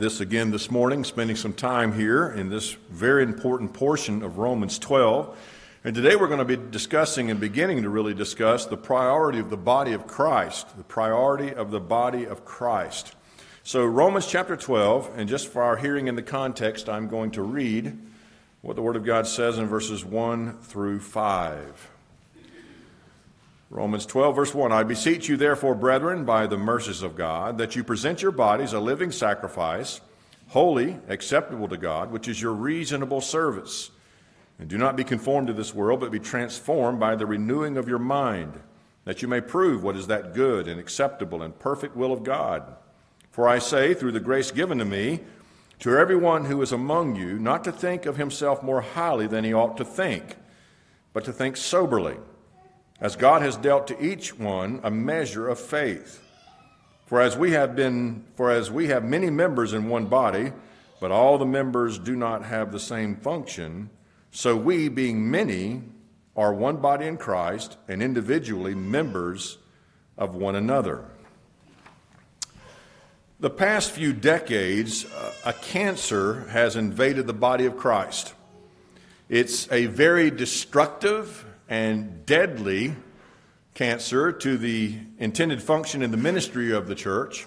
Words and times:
this 0.00 0.20
again 0.20 0.50
this 0.50 0.70
morning, 0.70 1.04
spending 1.04 1.36
some 1.36 1.52
time 1.52 1.92
here 1.92 2.30
in 2.30 2.48
this 2.48 2.72
very 2.88 3.22
important 3.22 3.74
portion 3.74 4.22
of 4.22 4.38
Romans 4.38 4.78
12. 4.78 5.36
And 5.84 5.94
today 5.94 6.16
we're 6.16 6.26
going 6.26 6.38
to 6.38 6.44
be 6.46 6.56
discussing 6.56 7.30
and 7.30 7.38
beginning 7.38 7.82
to 7.82 7.90
really 7.90 8.14
discuss 8.14 8.64
the 8.64 8.78
priority 8.78 9.40
of 9.40 9.50
the 9.50 9.58
body 9.58 9.92
of 9.92 10.06
Christ, 10.06 10.74
the 10.78 10.84
priority 10.84 11.52
of 11.52 11.70
the 11.70 11.80
body 11.80 12.24
of 12.24 12.46
Christ. 12.46 13.14
So, 13.62 13.84
Romans 13.84 14.26
chapter 14.26 14.56
12, 14.56 15.18
and 15.18 15.28
just 15.28 15.48
for 15.48 15.62
our 15.62 15.76
hearing 15.76 16.08
in 16.08 16.14
the 16.14 16.22
context, 16.22 16.88
I'm 16.88 17.06
going 17.06 17.32
to 17.32 17.42
read 17.42 17.98
what 18.62 18.76
the 18.76 18.82
Word 18.82 18.96
of 18.96 19.04
God 19.04 19.26
says 19.26 19.58
in 19.58 19.66
verses 19.66 20.02
1 20.02 20.60
through 20.62 21.00
5. 21.00 21.89
Romans 23.72 24.04
12, 24.04 24.34
verse 24.34 24.52
1 24.52 24.72
I 24.72 24.82
beseech 24.82 25.28
you, 25.28 25.36
therefore, 25.36 25.76
brethren, 25.76 26.24
by 26.24 26.48
the 26.48 26.58
mercies 26.58 27.02
of 27.02 27.14
God, 27.14 27.58
that 27.58 27.76
you 27.76 27.84
present 27.84 28.20
your 28.20 28.32
bodies 28.32 28.72
a 28.72 28.80
living 28.80 29.12
sacrifice, 29.12 30.00
holy, 30.48 30.98
acceptable 31.06 31.68
to 31.68 31.76
God, 31.76 32.10
which 32.10 32.26
is 32.26 32.42
your 32.42 32.52
reasonable 32.52 33.20
service. 33.20 33.92
And 34.58 34.68
do 34.68 34.76
not 34.76 34.96
be 34.96 35.04
conformed 35.04 35.46
to 35.46 35.52
this 35.52 35.72
world, 35.72 36.00
but 36.00 36.10
be 36.10 36.18
transformed 36.18 36.98
by 36.98 37.14
the 37.14 37.26
renewing 37.26 37.76
of 37.76 37.86
your 37.86 38.00
mind, 38.00 38.58
that 39.04 39.22
you 39.22 39.28
may 39.28 39.40
prove 39.40 39.84
what 39.84 39.96
is 39.96 40.08
that 40.08 40.34
good 40.34 40.66
and 40.66 40.80
acceptable 40.80 41.40
and 41.40 41.56
perfect 41.56 41.94
will 41.94 42.12
of 42.12 42.24
God. 42.24 42.64
For 43.30 43.46
I 43.46 43.60
say, 43.60 43.94
through 43.94 44.12
the 44.12 44.18
grace 44.18 44.50
given 44.50 44.78
to 44.78 44.84
me, 44.84 45.20
to 45.78 45.96
everyone 45.96 46.46
who 46.46 46.60
is 46.60 46.72
among 46.72 47.14
you, 47.14 47.38
not 47.38 47.62
to 47.64 47.72
think 47.72 48.04
of 48.04 48.16
himself 48.16 48.64
more 48.64 48.80
highly 48.80 49.28
than 49.28 49.44
he 49.44 49.54
ought 49.54 49.76
to 49.76 49.84
think, 49.84 50.34
but 51.12 51.24
to 51.24 51.32
think 51.32 51.56
soberly 51.56 52.16
as 53.00 53.16
God 53.16 53.42
has 53.42 53.56
dealt 53.56 53.86
to 53.88 54.04
each 54.04 54.38
one 54.38 54.80
a 54.82 54.90
measure 54.90 55.48
of 55.48 55.58
faith. 55.58 56.22
For 57.06 57.20
as 57.20 57.36
we 57.36 57.52
have 57.52 57.74
been 57.74 58.24
for 58.36 58.50
as 58.50 58.70
we 58.70 58.88
have 58.88 59.04
many 59.04 59.30
members 59.30 59.72
in 59.72 59.88
one 59.88 60.06
body, 60.06 60.52
but 61.00 61.10
all 61.10 61.38
the 61.38 61.46
members 61.46 61.98
do 61.98 62.14
not 62.14 62.44
have 62.44 62.70
the 62.70 62.78
same 62.78 63.16
function, 63.16 63.90
so 64.30 64.54
we 64.54 64.88
being 64.88 65.30
many 65.30 65.82
are 66.36 66.54
one 66.54 66.76
body 66.76 67.06
in 67.06 67.16
Christ 67.16 67.76
and 67.88 68.02
individually 68.02 68.74
members 68.74 69.58
of 70.16 70.34
one 70.34 70.54
another. 70.54 71.04
The 73.40 73.50
past 73.50 73.90
few 73.90 74.12
decades, 74.12 75.06
uh, 75.06 75.32
a 75.46 75.52
cancer 75.54 76.46
has 76.50 76.76
invaded 76.76 77.26
the 77.26 77.32
body 77.32 77.64
of 77.64 77.76
Christ. 77.76 78.34
It's 79.30 79.70
a 79.72 79.86
very 79.86 80.30
destructive 80.30 81.46
and 81.70 82.26
deadly 82.26 82.94
cancer 83.74 84.32
to 84.32 84.58
the 84.58 84.98
intended 85.18 85.62
function 85.62 86.02
in 86.02 86.10
the 86.10 86.16
ministry 86.16 86.72
of 86.72 86.88
the 86.88 86.94
church. 86.94 87.46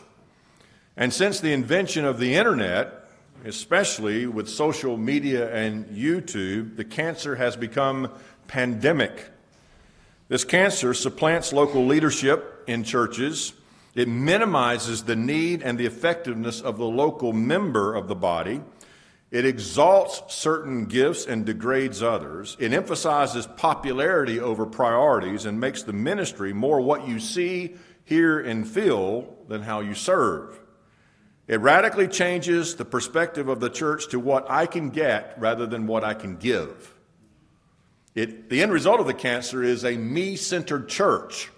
And 0.96 1.14
since 1.14 1.42
the 1.42 1.52
invention 1.52 2.06
of 2.06 2.20
the 2.20 2.34
internet, 2.36 3.10
especially 3.44 4.26
with 4.26 4.48
social 4.48 4.96
media 4.96 5.54
and 5.54 5.86
YouTube, 5.88 6.78
the 6.78 6.86
cancer 6.86 7.36
has 7.36 7.58
become 7.58 8.10
pandemic. 8.48 9.30
This 10.30 10.46
cancer 10.46 10.94
supplants 10.94 11.52
local 11.52 11.86
leadership 11.86 12.64
in 12.66 12.86
churches. 12.86 13.52
It 13.94 14.08
minimizes 14.08 15.04
the 15.04 15.18
need 15.18 15.62
and 15.62 15.78
the 15.78 15.86
effectiveness 15.86 16.62
of 16.62 16.78
the 16.78 16.86
local 16.86 17.34
member 17.34 17.94
of 17.94 18.08
the 18.08 18.16
body. 18.16 18.62
It 19.34 19.48
exalts 19.48 20.32
certain 20.32 20.86
gifts 20.86 21.26
and 21.26 21.44
degrades 21.44 22.04
others. 22.04 22.56
It 22.60 22.72
emphasizes 22.72 23.48
popularity 23.48 24.40
over 24.40 24.68
priorities 24.68 25.48
and 25.48 25.60
makes 25.60 25.82
the 25.82 25.92
ministry 25.92 26.54
more 26.54 26.80
what 26.80 27.08
you 27.08 27.20
see, 27.20 27.74
hear, 28.06 28.40
and 28.40 28.68
feel 28.68 29.36
than 29.48 29.64
how 29.64 29.80
you 29.80 29.96
serve. 29.96 30.60
It 31.48 31.60
radically 31.62 32.08
changes 32.08 32.76
the 32.76 32.86
perspective 32.86 33.48
of 33.48 33.60
the 33.60 33.72
church 33.72 34.08
to 34.10 34.20
what 34.20 34.52
I 34.52 34.68
can 34.68 34.92
get 34.92 35.34
rather 35.40 35.66
than 35.66 35.88
what 35.88 36.04
I 36.04 36.14
can 36.14 36.36
give. 36.36 36.94
It, 38.14 38.52
the 38.52 38.62
end 38.62 38.72
result 38.72 39.00
of 39.00 39.08
the 39.08 39.16
cancer 39.16 39.64
is 39.64 39.84
a 39.84 39.98
me 39.98 40.36
centered 40.36 40.90
church 40.90 41.50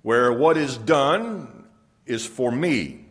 where 0.00 0.32
what 0.32 0.56
is 0.56 0.78
done 0.78 1.66
is 2.06 2.24
for 2.24 2.50
me 2.50 3.07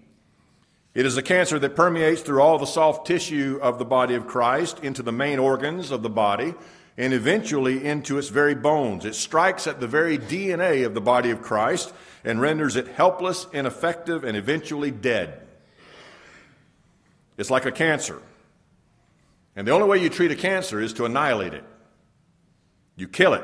it 0.97 1.05
is 1.05 1.15
a 1.15 1.21
cancer 1.21 1.59
that 1.59 1.75
permeates 1.75 2.23
through 2.23 2.41
all 2.41 2.57
the 2.57 2.65
soft 2.65 3.05
tissue 3.05 3.59
of 3.61 3.77
the 3.77 3.85
body 3.85 4.15
of 4.15 4.25
Christ 4.25 4.79
into 4.79 5.03
the 5.03 5.11
main 5.11 5.37
organs 5.37 5.91
of 5.91 6.01
the 6.01 6.09
body 6.09 6.55
and 6.97 7.13
eventually 7.13 7.85
into 7.85 8.17
its 8.17 8.29
very 8.29 8.55
bones. 8.55 9.05
It 9.05 9.13
strikes 9.13 9.67
at 9.67 9.79
the 9.79 9.85
very 9.85 10.17
DNA 10.17 10.87
of 10.87 10.95
the 10.95 10.99
body 10.99 11.29
of 11.29 11.43
Christ 11.43 11.93
and 12.23 12.41
renders 12.41 12.75
it 12.75 12.87
helpless, 12.87 13.45
ineffective, 13.53 14.23
and 14.23 14.35
eventually 14.35 14.89
dead. 14.89 15.39
It's 17.37 17.51
like 17.51 17.67
a 17.67 17.71
cancer. 17.71 18.19
And 19.55 19.67
the 19.67 19.73
only 19.73 19.87
way 19.87 19.99
you 19.99 20.09
treat 20.09 20.31
a 20.31 20.35
cancer 20.35 20.81
is 20.81 20.93
to 20.93 21.05
annihilate 21.05 21.53
it. 21.53 21.63
You 22.95 23.07
kill 23.07 23.35
it. 23.35 23.43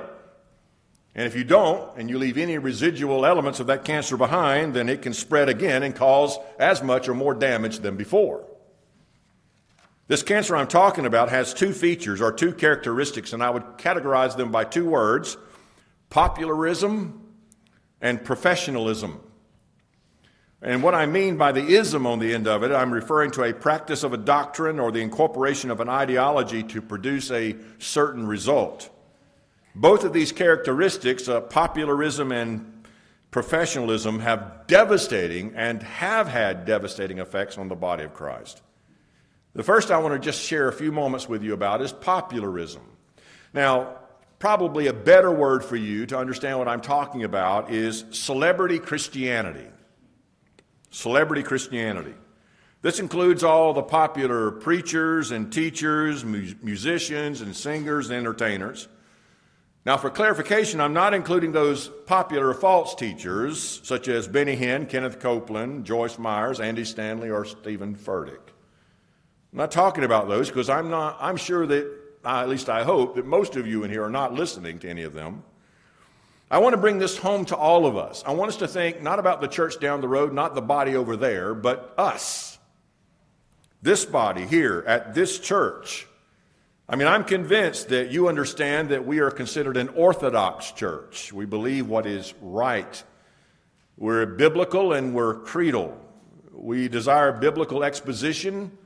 And 1.16 1.28
if 1.28 1.36
you 1.36 1.44
don't, 1.44 1.96
and 1.96 2.10
you 2.10 2.18
leave 2.18 2.38
any 2.38 2.58
residual 2.58 3.26
elements 3.26 3.60
of 3.60 3.68
that 3.68 3.86
cancer 3.86 4.18
behind, 4.18 4.74
then 4.74 4.90
it 4.90 5.04
can 5.04 5.14
spread 5.14 5.48
again 5.48 5.84
and 5.84 5.96
cause 5.96 6.38
as 6.58 6.82
much 6.82 7.08
or 7.08 7.14
more 7.14 7.36
damage 7.36 7.80
than 7.80 7.98
before. 7.98 8.46
This 10.08 10.24
cancer 10.24 10.56
I'm 10.56 10.68
talking 10.68 11.06
about 11.06 11.30
has 11.30 11.54
two 11.54 11.72
features 11.72 12.20
or 12.20 12.32
two 12.32 12.52
characteristics, 12.52 13.32
and 13.32 13.44
I 13.44 13.52
would 13.52 13.64
categorize 13.78 14.36
them 14.36 14.52
by 14.52 14.64
two 14.64 14.86
words 14.86 15.38
popularism 16.10 17.22
and 18.02 18.24
professionalism. 18.24 19.20
And 20.62 20.82
what 20.82 20.96
I 20.96 21.06
mean 21.06 21.38
by 21.38 21.52
the 21.52 21.66
ism 21.66 22.06
on 22.06 22.20
the 22.20 22.34
end 22.34 22.48
of 22.48 22.64
it, 22.64 22.72
I'm 22.72 22.94
referring 22.94 23.32
to 23.32 23.44
a 23.44 23.54
practice 23.54 24.04
of 24.04 24.14
a 24.14 24.18
doctrine 24.18 24.80
or 24.80 24.92
the 24.92 25.02
incorporation 25.02 25.72
of 25.72 25.80
an 25.80 25.90
ideology 25.90 26.64
to 26.64 26.82
produce 26.82 27.32
a 27.32 27.56
certain 27.80 28.28
result. 28.28 28.90
Both 29.76 30.04
of 30.04 30.14
these 30.14 30.32
characteristics, 30.32 31.28
uh, 31.28 31.42
popularism 31.42 32.32
and 32.32 32.86
professionalism, 33.32 34.20
have 34.20 34.68
devastating 34.68 35.54
and 35.56 35.82
have 35.82 36.28
had 36.28 36.66
devastating 36.66 37.20
effects 37.20 37.58
on 37.58 37.68
the 37.68 37.76
body 37.76 38.04
of 38.04 38.14
Christ. 38.14 38.62
The 39.56 39.64
first 39.64 39.92
I 39.92 40.00
want 40.00 40.14
to 40.14 40.20
just 40.20 40.42
share 40.42 40.68
a 40.68 40.74
few 40.74 40.92
moments 40.92 41.28
with 41.28 41.44
you 41.44 41.54
about 41.54 41.82
is 41.82 41.92
popularism. 41.92 42.84
Now, 43.54 43.98
probably 44.40 44.88
a 44.88 44.94
better 44.94 45.32
word 45.32 45.64
for 45.64 45.76
you 45.76 46.06
to 46.08 46.18
understand 46.18 46.60
what 46.60 46.68
I'm 46.68 46.82
talking 46.82 47.24
about 47.24 47.72
is 47.72 48.06
celebrity 48.12 48.80
Christianity. 48.80 49.68
Celebrity 50.90 51.44
Christianity. 51.44 52.14
This 52.82 53.00
includes 53.00 53.44
all 53.44 53.74
the 53.74 53.82
popular 53.82 54.52
preachers 54.52 55.32
and 55.32 55.52
teachers, 55.52 56.26
mu- 56.26 56.54
musicians 56.62 57.42
and 57.42 57.56
singers 57.56 58.10
and 58.10 58.20
entertainers. 58.20 58.88
Now, 59.86 59.98
for 59.98 60.10
clarification, 60.10 60.80
I'm 60.80 60.94
not 60.94 61.14
including 61.14 61.52
those 61.52 61.90
popular 62.06 62.54
false 62.54 62.96
teachers 62.96 63.82
such 63.84 64.08
as 64.08 64.30
Benny 64.30 64.56
Hinn, 64.56 64.88
Kenneth 64.88 65.20
Copeland, 65.20 65.86
Joyce 65.86 66.18
Myers, 66.18 66.62
Andy 66.62 66.86
Stanley, 66.86 67.30
or 67.30 67.44
Stephen 67.44 67.96
Furtick. 67.96 68.40
I'm 69.52 69.60
not 69.60 69.72
talking 69.72 70.06
about 70.06 70.30
those 70.30 70.48
because 70.48 70.70
I'm 70.70 70.90
not. 70.90 71.18
I'm 71.20 71.36
sure 71.36 71.68
that, 71.68 71.92
at 72.24 72.48
least 72.48 72.70
I 72.70 72.84
hope, 72.84 73.16
that 73.16 73.26
most 73.26 73.58
of 73.58 73.68
you 73.68 73.84
in 73.84 73.92
here 73.92 74.06
are 74.06 74.10
not 74.10 74.34
listening 74.34 74.80
to 74.80 74.90
any 74.90 75.04
of 75.04 75.14
them. 75.14 75.44
I 76.50 76.60
want 76.60 76.74
to 76.74 76.78
bring 76.78 76.98
this 76.98 77.18
home 77.18 77.44
to 77.46 77.56
all 77.58 77.86
of 77.86 77.98
us. 77.98 78.24
I 78.26 78.32
want 78.32 78.50
us 78.50 78.58
to 78.58 78.68
think 78.70 79.02
not 79.02 79.20
about 79.20 79.42
the 79.42 79.48
church 79.48 79.80
down 79.82 80.00
the 80.00 80.08
road, 80.08 80.32
not 80.32 80.56
the 80.56 80.62
body 80.62 80.96
over 80.96 81.18
there, 81.18 81.54
but 81.54 81.94
us. 81.98 82.58
This 83.82 84.06
body 84.06 84.46
here 84.46 84.86
at 84.88 85.14
this 85.14 85.40
church 85.40 86.08
I 86.88 86.98
mean, 86.98 87.08
I'm 87.08 87.24
convinced 87.24 87.90
that 87.90 88.12
you 88.12 88.28
understand 88.28 88.90
that 88.90 89.06
we 89.06 89.20
are 89.20 89.32
considered 89.32 89.78
an 89.78 89.88
orthodox 89.90 90.72
church. 90.72 91.32
We 91.32 91.46
believe 91.46 91.88
what 91.88 92.06
is 92.06 92.34
right. 92.42 93.04
We're 93.98 94.26
biblical 94.26 94.92
and 94.92 95.16
we're 95.16 95.36
creedal. 95.36 95.98
We 96.52 96.90
desire 96.90 97.32
biblical 97.32 97.86
exposition. 97.86 98.78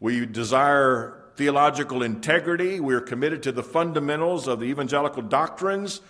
We 0.00 0.24
desire 0.24 1.22
theological 1.36 2.02
integrity. 2.02 2.80
We're 2.80 3.02
committed 3.02 3.42
to 3.42 3.52
the 3.52 3.62
fundamentals 3.62 4.48
of 4.48 4.60
the 4.60 4.66
evangelical 4.66 5.22
doctrines. 5.22 6.00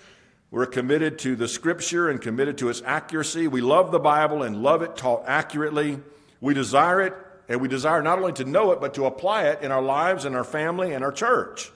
We're 0.52 0.66
committed 0.66 1.18
to 1.20 1.34
the 1.34 1.48
scripture 1.48 2.08
and 2.08 2.20
committed 2.20 2.58
to 2.58 2.68
its 2.68 2.82
accuracy. 2.84 3.48
We 3.48 3.62
love 3.62 3.90
the 3.90 3.98
Bible 3.98 4.44
and 4.44 4.62
love 4.62 4.82
it 4.82 4.96
taught 4.96 5.24
accurately. 5.26 5.98
We 6.40 6.54
desire 6.54 7.00
it 7.00 7.14
and 7.48 7.60
we 7.60 7.68
desire 7.68 8.02
not 8.02 8.18
only 8.18 8.32
to 8.34 8.44
know 8.44 8.72
it, 8.72 8.80
but 8.80 8.94
to 8.94 9.06
apply 9.06 9.44
it 9.48 9.62
in 9.62 9.70
our 9.72 9.82
lives 9.82 10.24
and 10.24 10.36
our 10.36 10.44
family 10.44 10.92
and 10.92 11.04
our 11.04 11.12
church. 11.12 11.70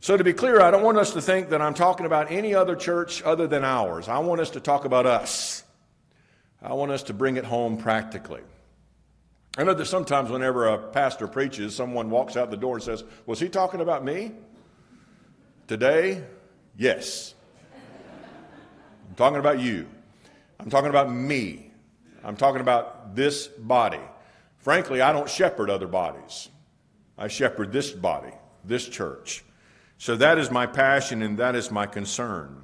So, 0.00 0.16
to 0.16 0.24
be 0.24 0.34
clear, 0.34 0.60
I 0.60 0.70
don't 0.70 0.82
want 0.82 0.98
us 0.98 1.12
to 1.14 1.22
think 1.22 1.48
that 1.48 1.62
I'm 1.62 1.74
talking 1.74 2.04
about 2.04 2.30
any 2.30 2.54
other 2.54 2.76
church 2.76 3.22
other 3.22 3.46
than 3.46 3.64
ours. 3.64 4.08
I 4.08 4.18
want 4.18 4.40
us 4.40 4.50
to 4.50 4.60
talk 4.60 4.84
about 4.84 5.06
us. 5.06 5.64
I 6.62 6.74
want 6.74 6.92
us 6.92 7.04
to 7.04 7.14
bring 7.14 7.36
it 7.36 7.44
home 7.44 7.78
practically. 7.78 8.42
I 9.56 9.64
know 9.64 9.74
that 9.74 9.86
sometimes 9.86 10.30
whenever 10.30 10.66
a 10.66 10.78
pastor 10.78 11.28
preaches, 11.28 11.74
someone 11.74 12.10
walks 12.10 12.36
out 12.36 12.50
the 12.50 12.56
door 12.56 12.74
and 12.74 12.82
says, 12.82 13.04
Was 13.24 13.38
he 13.40 13.48
talking 13.48 13.80
about 13.80 14.04
me? 14.04 14.32
Today, 15.68 16.22
yes. 16.76 17.34
I'm 19.08 19.14
talking 19.16 19.38
about 19.38 19.60
you. 19.60 19.86
I'm 20.58 20.70
talking 20.70 20.90
about 20.90 21.10
me. 21.10 21.70
I'm 22.22 22.36
talking 22.36 22.60
about 22.60 23.14
this 23.14 23.46
body. 23.46 24.00
Frankly, 24.64 25.02
I 25.02 25.12
don't 25.12 25.28
shepherd 25.28 25.68
other 25.68 25.86
bodies. 25.86 26.48
I 27.18 27.28
shepherd 27.28 27.70
this 27.70 27.92
body, 27.92 28.32
this 28.64 28.88
church. 28.88 29.44
So 29.98 30.16
that 30.16 30.38
is 30.38 30.50
my 30.50 30.64
passion 30.64 31.20
and 31.20 31.36
that 31.36 31.54
is 31.54 31.70
my 31.70 31.84
concern. 31.84 32.62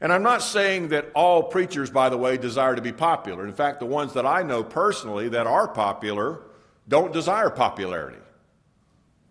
And 0.00 0.10
I'm 0.10 0.22
not 0.22 0.40
saying 0.40 0.88
that 0.88 1.10
all 1.14 1.42
preachers, 1.42 1.90
by 1.90 2.08
the 2.08 2.16
way, 2.16 2.38
desire 2.38 2.74
to 2.74 2.80
be 2.80 2.92
popular. 2.92 3.46
In 3.46 3.52
fact, 3.52 3.78
the 3.78 3.86
ones 3.86 4.14
that 4.14 4.24
I 4.24 4.42
know 4.42 4.64
personally 4.64 5.28
that 5.28 5.46
are 5.46 5.68
popular 5.68 6.40
don't 6.88 7.12
desire 7.12 7.50
popularity. 7.50 8.16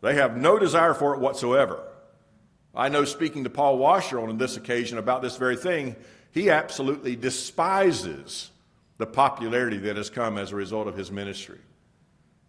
They 0.01 0.13
have 0.13 0.37
no 0.37 0.59
desire 0.59 0.93
for 0.93 1.15
it 1.15 1.19
whatsoever. 1.19 1.81
I 2.75 2.89
know 2.89 3.05
speaking 3.05 3.43
to 3.45 3.49
Paul 3.49 3.79
Washer 3.79 4.19
on 4.19 4.37
this 4.37 4.55
occasion 4.55 4.99
about 4.99 5.23
this 5.23 5.35
very 5.35 5.57
thing, 5.57 5.95
he 6.29 6.51
absolutely 6.51 7.15
despises 7.15 8.51
the 8.99 9.07
popularity 9.07 9.79
that 9.79 9.97
has 9.97 10.11
come 10.11 10.37
as 10.37 10.51
a 10.51 10.55
result 10.55 10.87
of 10.87 10.95
his 10.95 11.11
ministry. 11.11 11.57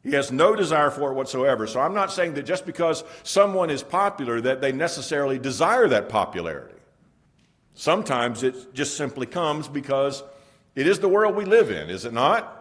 He 0.02 0.12
has 0.12 0.32
no 0.32 0.56
desire 0.56 0.90
for 0.90 1.12
it 1.12 1.14
whatsoever. 1.14 1.66
So 1.66 1.80
I'm 1.80 1.94
not 1.94 2.12
saying 2.12 2.34
that 2.34 2.44
just 2.44 2.66
because 2.66 3.04
someone 3.22 3.70
is 3.70 3.82
popular 3.82 4.40
that 4.40 4.60
they 4.60 4.72
necessarily 4.72 5.38
desire 5.38 5.86
that 5.88 6.08
popularity. 6.08 6.74
Sometimes 7.74 8.42
it 8.42 8.74
just 8.74 8.96
simply 8.96 9.26
comes 9.26 9.68
because 9.68 10.22
it 10.74 10.86
is 10.86 10.98
the 10.98 11.08
world 11.08 11.36
we 11.36 11.44
live 11.44 11.70
in, 11.70 11.88
is 11.88 12.04
it 12.04 12.12
not? 12.12 12.58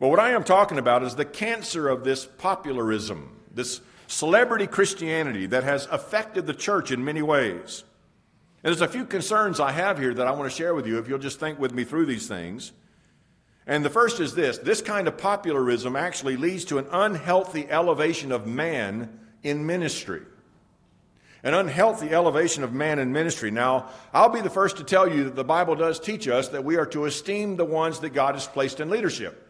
But 0.00 0.08
what 0.08 0.20
I 0.20 0.30
am 0.30 0.44
talking 0.44 0.78
about 0.78 1.02
is 1.02 1.14
the 1.14 1.24
cancer 1.24 1.88
of 1.88 2.04
this 2.04 2.24
popularism, 2.24 3.40
this 3.52 3.80
celebrity 4.06 4.66
Christianity 4.66 5.46
that 5.46 5.64
has 5.64 5.86
affected 5.86 6.46
the 6.46 6.54
church 6.54 6.90
in 6.90 7.04
many 7.04 7.20
ways. 7.20 7.84
And 8.62 8.72
there's 8.72 8.80
a 8.80 8.88
few 8.88 9.04
concerns 9.04 9.60
I 9.60 9.72
have 9.72 9.98
here 9.98 10.14
that 10.14 10.26
I 10.26 10.30
want 10.32 10.50
to 10.50 10.56
share 10.56 10.74
with 10.74 10.86
you 10.86 10.98
if 10.98 11.08
you'll 11.08 11.18
just 11.18 11.38
think 11.38 11.58
with 11.58 11.72
me 11.72 11.84
through 11.84 12.06
these 12.06 12.26
things. 12.26 12.72
And 13.68 13.84
the 13.84 13.90
first 13.90 14.18
is 14.18 14.34
this 14.34 14.58
this 14.58 14.80
kind 14.80 15.06
of 15.06 15.18
popularism 15.18 15.94
actually 15.94 16.36
leads 16.36 16.64
to 16.66 16.78
an 16.78 16.86
unhealthy 16.90 17.70
elevation 17.70 18.32
of 18.32 18.46
man 18.46 19.20
in 19.42 19.66
ministry. 19.66 20.22
An 21.44 21.54
unhealthy 21.54 22.10
elevation 22.10 22.64
of 22.64 22.72
man 22.72 22.98
in 22.98 23.12
ministry. 23.12 23.52
Now, 23.52 23.90
I'll 24.12 24.30
be 24.30 24.40
the 24.40 24.50
first 24.50 24.78
to 24.78 24.84
tell 24.84 25.06
you 25.06 25.24
that 25.24 25.36
the 25.36 25.44
Bible 25.44 25.76
does 25.76 26.00
teach 26.00 26.26
us 26.26 26.48
that 26.48 26.64
we 26.64 26.76
are 26.76 26.86
to 26.86 27.04
esteem 27.04 27.54
the 27.54 27.64
ones 27.64 28.00
that 28.00 28.10
God 28.10 28.34
has 28.34 28.48
placed 28.48 28.80
in 28.80 28.90
leadership. 28.90 29.44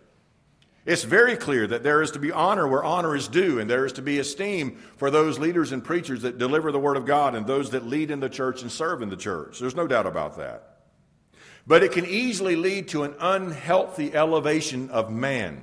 It's 0.84 1.04
very 1.04 1.36
clear 1.36 1.66
that 1.66 1.82
there 1.82 2.02
is 2.02 2.10
to 2.10 2.18
be 2.18 2.30
honor 2.30 2.68
where 2.68 2.84
honor 2.84 3.16
is 3.16 3.28
due, 3.28 3.58
and 3.58 3.70
there 3.70 3.86
is 3.86 3.92
to 3.94 4.02
be 4.02 4.18
esteem 4.18 4.78
for 4.96 5.10
those 5.10 5.38
leaders 5.38 5.72
and 5.72 5.82
preachers 5.82 6.22
that 6.22 6.38
deliver 6.38 6.72
the 6.72 6.78
Word 6.78 6.96
of 6.98 7.06
God 7.06 7.34
and 7.34 7.46
those 7.46 7.70
that 7.70 7.86
lead 7.86 8.10
in 8.10 8.20
the 8.20 8.28
church 8.28 8.60
and 8.62 8.70
serve 8.70 9.00
in 9.00 9.08
the 9.08 9.16
church. 9.16 9.58
There's 9.58 9.76
no 9.76 9.86
doubt 9.86 10.06
about 10.06 10.36
that. 10.36 10.67
But 11.68 11.82
it 11.82 11.92
can 11.92 12.06
easily 12.06 12.56
lead 12.56 12.88
to 12.88 13.02
an 13.04 13.14
unhealthy 13.20 14.14
elevation 14.14 14.88
of 14.88 15.12
man, 15.12 15.62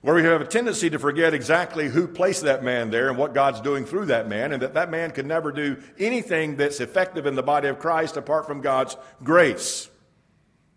where 0.00 0.14
we 0.14 0.22
have 0.22 0.40
a 0.40 0.46
tendency 0.46 0.88
to 0.90 0.98
forget 1.00 1.34
exactly 1.34 1.88
who 1.88 2.06
placed 2.06 2.42
that 2.42 2.62
man 2.62 2.90
there 2.90 3.08
and 3.08 3.18
what 3.18 3.34
God's 3.34 3.60
doing 3.60 3.84
through 3.84 4.06
that 4.06 4.28
man, 4.28 4.52
and 4.52 4.62
that 4.62 4.74
that 4.74 4.92
man 4.92 5.10
can 5.10 5.26
never 5.26 5.50
do 5.50 5.82
anything 5.98 6.56
that's 6.56 6.78
effective 6.78 7.26
in 7.26 7.34
the 7.34 7.42
body 7.42 7.66
of 7.66 7.80
Christ 7.80 8.16
apart 8.16 8.46
from 8.46 8.60
God's 8.60 8.96
grace. 9.24 9.90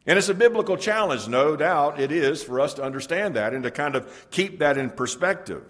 And 0.07 0.17
it's 0.17 0.29
a 0.29 0.33
biblical 0.33 0.77
challenge, 0.77 1.27
no 1.27 1.55
doubt 1.55 1.99
it 1.99 2.11
is 2.11 2.43
for 2.43 2.59
us 2.59 2.73
to 2.75 2.83
understand 2.83 3.35
that 3.35 3.53
and 3.53 3.63
to 3.63 3.69
kind 3.69 3.95
of 3.95 4.29
keep 4.31 4.57
that 4.57 4.77
in 4.77 4.89
perspective. 4.89 5.63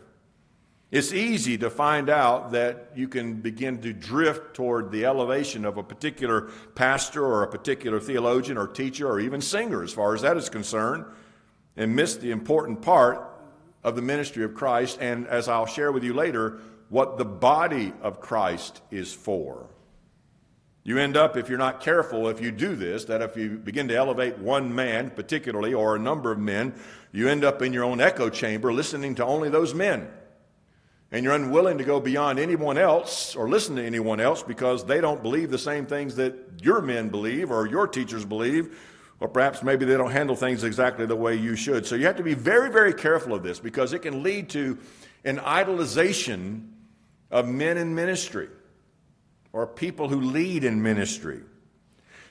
It's 0.91 1.11
easy 1.11 1.57
to 1.57 1.69
find 1.69 2.09
out 2.09 2.51
that 2.51 2.91
you 2.95 3.07
can 3.07 3.41
begin 3.41 3.81
to 3.81 3.91
drift 3.91 4.53
toward 4.53 4.91
the 4.91 5.05
elevation 5.05 5.65
of 5.65 5.77
a 5.77 5.83
particular 5.83 6.49
pastor 6.75 7.25
or 7.25 7.43
a 7.43 7.47
particular 7.47 7.99
theologian 7.99 8.57
or 8.57 8.67
teacher 8.67 9.07
or 9.07 9.19
even 9.19 9.41
singer, 9.41 9.83
as 9.83 9.91
far 9.91 10.13
as 10.13 10.21
that 10.21 10.37
is 10.37 10.47
concerned, 10.47 11.05
and 11.75 11.95
miss 11.95 12.15
the 12.15 12.31
important 12.31 12.81
part 12.81 13.21
of 13.83 13.95
the 13.95 14.01
ministry 14.01 14.43
of 14.43 14.53
Christ, 14.53 14.99
and 15.01 15.27
as 15.27 15.47
I'll 15.47 15.65
share 15.65 15.91
with 15.91 16.03
you 16.03 16.13
later, 16.13 16.59
what 16.89 17.17
the 17.17 17.25
body 17.25 17.93
of 18.01 18.21
Christ 18.21 18.81
is 18.91 19.11
for. 19.11 19.67
You 20.83 20.99
end 20.99 21.17
up, 21.17 21.35
if 21.35 21.49
you're 21.49 21.57
not 21.57 21.81
careful, 21.81 22.27
if 22.29 22.39
you 22.39 22.51
do 22.51 22.75
this, 22.75 23.05
that 23.05 23.23
if 23.23 23.35
you 23.35 23.57
begin 23.57 23.87
to 23.87 23.95
elevate 23.95 24.37
one 24.37 24.73
man, 24.73 25.09
particularly, 25.09 25.73
or 25.73 25.95
a 25.95 25.99
number 25.99 26.31
of 26.31 26.37
men, 26.37 26.75
you 27.11 27.27
end 27.27 27.43
up 27.43 27.63
in 27.63 27.73
your 27.73 27.83
own 27.83 27.99
echo 27.99 28.29
chamber 28.29 28.71
listening 28.71 29.15
to 29.15 29.25
only 29.25 29.49
those 29.49 29.73
men. 29.73 30.07
And 31.11 31.23
you're 31.23 31.33
unwilling 31.33 31.77
to 31.77 31.83
go 31.83 31.99
beyond 31.99 32.39
anyone 32.39 32.77
else 32.77 33.35
or 33.35 33.47
listen 33.47 33.75
to 33.75 33.83
anyone 33.83 34.19
else 34.19 34.43
because 34.43 34.85
they 34.85 34.99
don't 35.01 35.21
believe 35.21 35.51
the 35.51 35.57
same 35.57 35.85
things 35.85 36.15
that 36.15 36.35
your 36.61 36.81
men 36.81 37.09
believe 37.09 37.51
or 37.51 37.67
your 37.67 37.87
teachers 37.87 38.25
believe, 38.25 38.77
or 39.19 39.27
perhaps 39.27 39.63
maybe 39.63 39.85
they 39.85 39.97
don't 39.97 40.11
handle 40.11 40.35
things 40.35 40.63
exactly 40.63 41.05
the 41.05 41.15
way 41.15 41.35
you 41.35 41.55
should. 41.55 41.85
So 41.85 41.95
you 41.95 42.05
have 42.05 42.17
to 42.17 42.23
be 42.23 42.33
very, 42.33 42.69
very 42.69 42.93
careful 42.93 43.33
of 43.33 43.43
this 43.43 43.59
because 43.59 43.93
it 43.93 43.99
can 43.99 44.23
lead 44.23 44.49
to 44.49 44.77
an 45.23 45.37
idolization 45.37 46.69
of 47.31 47.47
men 47.47 47.77
in 47.77 47.95
ministry 47.95 48.49
or 49.53 49.65
people 49.65 50.09
who 50.09 50.19
lead 50.19 50.63
in 50.63 50.83
ministry. 50.83 51.39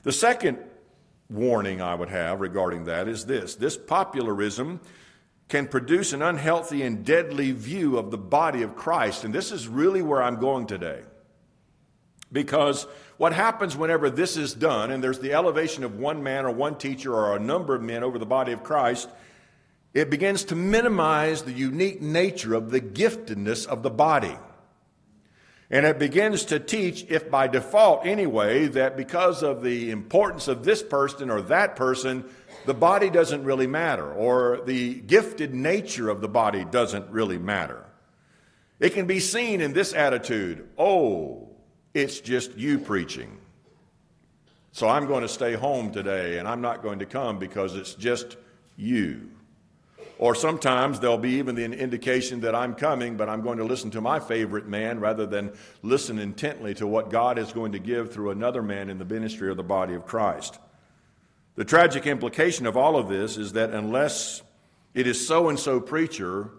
The 0.03 0.13
second 0.13 0.59
warning 1.31 1.81
I 1.81 1.95
would 1.95 2.11
have 2.11 2.41
regarding 2.41 2.85
that 2.85 3.09
is 3.09 3.25
this 3.25 3.55
this 3.55 3.77
popularism 3.77 4.81
can 5.49 5.69
produce 5.69 6.13
an 6.13 6.23
unhealthy 6.23 6.83
and 6.83 7.05
deadly 7.05 7.53
view 7.53 7.99
of 7.99 8.11
the 8.11 8.19
body 8.19 8.63
of 8.63 8.77
Christ. 8.77 9.25
And 9.25 9.35
this 9.35 9.53
is 9.53 9.69
really 9.69 10.03
where 10.03 10.23
I'm 10.23 10.41
going 10.41 10.67
today. 10.67 11.03
Because 12.33 12.87
what 13.17 13.33
happens 13.33 13.77
whenever 13.77 14.11
this 14.11 14.37
is 14.37 14.55
done, 14.55 14.91
and 14.91 15.05
there's 15.05 15.21
the 15.21 15.35
elevation 15.35 15.85
of 15.85 15.99
one 15.99 16.23
man 16.23 16.47
or 16.47 16.51
one 16.51 16.77
teacher 16.77 17.15
or 17.15 17.37
a 17.37 17.41
number 17.41 17.75
of 17.75 17.83
men 17.83 18.03
over 18.03 18.19
the 18.19 18.27
body 18.27 18.53
of 18.53 18.65
Christ, 18.65 19.09
it 19.93 20.11
begins 20.11 20.45
to 20.45 20.57
minimize 20.57 21.43
the 21.43 21.53
unique 21.53 22.03
nature 22.03 22.55
of 22.55 22.71
the 22.71 22.81
giftedness 22.81 23.67
of 23.67 23.83
the 23.83 23.91
body. 23.91 24.37
And 25.71 25.87
it 25.87 25.99
begins 25.99 26.45
to 26.47 26.59
teach, 26.59 27.07
if 27.09 27.31
by 27.31 27.47
default 27.47 28.05
anyway, 28.05 28.67
that 28.67 28.97
because 28.97 29.43
of 29.43 29.63
the 29.63 29.91
importance 29.91 30.49
of 30.49 30.65
this 30.65 30.83
person 30.83 31.31
or 31.31 31.41
that 31.43 31.77
person, 31.77 32.25
the 32.67 32.75
body 32.75 33.11
doesn't 33.11 33.45
really 33.45 33.67
matter, 33.67 34.13
or 34.13 34.61
the 34.65 34.95
gifted 34.95 35.55
nature 35.55 36.09
of 36.09 36.21
the 36.21 36.29
body 36.29 36.65
doesn't 36.65 37.11
really 37.11 37.39
matter. 37.39 37.85
It 38.81 38.95
can 38.95 39.07
be 39.07 39.21
seen 39.21 39.61
in 39.61 39.73
this 39.73 39.95
attitude 39.95 40.69
oh, 40.79 41.49
it's 41.93 42.21
just 42.21 42.57
you 42.57 42.79
preaching. 42.79 43.39
So 44.73 44.89
I'm 44.89 45.07
going 45.07 45.23
to 45.23 45.29
stay 45.29 45.55
home 45.55 45.93
today 45.93 46.39
and 46.39 46.49
I'm 46.49 46.61
not 46.61 46.83
going 46.83 46.99
to 46.99 47.07
come 47.07 47.39
because 47.39 47.77
it's 47.77 47.95
just 47.95 48.37
you. 48.77 49.31
Or 50.19 50.35
sometimes 50.35 50.99
there'll 50.99 51.19
be 51.19 51.35
even 51.35 51.55
the 51.55 51.65
indication 51.65 52.41
that 52.41 52.55
I'm 52.55 52.75
coming, 52.75 53.17
but 53.17 53.29
I'm 53.29 53.43
going 53.43 53.59
to 53.59 53.65
listen 53.65 53.91
to 53.93 54.01
my 54.01 54.19
favorite 54.19 54.67
man 54.67 54.99
rather 54.99 55.27
than 55.27 55.53
listen 55.83 56.19
intently 56.19 56.75
to 56.75 56.87
what 56.87 57.11
God 57.11 57.39
is 57.39 57.53
going 57.53 57.73
to 57.73 57.79
give 57.79 58.13
through 58.13 58.31
another 58.31 58.63
man 58.63 58.91
in 58.91 58.99
the 58.99 59.05
ministry 59.05 59.51
of 59.51 59.57
the 59.57 59.63
body 59.63 59.95
of 59.95 60.07
Christ. 60.07 60.59
The 61.57 61.65
tragic 61.65 62.07
implication 62.07 62.67
of 62.67 62.77
all 62.77 62.97
of 62.97 63.09
this 63.09 63.37
is 63.37 63.53
that 63.53 63.71
unless 63.71 64.43
it 64.93 65.07
is 65.07 65.27
so 65.27 65.49
and 65.49 65.59
so 65.59 65.81
preacher, 65.81 66.51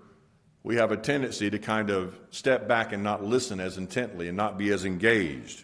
we 0.64 0.78
have 0.78 0.92
a 0.92 0.98
tendency 0.98 1.50
to 1.50 1.60
kind 1.60 1.90
of 1.90 2.18
step 2.30 2.68
back 2.68 2.94
and 2.94 3.04
not 3.04 3.24
listen 3.24 3.60
as 3.60 3.78
intently 3.78 4.30
and 4.30 4.38
not 4.38 4.58
be 4.58 4.70
as 4.72 4.86
engaged. 4.86 5.64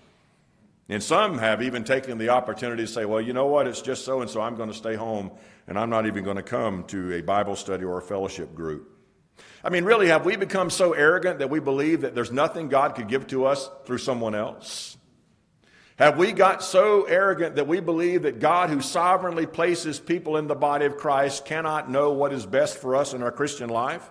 And 0.89 1.01
some 1.01 1.37
have 1.37 1.61
even 1.61 1.85
taken 1.85 2.17
the 2.17 2.29
opportunity 2.29 2.83
to 2.83 2.91
say, 2.91 3.05
well, 3.05 3.21
you 3.21 3.31
know 3.31 3.47
what, 3.47 3.67
it's 3.67 3.81
just 3.81 4.03
so 4.03 4.19
and 4.19 4.29
so, 4.29 4.41
I'm 4.41 4.57
going 4.57 4.69
to 4.69 4.75
stay 4.75 4.95
home 4.95 5.31
and 5.65 5.79
I'm 5.79 5.89
not 5.89 6.05
even 6.05 6.25
going 6.25 6.35
to 6.35 6.43
come 6.43 6.83
to 6.85 7.13
a 7.13 7.21
Bible 7.21 7.55
study 7.55 7.85
or 7.85 7.97
a 7.97 8.01
fellowship 8.01 8.53
group. 8.53 8.89
I 9.63 9.69
mean, 9.69 9.85
really, 9.85 10.07
have 10.07 10.25
we 10.25 10.35
become 10.35 10.69
so 10.69 10.91
arrogant 10.91 11.39
that 11.39 11.49
we 11.49 11.61
believe 11.61 12.01
that 12.01 12.13
there's 12.13 12.31
nothing 12.31 12.67
God 12.67 12.95
could 12.95 13.07
give 13.07 13.27
to 13.27 13.45
us 13.45 13.69
through 13.85 13.99
someone 13.99 14.35
else? 14.35 14.97
Have 16.01 16.17
we 16.17 16.31
got 16.31 16.63
so 16.63 17.03
arrogant 17.03 17.57
that 17.57 17.67
we 17.67 17.79
believe 17.79 18.23
that 18.23 18.39
God, 18.39 18.71
who 18.71 18.81
sovereignly 18.81 19.45
places 19.45 19.99
people 19.99 20.35
in 20.35 20.47
the 20.47 20.55
body 20.55 20.85
of 20.85 20.97
Christ, 20.97 21.45
cannot 21.45 21.91
know 21.91 22.09
what 22.09 22.33
is 22.33 22.43
best 22.43 22.79
for 22.79 22.95
us 22.95 23.13
in 23.13 23.21
our 23.21 23.31
Christian 23.31 23.69
life? 23.69 24.09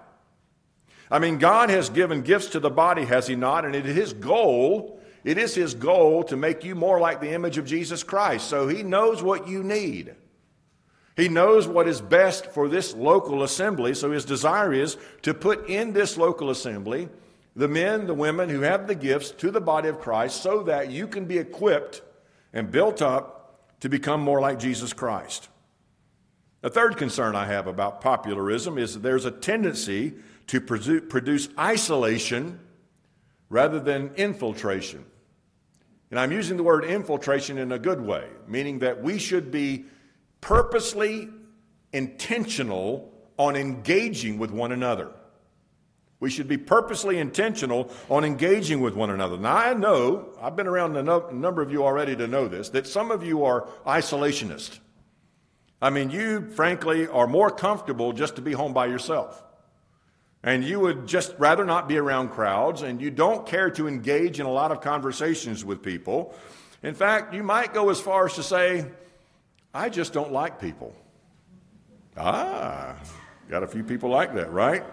I 1.11 1.19
mean, 1.19 1.39
God 1.39 1.69
has 1.69 1.91
given 1.91 2.23
gifts 2.23 2.51
to 2.51 2.61
the 2.61 2.71
body, 2.71 3.07
has 3.07 3.27
He 3.27 3.35
not? 3.35 3.65
And 3.65 3.75
it 3.75 3.87
is 3.87 3.97
His 3.97 4.13
goal, 4.13 5.03
it 5.25 5.37
is 5.37 5.57
His 5.57 5.75
goal 5.75 6.23
to 6.23 6.37
make 6.37 6.63
you 6.63 6.77
more 6.77 7.01
like 7.01 7.21
the 7.21 7.33
image 7.33 7.59
of 7.59 7.67
Jesus 7.67 8.05
Christ. 8.05 8.47
So 8.47 8.69
He 8.69 8.85
knows 8.85 9.21
what 9.21 9.49
you 9.49 9.65
need. 9.65 10.15
He 11.17 11.29
knows 11.29 11.67
what 11.67 11.89
is 11.89 12.01
best 12.01 12.53
for 12.53 12.69
this 12.69 12.95
local 12.95 13.43
assembly, 13.43 13.95
so 13.95 14.13
his 14.13 14.25
desire 14.25 14.73
is 14.73 14.97
to 15.23 15.35
put 15.35 15.69
in 15.69 15.93
this 15.93 16.17
local 16.17 16.51
assembly 16.51 17.09
the 17.61 17.69
men, 17.69 18.07
the 18.07 18.15
women 18.15 18.49
who 18.49 18.63
have 18.63 18.87
the 18.87 18.95
gifts 18.95 19.33
to 19.33 19.51
the 19.51 19.61
body 19.61 19.91
of 19.91 20.01
Christ 20.01 20.43
so 20.43 20.63
that 20.63 20.91
you 20.91 21.07
can 21.07 21.27
be 21.27 21.37
equipped 21.37 22.01
and 22.55 22.71
built 22.71 23.03
up 23.03 23.79
to 23.81 23.91
become 23.91 24.23
more 24.23 24.41
like 24.41 24.59
Jesus 24.59 24.95
Christ. 24.95 25.51
The 26.63 26.71
third 26.71 26.97
concern 26.97 27.37
I 27.37 27.45
have 27.45 27.67
about 27.67 28.01
popularism 28.01 28.79
is 28.79 28.95
that 28.95 29.01
there's 29.01 29.27
a 29.27 29.31
tendency 29.31 30.15
to 30.47 30.63
produce 30.63 31.51
isolation 31.59 32.61
rather 33.51 33.79
than 33.79 34.15
infiltration. 34.17 35.05
And 36.11 36.19
I'm 36.19 36.33
using 36.33 36.57
the 36.57 36.63
word 36.63 36.87
infiltration 36.87 37.59
in 37.59 37.73
a 37.73 37.79
good 37.79 38.01
way, 38.01 38.27
meaning 38.49 38.79
that 38.79 39.03
we 39.03 39.19
should 39.19 39.51
be 39.51 39.85
purposely 40.41 41.29
intentional 41.93 43.13
on 43.37 43.55
engaging 43.55 44.39
with 44.39 44.51
one 44.51 44.73
another. 44.73 45.11
We 46.21 46.29
should 46.29 46.49
be 46.49 46.59
purposely 46.59 47.19
intentional 47.19 47.91
on 48.11 48.25
engaging 48.25 48.81
with 48.83 48.95
one 48.95 49.09
another. 49.09 49.39
Now, 49.39 49.57
I 49.57 49.73
know, 49.73 50.29
I've 50.41 50.55
been 50.55 50.67
around 50.67 50.95
a 50.97 51.03
number 51.03 51.63
of 51.63 51.73
you 51.73 51.83
already 51.83 52.15
to 52.15 52.27
know 52.27 52.47
this, 52.47 52.69
that 52.71 52.87
some 52.87 53.11
of 53.11 53.25
you 53.25 53.45
are 53.45 53.67
isolationists. 53.87 54.79
I 55.81 55.89
mean, 55.89 56.11
you, 56.11 56.51
frankly, 56.51 57.09
are 57.09 57.27
more 57.27 57.51
comfortable 57.51 58.13
just 58.13 58.37
to 58.37 58.43
be 58.43 58.53
home 58.53 58.75
by 58.75 58.87
yourself. 58.87 59.43
And 60.43 60.63
you 60.63 60.79
would 60.81 61.07
just 61.07 61.35
rather 61.39 61.65
not 61.65 61.89
be 61.89 61.97
around 61.97 62.31
crowds, 62.31 62.83
and 62.83 63.01
you 63.01 63.11
don't 63.11 63.47
care 63.47 63.71
to 63.71 63.89
engage 63.89 64.41
in 64.41 64.47
a 64.47 64.53
lot 64.53 64.73
of 64.73 64.83
conversations 64.83 65.65
with 65.65 65.83
people. 65.83 66.35
In 66.83 66.95
fact, 66.95 67.33
you 67.33 67.43
might 67.43 67.73
go 67.73 67.89
as 67.89 67.99
far 67.99 68.27
as 68.27 68.35
to 68.35 68.43
say, 68.43 68.87
I 69.73 69.89
just 69.89 70.13
don't 70.13 70.33
like 70.33 70.61
people. 70.61 70.95
Ah, 72.17 72.97
got 73.49 73.63
a 73.63 73.67
few 73.67 73.85
people 73.85 74.11
like 74.11 74.35
that, 74.35 74.53
right? 74.53 74.85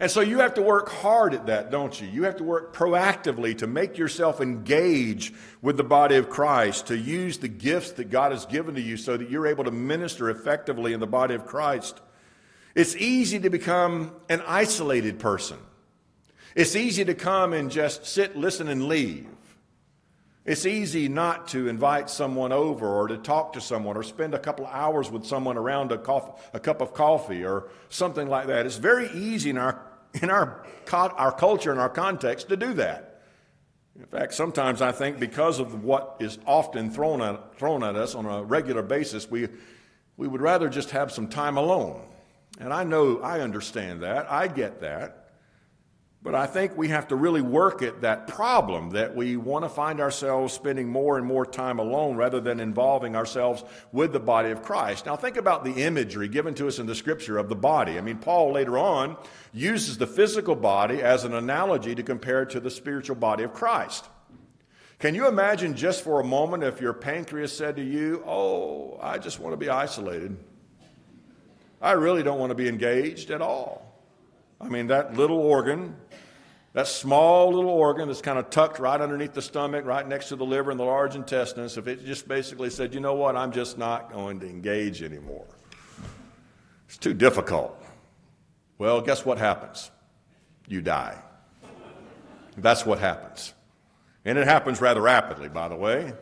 And 0.00 0.10
so 0.10 0.22
you 0.22 0.38
have 0.38 0.54
to 0.54 0.62
work 0.62 0.88
hard 0.88 1.34
at 1.34 1.46
that, 1.46 1.70
don't 1.70 2.00
you? 2.00 2.08
You 2.08 2.22
have 2.24 2.36
to 2.36 2.44
work 2.44 2.74
proactively 2.74 3.56
to 3.58 3.66
make 3.66 3.98
yourself 3.98 4.40
engage 4.40 5.34
with 5.60 5.76
the 5.76 5.84
body 5.84 6.16
of 6.16 6.30
Christ, 6.30 6.86
to 6.86 6.96
use 6.96 7.36
the 7.36 7.48
gifts 7.48 7.92
that 7.92 8.08
God 8.08 8.32
has 8.32 8.46
given 8.46 8.76
to 8.76 8.80
you 8.80 8.96
so 8.96 9.18
that 9.18 9.28
you're 9.28 9.46
able 9.46 9.64
to 9.64 9.70
minister 9.70 10.30
effectively 10.30 10.94
in 10.94 11.00
the 11.00 11.06
body 11.06 11.34
of 11.34 11.44
Christ. 11.44 12.00
It's 12.74 12.96
easy 12.96 13.40
to 13.40 13.50
become 13.50 14.12
an 14.30 14.42
isolated 14.46 15.18
person. 15.18 15.58
It's 16.54 16.74
easy 16.74 17.04
to 17.04 17.14
come 17.14 17.52
and 17.52 17.70
just 17.70 18.06
sit, 18.06 18.36
listen, 18.36 18.68
and 18.68 18.88
leave. 18.88 19.28
It's 20.46 20.64
easy 20.64 21.08
not 21.10 21.48
to 21.48 21.68
invite 21.68 22.08
someone 22.08 22.52
over 22.52 22.88
or 22.88 23.08
to 23.08 23.18
talk 23.18 23.52
to 23.52 23.60
someone 23.60 23.98
or 23.98 24.02
spend 24.02 24.32
a 24.32 24.38
couple 24.38 24.64
of 24.64 24.72
hours 24.72 25.10
with 25.10 25.26
someone 25.26 25.58
around 25.58 25.92
a, 25.92 25.98
coffee, 25.98 26.32
a 26.54 26.58
cup 26.58 26.80
of 26.80 26.94
coffee 26.94 27.44
or 27.44 27.68
something 27.90 28.28
like 28.28 28.46
that. 28.46 28.64
It's 28.64 28.78
very 28.78 29.10
easy 29.10 29.50
in 29.50 29.58
our 29.58 29.89
in 30.14 30.30
our, 30.30 30.64
our 30.92 31.32
culture 31.32 31.70
and 31.70 31.80
our 31.80 31.88
context 31.88 32.48
to 32.48 32.56
do 32.56 32.74
that. 32.74 33.22
In 33.98 34.06
fact, 34.06 34.34
sometimes 34.34 34.80
I 34.80 34.92
think 34.92 35.18
because 35.18 35.58
of 35.58 35.84
what 35.84 36.16
is 36.20 36.38
often 36.46 36.90
thrown 36.90 37.20
at, 37.20 37.58
thrown 37.58 37.82
at 37.82 37.96
us 37.96 38.14
on 38.14 38.24
a 38.24 38.42
regular 38.42 38.82
basis, 38.82 39.30
we, 39.30 39.48
we 40.16 40.26
would 40.26 40.40
rather 40.40 40.68
just 40.68 40.90
have 40.90 41.12
some 41.12 41.28
time 41.28 41.56
alone. 41.56 42.02
And 42.58 42.72
I 42.72 42.84
know, 42.84 43.20
I 43.20 43.40
understand 43.40 44.02
that, 44.02 44.30
I 44.30 44.48
get 44.48 44.80
that. 44.80 45.19
But 46.22 46.34
I 46.34 46.46
think 46.46 46.76
we 46.76 46.88
have 46.88 47.08
to 47.08 47.16
really 47.16 47.40
work 47.40 47.80
at 47.80 48.02
that 48.02 48.26
problem 48.26 48.90
that 48.90 49.16
we 49.16 49.38
want 49.38 49.64
to 49.64 49.70
find 49.70 50.00
ourselves 50.00 50.52
spending 50.52 50.86
more 50.86 51.16
and 51.16 51.26
more 51.26 51.46
time 51.46 51.78
alone 51.78 52.16
rather 52.16 52.40
than 52.40 52.60
involving 52.60 53.16
ourselves 53.16 53.64
with 53.90 54.12
the 54.12 54.20
body 54.20 54.50
of 54.50 54.62
Christ. 54.62 55.06
Now, 55.06 55.16
think 55.16 55.38
about 55.38 55.64
the 55.64 55.82
imagery 55.82 56.28
given 56.28 56.54
to 56.56 56.68
us 56.68 56.78
in 56.78 56.84
the 56.84 56.94
scripture 56.94 57.38
of 57.38 57.48
the 57.48 57.56
body. 57.56 57.96
I 57.96 58.02
mean, 58.02 58.18
Paul 58.18 58.52
later 58.52 58.76
on 58.76 59.16
uses 59.54 59.96
the 59.96 60.06
physical 60.06 60.54
body 60.54 61.00
as 61.00 61.24
an 61.24 61.32
analogy 61.32 61.94
to 61.94 62.02
compare 62.02 62.42
it 62.42 62.50
to 62.50 62.60
the 62.60 62.70
spiritual 62.70 63.16
body 63.16 63.42
of 63.42 63.54
Christ. 63.54 64.04
Can 64.98 65.14
you 65.14 65.26
imagine 65.26 65.74
just 65.74 66.04
for 66.04 66.20
a 66.20 66.24
moment 66.24 66.64
if 66.64 66.82
your 66.82 66.92
pancreas 66.92 67.56
said 67.56 67.76
to 67.76 67.82
you, 67.82 68.22
Oh, 68.26 68.98
I 69.00 69.16
just 69.16 69.40
want 69.40 69.54
to 69.54 69.56
be 69.56 69.70
isolated? 69.70 70.36
I 71.80 71.92
really 71.92 72.22
don't 72.22 72.38
want 72.38 72.50
to 72.50 72.54
be 72.54 72.68
engaged 72.68 73.30
at 73.30 73.40
all. 73.40 73.90
I 74.60 74.68
mean, 74.68 74.88
that 74.88 75.16
little 75.16 75.38
organ 75.38 75.96
that 76.72 76.86
small 76.86 77.52
little 77.52 77.70
organ 77.70 78.08
that's 78.08 78.20
kind 78.20 78.38
of 78.38 78.50
tucked 78.50 78.78
right 78.78 79.00
underneath 79.00 79.34
the 79.34 79.42
stomach, 79.42 79.84
right 79.84 80.06
next 80.06 80.28
to 80.28 80.36
the 80.36 80.44
liver 80.44 80.70
and 80.70 80.78
the 80.78 80.84
large 80.84 81.16
intestines, 81.16 81.76
if 81.76 81.88
it 81.88 82.04
just 82.04 82.28
basically 82.28 82.70
said, 82.70 82.94
you 82.94 83.00
know 83.00 83.14
what, 83.14 83.36
I'm 83.36 83.50
just 83.50 83.76
not 83.76 84.12
going 84.12 84.38
to 84.40 84.46
engage 84.46 85.02
anymore. 85.02 85.46
It's 86.86 86.98
too 86.98 87.14
difficult. 87.14 87.76
Well, 88.78 89.00
guess 89.00 89.24
what 89.24 89.38
happens? 89.38 89.90
You 90.68 90.80
die. 90.80 91.18
That's 92.56 92.86
what 92.86 92.98
happens. 92.98 93.52
And 94.24 94.38
it 94.38 94.46
happens 94.46 94.80
rather 94.80 95.00
rapidly, 95.00 95.48
by 95.48 95.68
the 95.68 95.76
way. 95.76 96.12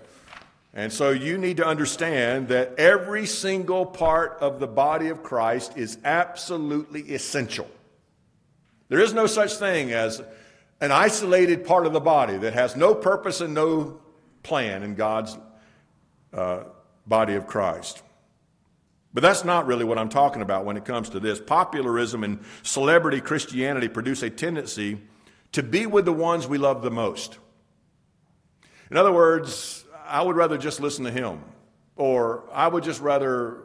And 0.72 0.92
so 0.92 1.10
you 1.10 1.38
need 1.38 1.56
to 1.58 1.66
understand 1.66 2.48
that 2.48 2.74
every 2.78 3.26
single 3.26 3.84
part 3.84 4.38
of 4.40 4.60
the 4.60 4.66
body 4.66 5.08
of 5.08 5.22
Christ 5.22 5.76
is 5.76 5.98
absolutely 6.04 7.02
essential. 7.14 7.68
There 8.88 9.00
is 9.00 9.12
no 9.12 9.26
such 9.26 9.54
thing 9.54 9.92
as 9.92 10.22
an 10.80 10.92
isolated 10.92 11.64
part 11.64 11.86
of 11.86 11.92
the 11.92 12.00
body 12.00 12.36
that 12.38 12.54
has 12.54 12.76
no 12.76 12.94
purpose 12.94 13.40
and 13.40 13.52
no 13.54 14.00
plan 14.42 14.82
in 14.82 14.94
God's 14.94 15.36
uh, 16.32 16.64
body 17.06 17.34
of 17.34 17.46
Christ. 17.46 18.02
But 19.12 19.22
that's 19.22 19.44
not 19.44 19.66
really 19.66 19.84
what 19.84 19.98
I'm 19.98 20.10
talking 20.10 20.42
about 20.42 20.64
when 20.64 20.76
it 20.76 20.84
comes 20.84 21.10
to 21.10 21.20
this. 21.20 21.40
Popularism 21.40 22.22
and 22.24 22.40
celebrity 22.62 23.20
Christianity 23.20 23.88
produce 23.88 24.22
a 24.22 24.30
tendency 24.30 25.00
to 25.52 25.62
be 25.62 25.86
with 25.86 26.04
the 26.04 26.12
ones 26.12 26.46
we 26.46 26.58
love 26.58 26.82
the 26.82 26.90
most. 26.90 27.38
In 28.90 28.96
other 28.96 29.12
words, 29.12 29.84
I 30.06 30.22
would 30.22 30.36
rather 30.36 30.58
just 30.58 30.80
listen 30.80 31.04
to 31.04 31.10
him, 31.10 31.42
or 31.96 32.44
I 32.52 32.68
would 32.68 32.84
just 32.84 33.00
rather 33.00 33.64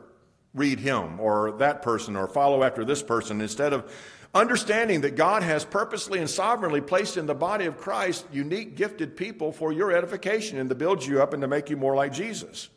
read 0.53 0.79
him, 0.79 1.19
or 1.19 1.51
that 1.53 1.81
person, 1.81 2.15
or 2.15 2.27
follow 2.27 2.63
after 2.63 2.85
this 2.85 3.03
person 3.03 3.41
instead 3.41 3.73
of 3.73 3.91
Understanding 4.33 5.01
that 5.01 5.15
God 5.15 5.43
has 5.43 5.63
purposely 5.63 6.17
and 6.17 6.29
sovereignly 6.29 6.81
placed 6.81 7.17
in 7.17 7.27
the 7.27 7.35
body 7.35 7.65
of 7.65 7.77
Christ 7.77 8.25
unique, 8.31 8.75
gifted 8.75 9.15
people 9.15 9.51
for 9.51 9.71
your 9.71 9.91
edification 9.91 10.57
and 10.57 10.69
to 10.69 10.75
build 10.75 11.05
you 11.05 11.21
up 11.21 11.33
and 11.33 11.41
to 11.41 11.47
make 11.47 11.69
you 11.69 11.77
more 11.77 11.95
like 11.95 12.13
Jesus. 12.13 12.69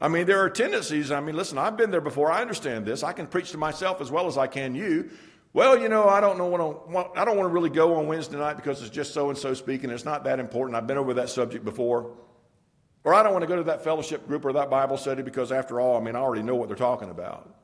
I 0.00 0.08
mean, 0.08 0.26
there 0.26 0.40
are 0.40 0.50
tendencies. 0.50 1.12
I 1.12 1.20
mean, 1.20 1.36
listen, 1.36 1.56
I've 1.56 1.76
been 1.76 1.92
there 1.92 2.00
before. 2.00 2.32
I 2.32 2.40
understand 2.40 2.84
this. 2.84 3.04
I 3.04 3.12
can 3.12 3.28
preach 3.28 3.52
to 3.52 3.58
myself 3.58 4.00
as 4.00 4.10
well 4.10 4.26
as 4.26 4.36
I 4.36 4.48
can 4.48 4.74
you. 4.74 5.10
Well, 5.52 5.78
you 5.78 5.88
know, 5.88 6.08
I 6.08 6.20
don't 6.20 6.36
know 6.36 6.46
what 6.46 7.16
I 7.16 7.24
don't 7.24 7.36
want 7.36 7.48
to 7.48 7.52
really 7.54 7.70
go 7.70 7.94
on 7.94 8.08
Wednesday 8.08 8.36
night 8.36 8.56
because 8.56 8.82
it's 8.82 8.90
just 8.90 9.14
so 9.14 9.28
and 9.28 9.38
so 9.38 9.54
speaking. 9.54 9.88
It's 9.90 10.04
not 10.04 10.24
that 10.24 10.40
important. 10.40 10.76
I've 10.76 10.88
been 10.88 10.98
over 10.98 11.14
that 11.14 11.28
subject 11.28 11.64
before. 11.64 12.10
Or 13.04 13.14
I 13.14 13.22
don't 13.22 13.32
want 13.32 13.44
to 13.44 13.46
go 13.46 13.56
to 13.56 13.62
that 13.64 13.84
fellowship 13.84 14.26
group 14.26 14.44
or 14.44 14.52
that 14.54 14.68
Bible 14.68 14.96
study 14.96 15.22
because, 15.22 15.52
after 15.52 15.78
all, 15.78 15.96
I 15.96 16.00
mean, 16.00 16.16
I 16.16 16.18
already 16.18 16.42
know 16.42 16.56
what 16.56 16.68
they're 16.68 16.76
talking 16.76 17.10
about. 17.10 17.54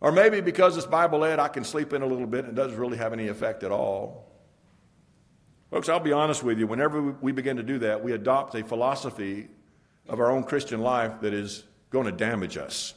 Or 0.00 0.12
maybe 0.12 0.40
because 0.40 0.76
it's 0.76 0.86
Bible 0.86 1.20
led, 1.20 1.38
I 1.38 1.48
can 1.48 1.64
sleep 1.64 1.92
in 1.92 2.02
a 2.02 2.06
little 2.06 2.26
bit 2.26 2.44
and 2.44 2.56
it 2.56 2.60
doesn't 2.60 2.78
really 2.78 2.98
have 2.98 3.12
any 3.12 3.28
effect 3.28 3.62
at 3.64 3.72
all. 3.72 4.26
Folks, 5.70 5.88
I'll 5.88 6.00
be 6.00 6.12
honest 6.12 6.42
with 6.42 6.58
you. 6.58 6.66
Whenever 6.66 7.02
we 7.20 7.32
begin 7.32 7.56
to 7.56 7.62
do 7.62 7.78
that, 7.80 8.02
we 8.02 8.12
adopt 8.12 8.54
a 8.54 8.64
philosophy 8.64 9.48
of 10.08 10.20
our 10.20 10.30
own 10.30 10.44
Christian 10.44 10.80
life 10.80 11.20
that 11.20 11.34
is 11.34 11.64
going 11.90 12.06
to 12.06 12.12
damage 12.12 12.56
us. 12.56 12.94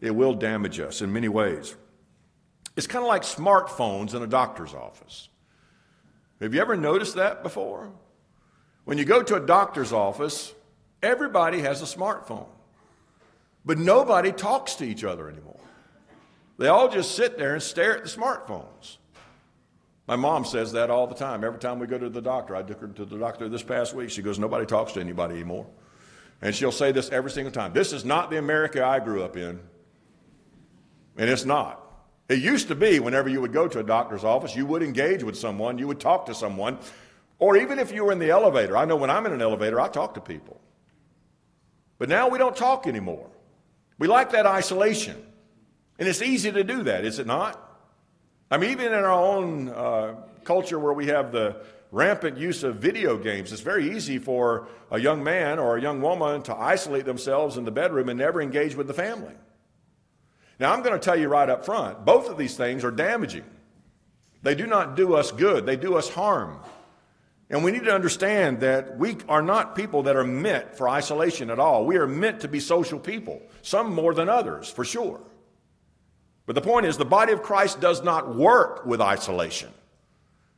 It 0.00 0.10
will 0.10 0.34
damage 0.34 0.80
us 0.80 1.00
in 1.00 1.12
many 1.12 1.28
ways. 1.28 1.74
It's 2.76 2.86
kind 2.86 3.02
of 3.02 3.08
like 3.08 3.22
smartphones 3.22 4.14
in 4.14 4.22
a 4.22 4.26
doctor's 4.26 4.74
office. 4.74 5.28
Have 6.40 6.54
you 6.54 6.60
ever 6.60 6.76
noticed 6.76 7.16
that 7.16 7.42
before? 7.42 7.90
When 8.84 8.98
you 8.98 9.04
go 9.04 9.22
to 9.22 9.34
a 9.34 9.40
doctor's 9.40 9.92
office, 9.92 10.52
everybody 11.02 11.60
has 11.60 11.82
a 11.82 11.84
smartphone, 11.84 12.46
but 13.64 13.78
nobody 13.78 14.30
talks 14.30 14.76
to 14.76 14.84
each 14.84 15.04
other 15.04 15.28
anymore. 15.28 15.58
They 16.58 16.66
all 16.66 16.88
just 16.88 17.14
sit 17.14 17.38
there 17.38 17.54
and 17.54 17.62
stare 17.62 17.96
at 17.96 18.02
the 18.02 18.10
smartphones. 18.10 18.98
My 20.08 20.16
mom 20.16 20.44
says 20.44 20.72
that 20.72 20.90
all 20.90 21.06
the 21.06 21.14
time. 21.14 21.44
Every 21.44 21.60
time 21.60 21.78
we 21.78 21.86
go 21.86 21.98
to 21.98 22.08
the 22.08 22.22
doctor, 22.22 22.56
I 22.56 22.62
took 22.62 22.80
her 22.80 22.88
to 22.88 23.04
the 23.04 23.18
doctor 23.18 23.48
this 23.48 23.62
past 23.62 23.94
week. 23.94 24.10
She 24.10 24.22
goes, 24.22 24.38
Nobody 24.38 24.66
talks 24.66 24.92
to 24.92 25.00
anybody 25.00 25.34
anymore. 25.34 25.66
And 26.40 26.54
she'll 26.54 26.72
say 26.72 26.92
this 26.92 27.10
every 27.10 27.30
single 27.30 27.52
time. 27.52 27.72
This 27.72 27.92
is 27.92 28.04
not 28.04 28.30
the 28.30 28.38
America 28.38 28.84
I 28.84 29.00
grew 29.00 29.22
up 29.22 29.36
in. 29.36 29.60
And 31.16 31.28
it's 31.30 31.44
not. 31.44 31.84
It 32.28 32.40
used 32.40 32.68
to 32.68 32.74
be 32.74 33.00
whenever 33.00 33.28
you 33.28 33.40
would 33.40 33.52
go 33.52 33.68
to 33.68 33.80
a 33.80 33.82
doctor's 33.82 34.24
office, 34.24 34.54
you 34.54 34.66
would 34.66 34.82
engage 34.82 35.22
with 35.22 35.36
someone, 35.36 35.78
you 35.78 35.88
would 35.88 36.00
talk 36.00 36.26
to 36.26 36.34
someone, 36.34 36.78
or 37.38 37.56
even 37.56 37.78
if 37.78 37.92
you 37.92 38.04
were 38.04 38.12
in 38.12 38.18
the 38.18 38.30
elevator. 38.30 38.76
I 38.76 38.84
know 38.84 38.96
when 38.96 39.10
I'm 39.10 39.26
in 39.26 39.32
an 39.32 39.42
elevator, 39.42 39.80
I 39.80 39.88
talk 39.88 40.14
to 40.14 40.20
people. 40.20 40.60
But 41.98 42.08
now 42.08 42.28
we 42.28 42.38
don't 42.38 42.56
talk 42.56 42.86
anymore. 42.86 43.28
We 43.98 44.06
like 44.06 44.30
that 44.32 44.46
isolation. 44.46 45.16
And 45.98 46.08
it's 46.08 46.22
easy 46.22 46.52
to 46.52 46.62
do 46.62 46.84
that, 46.84 47.04
is 47.04 47.18
it 47.18 47.26
not? 47.26 47.64
I 48.50 48.56
mean, 48.56 48.70
even 48.70 48.86
in 48.86 48.94
our 48.94 49.10
own 49.10 49.68
uh, 49.68 50.14
culture 50.44 50.78
where 50.78 50.92
we 50.92 51.06
have 51.06 51.32
the 51.32 51.56
rampant 51.90 52.38
use 52.38 52.62
of 52.62 52.76
video 52.76 53.18
games, 53.18 53.52
it's 53.52 53.62
very 53.62 53.96
easy 53.96 54.18
for 54.18 54.68
a 54.90 54.98
young 54.98 55.24
man 55.24 55.58
or 55.58 55.76
a 55.76 55.82
young 55.82 56.00
woman 56.00 56.42
to 56.42 56.56
isolate 56.56 57.04
themselves 57.04 57.56
in 57.56 57.64
the 57.64 57.70
bedroom 57.70 58.08
and 58.08 58.18
never 58.18 58.40
engage 58.40 58.74
with 58.74 58.86
the 58.86 58.94
family. 58.94 59.34
Now, 60.58 60.72
I'm 60.72 60.82
going 60.82 60.98
to 60.98 61.04
tell 61.04 61.18
you 61.18 61.28
right 61.28 61.48
up 61.48 61.64
front 61.64 62.04
both 62.04 62.28
of 62.28 62.38
these 62.38 62.56
things 62.56 62.84
are 62.84 62.90
damaging. 62.90 63.44
They 64.42 64.54
do 64.54 64.66
not 64.66 64.96
do 64.96 65.14
us 65.14 65.32
good, 65.32 65.66
they 65.66 65.76
do 65.76 65.96
us 65.96 66.08
harm. 66.08 66.60
And 67.50 67.64
we 67.64 67.70
need 67.70 67.84
to 67.84 67.94
understand 67.94 68.60
that 68.60 68.98
we 68.98 69.16
are 69.26 69.40
not 69.42 69.74
people 69.74 70.02
that 70.02 70.16
are 70.16 70.24
meant 70.24 70.76
for 70.76 70.88
isolation 70.88 71.48
at 71.48 71.58
all. 71.58 71.86
We 71.86 71.96
are 71.96 72.06
meant 72.06 72.40
to 72.40 72.48
be 72.48 72.60
social 72.60 72.98
people, 72.98 73.40
some 73.62 73.94
more 73.94 74.12
than 74.12 74.28
others, 74.28 74.70
for 74.70 74.84
sure. 74.84 75.20
But 76.48 76.54
the 76.54 76.62
point 76.62 76.86
is, 76.86 76.96
the 76.96 77.04
body 77.04 77.34
of 77.34 77.42
Christ 77.42 77.78
does 77.78 78.02
not 78.02 78.34
work 78.34 78.86
with 78.86 79.02
isolation. 79.02 79.68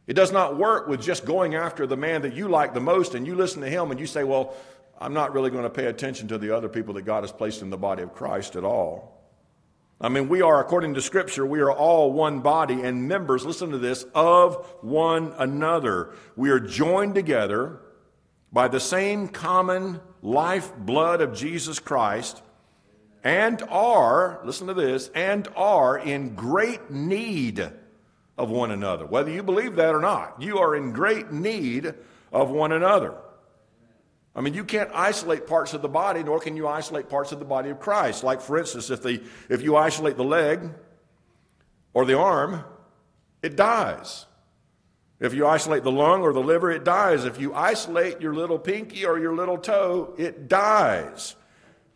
It 0.07 0.15
does 0.15 0.31
not 0.31 0.57
work 0.57 0.87
with 0.87 1.03
just 1.03 1.25
going 1.25 1.57
after 1.57 1.85
the 1.85 1.97
man 1.97 2.23
that 2.23 2.33
you 2.33 2.47
like 2.47 2.75
the 2.75 2.81
most 2.81 3.17
and 3.17 3.27
you 3.27 3.35
listen 3.35 3.61
to 3.63 3.69
him 3.69 3.91
and 3.91 3.99
you 3.99 4.07
say, 4.07 4.23
Well, 4.23 4.55
I'm 5.01 5.15
not 5.15 5.35
really 5.35 5.51
going 5.51 5.65
to 5.65 5.71
pay 5.71 5.87
attention 5.87 6.29
to 6.29 6.39
the 6.39 6.57
other 6.57 6.69
people 6.69 6.95
that 6.95 7.03
God 7.03 7.25
has 7.25 7.33
placed 7.33 7.61
in 7.61 7.71
the 7.71 7.77
body 7.77 8.05
of 8.05 8.15
Christ 8.15 8.55
at 8.55 8.63
all. 8.63 9.21
I 10.01 10.11
mean, 10.11 10.29
we 10.29 10.43
are, 10.43 10.61
according 10.61 10.95
to 10.95 11.03
Scripture, 11.03 11.45
we 11.45 11.59
are 11.59 11.73
all 11.73 12.13
one 12.13 12.39
body 12.39 12.83
and 12.83 13.09
members, 13.09 13.45
listen 13.45 13.71
to 13.71 13.79
this, 13.79 14.05
of 14.15 14.65
one 14.83 15.35
another. 15.39 16.15
We 16.37 16.51
are 16.51 16.61
joined 16.61 17.17
together 17.17 17.81
by 18.53 18.69
the 18.69 18.79
same 18.79 19.27
common 19.27 20.01
life 20.23 20.73
blood 20.77 21.21
of 21.21 21.35
Jesus 21.35 21.81
Christ 21.81 22.43
and 23.23 23.63
are, 23.69 24.41
listen 24.45 24.67
to 24.69 24.75
this, 24.75 25.11
and 25.15 25.49
are 25.57 25.99
in 25.99 26.35
great 26.35 26.91
need 26.91 27.71
of 28.39 28.51
one 28.51 28.71
another. 28.71 29.05
Whether 29.05 29.31
you 29.31 29.43
believe 29.43 29.77
that 29.77 29.95
or 29.95 30.01
not, 30.01 30.41
you 30.41 30.59
are 30.59 30.75
in 30.75 30.93
great 30.93 31.31
need 31.31 31.95
of 32.33 32.51
one 32.51 32.73
another. 32.73 33.15
I 34.35 34.41
mean, 34.41 34.55
you 34.55 34.65
can't 34.65 34.91
isolate 34.95 35.47
parts 35.47 35.75
of 35.75 35.83
the 35.83 35.89
body, 35.89 36.23
nor 36.23 36.39
can 36.39 36.57
you 36.57 36.67
isolate 36.67 37.09
parts 37.09 37.33
of 37.33 37.41
the 37.41 37.45
body 37.45 37.71
of 37.71 37.81
Christ. 37.81 38.23
Like, 38.23 38.41
for 38.41 38.59
instance, 38.59 38.89
if, 38.89 39.03
the, 39.03 39.23
if 39.49 39.63
you 39.63 39.77
isolate 39.77 40.17
the 40.17 40.25
leg 40.25 40.71
or 41.93 42.05
the 42.05 42.17
arm, 42.17 42.65
it 43.43 43.57
dies. 43.57 44.27
If 45.19 45.35
you 45.35 45.47
isolate 45.47 45.83
the 45.83 45.93
lung 45.93 46.23
or 46.23 46.33
the 46.33 46.41
liver, 46.41 46.71
it 46.71 46.85
dies. 46.85 47.25
If 47.25 47.39
you 47.39 47.53
isolate 47.53 48.21
your 48.21 48.35
little 48.35 48.59
pinky 48.59 49.05
or 49.05 49.19
your 49.19 49.35
little 49.35 49.59
toe, 49.59 50.15
it 50.17 50.49
dies. 50.49 51.37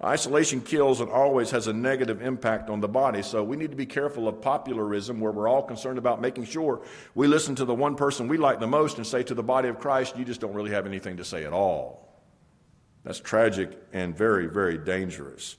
Isolation 0.05 0.61
kills 0.61 1.01
and 1.01 1.11
always 1.11 1.51
has 1.53 1.67
a 1.67 1.73
negative 1.73 2.21
impact 2.21 2.69
on 2.69 2.81
the 2.81 2.89
body. 2.89 3.23
So 3.23 3.43
we 3.43 3.57
need 3.57 3.71
to 3.71 3.77
be 3.77 3.87
careful 3.87 4.29
of 4.29 4.43
popularism 4.43 5.19
where 5.19 5.33
we're 5.33 5.49
all 5.49 5.63
concerned 5.63 5.97
about 5.97 6.21
making 6.21 6.45
sure 6.45 6.83
we 7.15 7.27
listen 7.27 7.55
to 7.55 7.65
the 7.65 7.75
one 7.75 7.97
person 7.97 8.29
we 8.29 8.37
like 8.37 8.61
the 8.61 8.67
most 8.67 8.99
and 8.99 9.07
say 9.07 9.23
to 9.23 9.35
the 9.35 9.43
body 9.43 9.69
of 9.69 9.81
Christ, 9.81 10.19
you 10.19 10.25
just 10.25 10.41
don't 10.41 10.53
really 10.53 10.73
have 10.73 10.87
anything 10.87 11.17
to 11.17 11.25
say 11.25 11.45
at 11.45 11.55
all. 11.55 12.07
That's 13.03 13.21
tragic 13.21 13.71
and 13.93 14.17
very, 14.17 14.47
very 14.47 14.77
dangerous. 14.77 15.57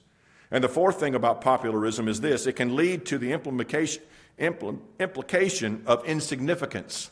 And 0.51 0.63
the 0.63 0.69
fourth 0.69 0.99
thing 0.99 1.15
about 1.15 1.41
popularism 1.41 2.07
is 2.07 2.21
this 2.21 2.45
it 2.45 2.53
can 2.53 2.75
lead 2.75 3.05
to 3.07 3.17
the 3.17 3.31
implication, 3.31 4.03
implication 4.37 5.83
of 5.87 6.05
insignificance. 6.05 7.09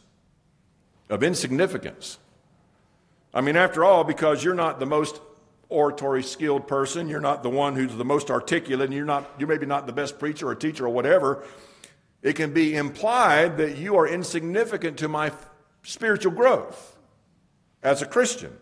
Of 1.09 1.23
insignificance. 1.23 2.19
I 3.33 3.41
mean, 3.41 3.55
after 3.55 3.83
all, 3.83 4.03
because 4.03 4.43
you're 4.43 4.53
not 4.53 4.79
the 4.79 4.85
most 4.85 5.19
oratory 5.69 6.23
skilled 6.23 6.67
person, 6.67 7.07
you're 7.07 7.19
not 7.19 7.43
the 7.43 7.49
one 7.49 7.75
who's 7.75 7.95
the 7.95 8.05
most 8.05 8.29
articulate, 8.29 8.85
and 8.85 8.93
you're 8.93 9.05
not 9.05 9.29
you're 9.37 9.47
maybe 9.47 9.65
not 9.65 9.87
the 9.87 9.93
best 9.93 10.19
preacher 10.19 10.47
or 10.47 10.55
teacher 10.55 10.85
or 10.85 10.89
whatever, 10.89 11.43
it 12.21 12.33
can 12.33 12.53
be 12.53 12.75
implied 12.75 13.57
that 13.57 13.77
you 13.77 13.95
are 13.95 14.07
insignificant 14.07 14.97
to 14.97 15.07
my 15.07 15.31
spiritual 15.83 16.31
growth 16.31 16.97
as 17.81 18.01
a 18.01 18.05
Christian. 18.05 18.55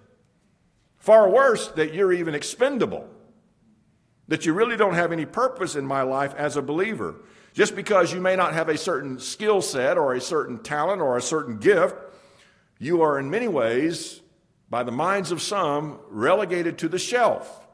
Far 0.97 1.29
worse, 1.29 1.67
that 1.69 1.93
you're 1.93 2.13
even 2.13 2.35
expendable, 2.35 3.07
that 4.27 4.45
you 4.45 4.53
really 4.53 4.77
don't 4.77 4.93
have 4.93 5.11
any 5.11 5.25
purpose 5.25 5.75
in 5.75 5.85
my 5.85 6.03
life 6.03 6.33
as 6.35 6.57
a 6.57 6.61
believer. 6.61 7.15
Just 7.53 7.75
because 7.75 8.13
you 8.13 8.21
may 8.21 8.35
not 8.35 8.53
have 8.53 8.69
a 8.69 8.77
certain 8.77 9.19
skill 9.19 9.61
set 9.61 9.97
or 9.97 10.13
a 10.13 10.21
certain 10.21 10.59
talent 10.59 11.01
or 11.01 11.17
a 11.17 11.21
certain 11.21 11.57
gift, 11.57 11.95
you 12.79 13.01
are 13.01 13.19
in 13.19 13.29
many 13.29 13.47
ways, 13.47 14.20
by 14.71 14.83
the 14.83 14.91
minds 14.91 15.31
of 15.31 15.41
some, 15.41 15.99
relegated 16.09 16.77
to 16.77 16.87
the 16.87 16.97
shelf. 16.97 17.67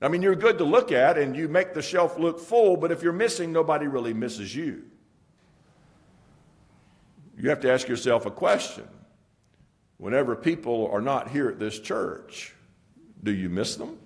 I 0.00 0.08
mean, 0.08 0.22
you're 0.22 0.34
good 0.34 0.56
to 0.58 0.64
look 0.64 0.90
at 0.90 1.18
and 1.18 1.36
you 1.36 1.48
make 1.48 1.74
the 1.74 1.82
shelf 1.82 2.18
look 2.18 2.40
full, 2.40 2.78
but 2.78 2.90
if 2.90 3.02
you're 3.02 3.12
missing, 3.12 3.52
nobody 3.52 3.86
really 3.86 4.14
misses 4.14 4.56
you. 4.56 4.84
You 7.38 7.50
have 7.50 7.60
to 7.60 7.70
ask 7.70 7.86
yourself 7.88 8.24
a 8.24 8.30
question 8.30 8.88
whenever 9.98 10.34
people 10.34 10.88
are 10.90 11.02
not 11.02 11.28
here 11.28 11.48
at 11.50 11.58
this 11.58 11.78
church, 11.78 12.54
do 13.22 13.30
you 13.30 13.50
miss 13.50 13.76
them? 13.76 13.98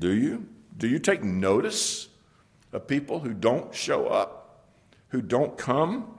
Do 0.00 0.12
you? 0.12 0.48
Do 0.78 0.88
you 0.88 0.98
take 0.98 1.22
notice 1.22 2.08
of 2.72 2.88
people 2.88 3.20
who 3.20 3.34
don't 3.34 3.72
show 3.72 4.08
up, 4.08 4.66
who 5.08 5.22
don't 5.22 5.56
come? 5.56 6.18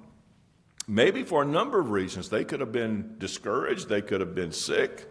Maybe 0.88 1.24
for 1.24 1.42
a 1.42 1.46
number 1.46 1.80
of 1.80 1.92
reasons. 1.92 2.30
They 2.30 2.44
could 2.44 2.60
have 2.60 2.72
been 2.72 3.16
discouraged, 3.18 3.88
they 3.88 4.02
could 4.02 4.20
have 4.20 4.36
been 4.36 4.52
sick, 4.52 5.08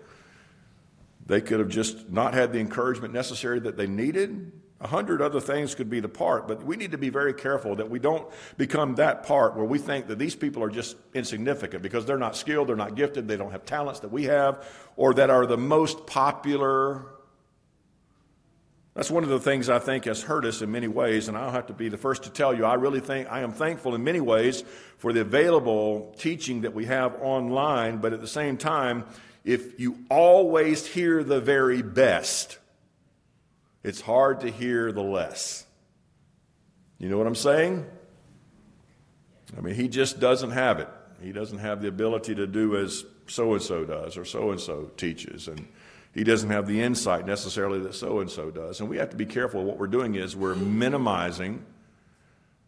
they 1.26 1.40
could 1.40 1.60
have 1.60 1.68
just 1.68 2.10
not 2.10 2.34
had 2.34 2.52
the 2.52 2.58
encouragement 2.58 3.14
necessary 3.14 3.60
that 3.60 3.76
they 3.76 3.86
needed. 3.86 4.52
A 4.80 4.88
hundred 4.88 5.22
other 5.22 5.40
things 5.40 5.76
could 5.76 5.88
be 5.88 6.00
the 6.00 6.08
part, 6.08 6.48
but 6.48 6.64
we 6.64 6.76
need 6.76 6.90
to 6.90 6.98
be 6.98 7.08
very 7.08 7.32
careful 7.32 7.76
that 7.76 7.88
we 7.88 8.00
don't 8.00 8.28
become 8.56 8.96
that 8.96 9.22
part 9.22 9.54
where 9.54 9.64
we 9.64 9.78
think 9.78 10.08
that 10.08 10.18
these 10.18 10.34
people 10.34 10.60
are 10.62 10.68
just 10.68 10.96
insignificant 11.14 11.84
because 11.84 12.04
they're 12.04 12.18
not 12.18 12.36
skilled, 12.36 12.68
they're 12.68 12.74
not 12.74 12.96
gifted, 12.96 13.28
they 13.28 13.36
don't 13.36 13.52
have 13.52 13.64
talents 13.64 14.00
that 14.00 14.10
we 14.10 14.24
have, 14.24 14.66
or 14.96 15.14
that 15.14 15.30
are 15.30 15.46
the 15.46 15.56
most 15.56 16.04
popular. 16.08 17.06
That's 18.94 19.10
one 19.10 19.24
of 19.24 19.30
the 19.30 19.40
things 19.40 19.70
I 19.70 19.78
think 19.78 20.04
has 20.04 20.22
hurt 20.22 20.44
us 20.44 20.60
in 20.60 20.70
many 20.70 20.88
ways, 20.88 21.28
and 21.28 21.36
I'll 21.36 21.50
have 21.50 21.68
to 21.68 21.72
be 21.72 21.88
the 21.88 21.96
first 21.96 22.24
to 22.24 22.30
tell 22.30 22.54
you, 22.54 22.66
I 22.66 22.74
really 22.74 23.00
think 23.00 23.30
I 23.30 23.40
am 23.40 23.52
thankful 23.52 23.94
in 23.94 24.04
many 24.04 24.20
ways 24.20 24.64
for 24.98 25.14
the 25.14 25.22
available 25.22 26.14
teaching 26.18 26.60
that 26.62 26.74
we 26.74 26.84
have 26.84 27.14
online, 27.22 27.98
but 27.98 28.12
at 28.12 28.20
the 28.20 28.28
same 28.28 28.58
time, 28.58 29.04
if 29.44 29.80
you 29.80 29.98
always 30.10 30.86
hear 30.86 31.24
the 31.24 31.40
very 31.40 31.80
best, 31.80 32.58
it's 33.82 34.00
hard 34.00 34.40
to 34.40 34.50
hear 34.50 34.92
the 34.92 35.02
less. 35.02 35.66
You 36.98 37.08
know 37.08 37.18
what 37.18 37.26
I'm 37.26 37.34
saying? 37.34 37.86
I 39.56 39.60
mean, 39.60 39.74
he 39.74 39.88
just 39.88 40.20
doesn't 40.20 40.50
have 40.50 40.80
it. 40.80 40.88
He 41.20 41.32
doesn't 41.32 41.58
have 41.58 41.82
the 41.82 41.88
ability 41.88 42.34
to 42.34 42.46
do 42.46 42.76
as 42.76 43.04
so 43.26 43.54
and 43.54 43.62
so 43.62 43.84
does 43.84 44.16
or 44.16 44.24
so 44.24 44.50
and 44.50 44.60
so 44.60 44.90
teaches. 44.96 45.48
And 45.48 45.66
he 46.14 46.24
doesn't 46.24 46.50
have 46.50 46.66
the 46.66 46.80
insight 46.80 47.26
necessarily 47.26 47.80
that 47.80 47.94
so 47.94 48.20
and 48.20 48.30
so 48.30 48.50
does. 48.50 48.80
And 48.80 48.88
we 48.88 48.98
have 48.98 49.10
to 49.10 49.16
be 49.16 49.26
careful. 49.26 49.64
What 49.64 49.78
we're 49.78 49.86
doing 49.86 50.14
is 50.14 50.36
we're 50.36 50.54
minimizing 50.54 51.64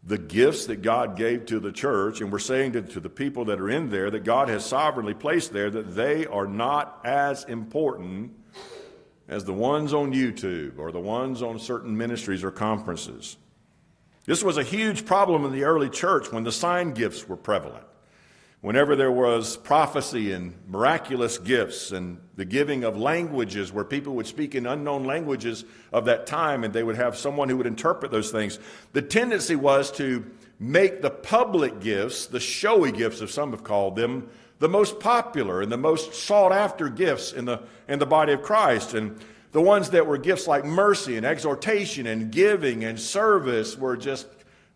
the 0.03 0.17
gifts 0.17 0.67
that 0.67 0.81
God 0.81 1.15
gave 1.15 1.47
to 1.47 1.59
the 1.59 1.71
church, 1.71 2.21
and 2.21 2.31
we're 2.31 2.39
saying 2.39 2.73
to, 2.73 2.81
to, 2.81 2.99
the 2.99 3.09
people 3.09 3.45
that 3.45 3.59
are 3.59 3.69
in 3.69 3.89
there 3.89 4.11
that 4.11 4.23
God 4.23 4.49
has 4.49 4.63
sovereignly 4.63 5.15
placed 5.15 5.51
there 5.51 5.69
that 5.69 5.95
they 5.95 6.27
are 6.27 6.45
not 6.45 7.01
as 7.03 7.43
important 7.45 8.31
as 9.27 9.45
the 9.45 9.53
ones 9.53 9.93
on 9.93 10.13
YouTube 10.13 10.77
or 10.77 10.91
the 10.91 10.99
ones 10.99 11.41
on 11.41 11.57
certain 11.57 11.97
ministries 11.97 12.43
or 12.43 12.51
conferences. 12.51 13.37
This 14.25 14.43
was 14.43 14.57
a 14.57 14.63
huge 14.63 15.05
problem 15.05 15.45
in 15.45 15.51
the 15.51 15.63
early 15.63 15.89
church 15.89 16.31
when 16.31 16.43
the 16.43 16.51
sign 16.51 16.93
gifts 16.93 17.27
were 17.27 17.37
prevalent. 17.37 17.85
Whenever 18.65 18.95
there 18.95 19.11
was 19.11 19.57
prophecy 19.57 20.31
and 20.31 20.51
miraculous 20.67 21.37
gifts 21.37 21.91
and 21.91 22.19
the 22.35 22.43
giving 22.43 22.83
of 22.83 22.97
languages 22.97 23.71
where 23.71 23.85
people 23.85 24.15
would 24.15 24.25
speak 24.25 24.55
in 24.55 24.65
unknown 24.65 25.03
languages 25.03 25.65
of 25.93 26.05
that 26.05 26.25
time 26.25 26.63
and 26.63 26.73
they 26.73 26.81
would 26.81 26.95
have 26.95 27.15
someone 27.15 27.47
who 27.47 27.57
would 27.57 27.67
interpret 27.67 28.09
those 28.09 28.31
things, 28.31 28.57
the 28.93 29.03
tendency 29.03 29.55
was 29.55 29.91
to 29.91 30.25
make 30.59 31.03
the 31.03 31.11
public 31.11 31.79
gifts, 31.79 32.25
the 32.25 32.39
showy 32.39 32.91
gifts, 32.91 33.21
as 33.21 33.31
some 33.31 33.51
have 33.51 33.63
called 33.63 33.95
them, 33.95 34.27
the 34.57 34.67
most 34.67 34.99
popular 34.99 35.61
and 35.61 35.71
the 35.71 35.77
most 35.77 36.15
sought 36.15 36.51
after 36.51 36.89
gifts 36.89 37.33
in 37.33 37.45
the, 37.45 37.61
in 37.87 37.99
the 37.99 38.05
body 38.07 38.33
of 38.33 38.41
Christ. 38.41 38.95
And 38.95 39.19
the 39.51 39.61
ones 39.61 39.91
that 39.91 40.07
were 40.07 40.17
gifts 40.17 40.47
like 40.47 40.65
mercy 40.65 41.17
and 41.17 41.25
exhortation 41.25 42.07
and 42.07 42.31
giving 42.31 42.83
and 42.83 42.99
service 42.99 43.77
were 43.77 43.95
just 43.95 44.25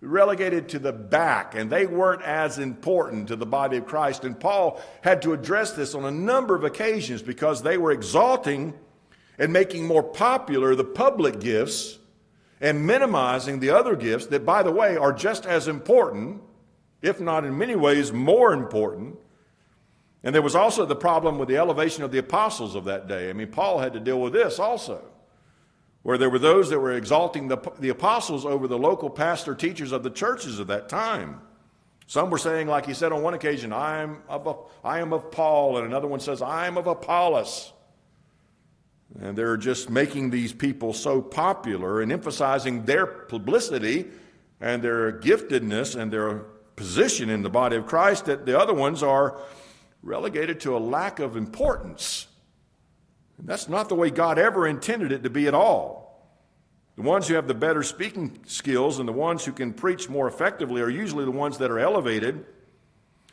relegated 0.02 0.70
to 0.70 0.80
the 0.80 0.94
back 0.94 1.56
and 1.56 1.70
they 1.70 1.86
weren't 1.86 2.22
as 2.22 2.58
important 2.58 3.28
to 3.28 3.36
the 3.36 3.46
body 3.46 3.78
of 3.78 3.86
Christ. 3.86 4.24
And 4.24 4.40
Paul 4.40 4.82
had 5.02 5.22
to 5.24 5.34
address 5.34 5.74
this 5.74 5.94
on 5.94 6.06
a 6.06 6.12
number 6.12 6.56
of 6.56 6.64
occasions 6.64 7.22
because 7.22 7.62
they 7.62 7.78
were 7.78 7.92
exalting 7.92 8.74
and 9.38 9.52
making 9.52 9.86
more 9.86 10.04
popular 10.04 10.76
the 10.76 10.84
public 10.84 11.40
gifts 11.40 11.98
and 12.62 12.86
minimizing 12.86 13.60
the 13.60 13.70
other 13.70 13.96
gifts 13.96 14.28
that, 14.28 14.46
by 14.46 14.64
the 14.64 14.72
way, 14.72 14.98
are 14.98 15.14
just 15.14 15.46
as 15.46 15.68
important, 15.68 16.42
if 17.02 17.20
not 17.20 17.46
in 17.46 17.58
many 17.58 17.76
ways 17.76 18.12
more 18.12 18.54
important 18.54 19.18
and 20.24 20.36
there 20.36 20.42
was 20.42 20.56
also 20.56 20.86
the 20.86 20.96
problem 20.96 21.38
with 21.38 21.48
the 21.48 21.58
elevation 21.58 22.04
of 22.04 22.12
the 22.12 22.18
apostles 22.18 22.76
of 22.76 22.86
that 22.86 23.08
day. 23.08 23.30
I 23.30 23.34
mean, 23.34 23.48
Paul 23.48 23.80
had 23.80 23.94
to 23.94 24.00
deal 24.00 24.20
with 24.20 24.34
this 24.34 24.60
also, 24.60 25.02
where 26.04 26.18
there 26.18 26.30
were 26.30 26.40
those 26.40 26.70
that 26.70 26.80
were 26.80 26.94
exalting 26.94 27.48
the, 27.48 27.58
the 27.80 27.90
apostles 27.90 28.46
over 28.46 28.68
the 28.68 28.78
local 28.78 29.10
pastor 29.10 29.54
teachers 29.54 29.92
of 29.92 30.04
the 30.04 30.10
churches 30.10 30.60
of 30.60 30.68
that 30.68 30.90
time. 30.90 31.42
Some 32.08 32.30
were 32.30 32.38
saying, 32.38 32.68
like 32.68 32.86
he 32.86 32.94
said 32.94 33.12
on 33.12 33.22
one 33.22 33.34
occasion, 33.34 33.72
I 33.72 34.02
am 34.02 34.24
of, 34.28 34.72
I 34.84 35.00
am 35.00 35.14
of 35.14 35.32
Paul, 35.32 35.78
and 35.78 35.86
another 35.86 36.08
one 36.08 36.20
says, 36.20 36.42
I 36.42 36.66
am 36.68 36.78
of 36.78 36.88
Apollos. 36.88 37.72
And 39.22 39.38
they're 39.38 39.58
just 39.58 39.90
making 39.90 40.30
these 40.30 40.54
people 40.54 40.94
so 40.94 41.22
popular 41.22 42.02
and 42.02 42.12
emphasizing 42.12 42.86
their 42.86 43.06
publicity 43.06 44.06
and 44.62 44.82
their 44.82 45.20
giftedness 45.20 46.00
and 46.00 46.12
their 46.12 46.46
position 46.76 47.30
in 47.30 47.42
the 47.42 47.50
body 47.50 47.76
of 47.76 47.86
Christ 47.86 48.26
that 48.26 48.46
the 48.46 48.58
other 48.58 48.74
ones 48.74 49.04
are 49.04 49.38
relegated 50.02 50.62
to 50.62 50.78
a 50.78 50.80
lack 50.80 51.20
of 51.20 51.36
importance. 51.36 52.28
And 53.39 53.47
that's 53.47 53.67
not 53.67 53.89
the 53.89 53.95
way 53.95 54.10
God 54.10 54.38
ever 54.38 54.67
intended 54.67 55.12
it 55.12 55.23
to 55.23 55.30
be 55.30 55.47
at 55.47 55.54
all. 55.54 55.99
The 56.95 57.02
ones 57.02 57.28
who 57.28 57.36
have 57.36 57.47
the 57.47 57.54
better 57.54 57.82
speaking 57.82 58.39
skills 58.45 58.99
and 58.99 59.08
the 59.08 59.13
ones 59.13 59.45
who 59.45 59.54
can 59.54 59.73
preach 59.73 60.10
more 60.10 60.28
effectively 60.28 60.82
are 60.82 60.89
usually 60.89 61.25
the 61.25 61.32
ones 61.32 61.58
that 61.60 61.71
are 61.71 61.80
elevated. 61.80 62.45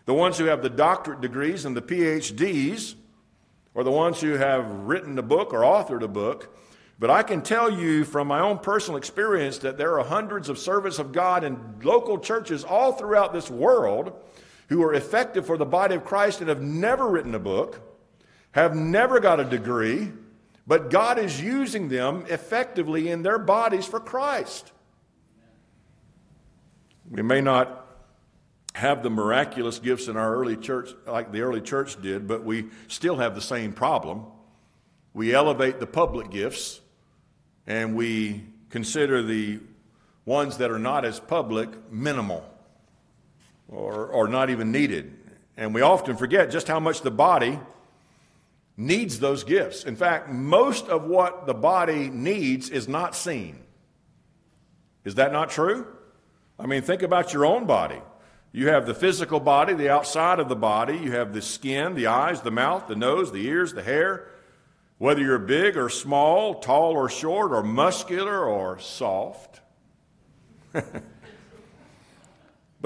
The 0.05 0.15
ones 0.15 0.39
who 0.39 0.45
have 0.45 0.63
the 0.63 0.71
doctorate 0.71 1.21
degrees 1.21 1.65
and 1.65 1.77
the 1.77 1.83
PhDs, 1.83 2.95
or 3.75 3.83
the 3.83 3.91
ones 3.91 4.21
who 4.21 4.35
have 4.35 4.65
written 4.71 5.19
a 5.19 5.23
book 5.23 5.53
or 5.53 5.63
authored 5.63 6.03
a 6.03 6.09
book, 6.09 6.57
But 6.99 7.11
I 7.11 7.23
can 7.23 7.43
tell 7.43 7.71
you 7.71 8.05
from 8.05 8.29
my 8.29 8.41
own 8.41 8.59
personal 8.59 8.97
experience 8.97 9.59
that 9.59 9.77
there 9.77 9.99
are 9.99 10.05
hundreds 10.05 10.49
of 10.49 10.59
servants 10.59 10.99
of 10.99 11.13
God 11.13 11.45
in 11.45 11.59
local 11.83 12.19
churches 12.19 12.65
all 12.65 12.93
throughout 12.93 13.35
this 13.35 13.51
world 13.51 14.13
who 14.69 14.83
are 14.83 14.95
effective 14.95 15.45
for 15.47 15.59
the 15.59 15.67
body 15.67 15.95
of 15.95 16.05
Christ 16.05 16.41
and 16.41 16.49
have 16.49 16.63
never 16.63 17.07
written 17.07 17.35
a 17.35 17.39
book, 17.39 17.81
have 18.57 18.75
never 18.75 19.21
got 19.21 19.39
a 19.39 19.45
degree, 19.45 20.11
but 20.67 20.89
God 20.89 21.19
is 21.19 21.39
using 21.43 21.91
them 21.91 22.25
effectively 22.31 23.11
in 23.11 23.23
their 23.23 23.39
bodies 23.39 23.85
for 23.85 24.01
Christ. 24.01 24.73
We 27.11 27.21
may 27.21 27.43
not 27.43 27.87
have 28.73 29.03
the 29.03 29.11
miraculous 29.11 29.79
gifts 29.79 30.09
in 30.09 30.17
our 30.17 30.35
early 30.35 30.57
church 30.57 30.89
like 31.07 31.33
the 31.33 31.43
early 31.43 31.61
church 31.61 32.01
did, 32.01 32.27
but 32.27 32.45
we 32.45 32.69
still 32.89 33.17
have 33.17 33.35
the 33.35 33.43
same 33.43 33.75
problem. 33.75 34.25
We 35.13 35.35
elevate 35.35 35.79
the 35.79 35.87
public 35.87 36.31
gifts 36.31 36.81
and 37.67 37.95
we 37.95 38.43
consider 38.71 39.23
the 39.23 39.61
ones 40.25 40.57
that 40.59 40.71
are 40.71 40.79
not 40.79 41.05
as 41.05 41.21
public 41.21 41.69
minimal 41.93 42.49
or, 43.69 44.07
or 44.07 44.29
not 44.29 44.49
even 44.49 44.73
needed. 44.73 45.15
And 45.59 45.75
we 45.75 45.83
often 45.83 46.17
forget 46.17 46.51
just 46.51 46.69
how 46.69 46.81
much 46.81 47.03
the 47.03 47.11
body 47.11 47.61
needs 48.77 49.19
those 49.19 49.45
gifts. 49.45 49.85
In 49.85 49.97
fact, 49.97 50.29
most 50.29 50.89
of 50.89 51.05
what 51.05 51.47
the 51.47 51.55
body 51.55 52.11
needs 52.11 52.69
is 52.69 52.89
not 52.89 53.15
seen. 53.15 53.59
Is 55.05 55.15
that 55.15 55.33
not 55.33 55.51
true? 55.51 55.87
I 56.59 56.67
mean, 56.67 56.83
think 56.83 57.03
about 57.03 57.33
your 57.33 57.47
own 57.47 57.67
body. 57.67 58.01
You 58.53 58.69
have 58.69 58.87
the 58.87 58.95
physical 58.95 59.41
body, 59.41 59.75
the 59.75 59.91
outside 59.91 60.41
of 60.41 60.49
the 60.49 60.57
body. 60.57 60.97
You 60.97 61.13
have 61.13 61.33
the 61.33 61.43
skin, 61.43 61.95
the 61.95 62.07
eyes, 62.07 62.41
the 62.41 62.51
mouth, 62.51 62.89
the 62.89 62.97
nose, 62.97 63.31
the 63.33 63.47
ears, 63.47 63.73
the 63.75 63.83
hair. 63.83 64.29
Whether 64.99 65.21
you're 65.21 65.39
big 65.39 65.77
or 65.77 65.91
small, 65.91 66.55
tall 66.55 66.93
or 66.93 67.11
short, 67.11 67.53
or 67.53 67.63
muscular 67.63 68.45
or 68.45 68.79
soft. 68.79 69.61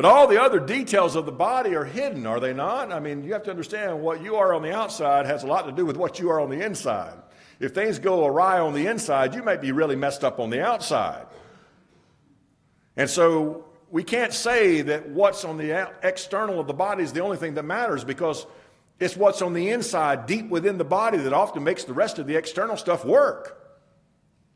but 0.00 0.08
all 0.10 0.26
the 0.26 0.40
other 0.40 0.58
details 0.58 1.14
of 1.14 1.26
the 1.26 1.30
body 1.30 1.76
are 1.76 1.84
hidden, 1.84 2.26
are 2.26 2.40
they 2.40 2.54
not? 2.54 2.90
I 2.90 3.00
mean, 3.00 3.22
you 3.22 3.34
have 3.34 3.42
to 3.42 3.50
understand 3.50 4.00
what 4.00 4.22
you 4.22 4.36
are 4.36 4.54
on 4.54 4.62
the 4.62 4.74
outside 4.74 5.26
has 5.26 5.42
a 5.42 5.46
lot 5.46 5.66
to 5.66 5.72
do 5.72 5.84
with 5.84 5.98
what 5.98 6.18
you 6.18 6.30
are 6.30 6.40
on 6.40 6.48
the 6.48 6.64
inside. 6.64 7.12
If 7.58 7.74
things 7.74 7.98
go 7.98 8.24
awry 8.24 8.60
on 8.60 8.72
the 8.72 8.86
inside, 8.86 9.34
you 9.34 9.42
might 9.42 9.60
be 9.60 9.72
really 9.72 9.96
messed 9.96 10.24
up 10.24 10.40
on 10.40 10.48
the 10.48 10.64
outside. 10.64 11.26
And 12.96 13.10
so 13.10 13.66
we 13.90 14.02
can't 14.02 14.32
say 14.32 14.80
that 14.80 15.10
what's 15.10 15.44
on 15.44 15.58
the 15.58 15.92
external 16.02 16.58
of 16.60 16.66
the 16.66 16.72
body 16.72 17.04
is 17.04 17.12
the 17.12 17.20
only 17.20 17.36
thing 17.36 17.52
that 17.56 17.66
matters 17.66 18.02
because 18.02 18.46
it's 19.00 19.18
what's 19.18 19.42
on 19.42 19.52
the 19.52 19.68
inside, 19.68 20.24
deep 20.24 20.48
within 20.48 20.78
the 20.78 20.82
body, 20.82 21.18
that 21.18 21.34
often 21.34 21.62
makes 21.62 21.84
the 21.84 21.92
rest 21.92 22.18
of 22.18 22.26
the 22.26 22.36
external 22.36 22.78
stuff 22.78 23.04
work. 23.04 23.60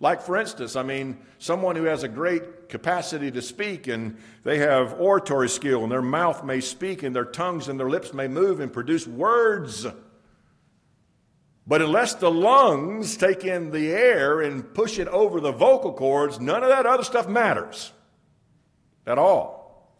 Like, 0.00 0.22
for 0.22 0.38
instance, 0.38 0.74
I 0.74 0.84
mean, 0.84 1.18
someone 1.38 1.76
who 1.76 1.84
has 1.84 2.02
a 2.02 2.08
great 2.08 2.63
capacity 2.74 3.30
to 3.30 3.40
speak 3.40 3.86
and 3.86 4.18
they 4.42 4.58
have 4.58 5.00
oratory 5.00 5.48
skill 5.48 5.84
and 5.84 5.92
their 5.92 6.02
mouth 6.02 6.42
may 6.42 6.60
speak 6.60 7.04
and 7.04 7.14
their 7.14 7.24
tongues 7.24 7.68
and 7.68 7.78
their 7.78 7.88
lips 7.88 8.12
may 8.12 8.26
move 8.26 8.58
and 8.58 8.72
produce 8.72 9.06
words. 9.06 9.86
But 11.68 11.82
unless 11.82 12.14
the 12.14 12.32
lungs 12.32 13.16
take 13.16 13.44
in 13.44 13.70
the 13.70 13.92
air 13.92 14.40
and 14.40 14.74
push 14.74 14.98
it 14.98 15.06
over 15.06 15.40
the 15.40 15.52
vocal 15.52 15.92
cords, 15.92 16.40
none 16.40 16.64
of 16.64 16.68
that 16.68 16.84
other 16.84 17.04
stuff 17.04 17.28
matters 17.28 17.92
at 19.06 19.18
all. 19.18 19.94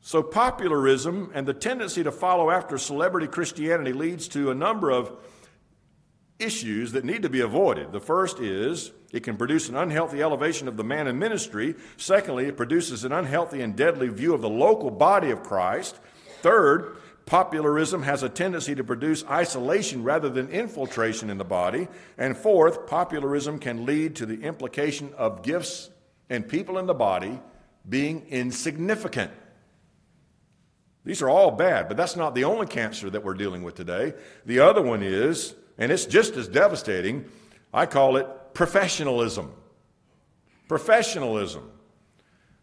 So, 0.00 0.24
popularism 0.24 1.30
and 1.34 1.46
the 1.46 1.54
tendency 1.54 2.02
to 2.02 2.10
follow 2.10 2.50
after 2.50 2.78
celebrity 2.78 3.28
Christianity 3.28 3.92
leads 3.92 4.26
to 4.28 4.50
a 4.50 4.54
number 4.56 4.90
of 4.90 5.12
issues 6.40 6.90
that 6.92 7.04
need 7.04 7.22
to 7.22 7.28
be 7.28 7.42
avoided. 7.42 7.92
The 7.92 8.00
first 8.00 8.40
is 8.40 8.90
it 9.16 9.22
can 9.22 9.38
produce 9.38 9.70
an 9.70 9.76
unhealthy 9.76 10.22
elevation 10.22 10.68
of 10.68 10.76
the 10.76 10.84
man 10.84 11.06
in 11.06 11.18
ministry. 11.18 11.74
Secondly, 11.96 12.44
it 12.44 12.56
produces 12.58 13.02
an 13.02 13.12
unhealthy 13.12 13.62
and 13.62 13.74
deadly 13.74 14.08
view 14.08 14.34
of 14.34 14.42
the 14.42 14.48
local 14.48 14.90
body 14.90 15.30
of 15.30 15.42
Christ. 15.42 15.98
Third, 16.42 16.98
popularism 17.24 18.02
has 18.02 18.22
a 18.22 18.28
tendency 18.28 18.74
to 18.74 18.84
produce 18.84 19.24
isolation 19.24 20.02
rather 20.02 20.28
than 20.28 20.50
infiltration 20.50 21.30
in 21.30 21.38
the 21.38 21.44
body. 21.44 21.88
And 22.18 22.36
fourth, 22.36 22.86
popularism 22.86 23.58
can 23.58 23.86
lead 23.86 24.16
to 24.16 24.26
the 24.26 24.42
implication 24.42 25.14
of 25.16 25.42
gifts 25.42 25.88
and 26.28 26.46
people 26.46 26.76
in 26.76 26.84
the 26.84 26.92
body 26.92 27.40
being 27.88 28.26
insignificant. 28.28 29.30
These 31.04 31.22
are 31.22 31.30
all 31.30 31.52
bad, 31.52 31.88
but 31.88 31.96
that's 31.96 32.16
not 32.16 32.34
the 32.34 32.44
only 32.44 32.66
cancer 32.66 33.08
that 33.08 33.24
we're 33.24 33.32
dealing 33.32 33.62
with 33.62 33.76
today. 33.76 34.12
The 34.44 34.60
other 34.60 34.82
one 34.82 35.02
is, 35.02 35.54
and 35.78 35.90
it's 35.90 36.04
just 36.04 36.36
as 36.36 36.48
devastating, 36.48 37.24
I 37.72 37.86
call 37.86 38.16
it 38.16 38.26
professionalism. 38.56 39.52
Professionalism. 40.66 41.70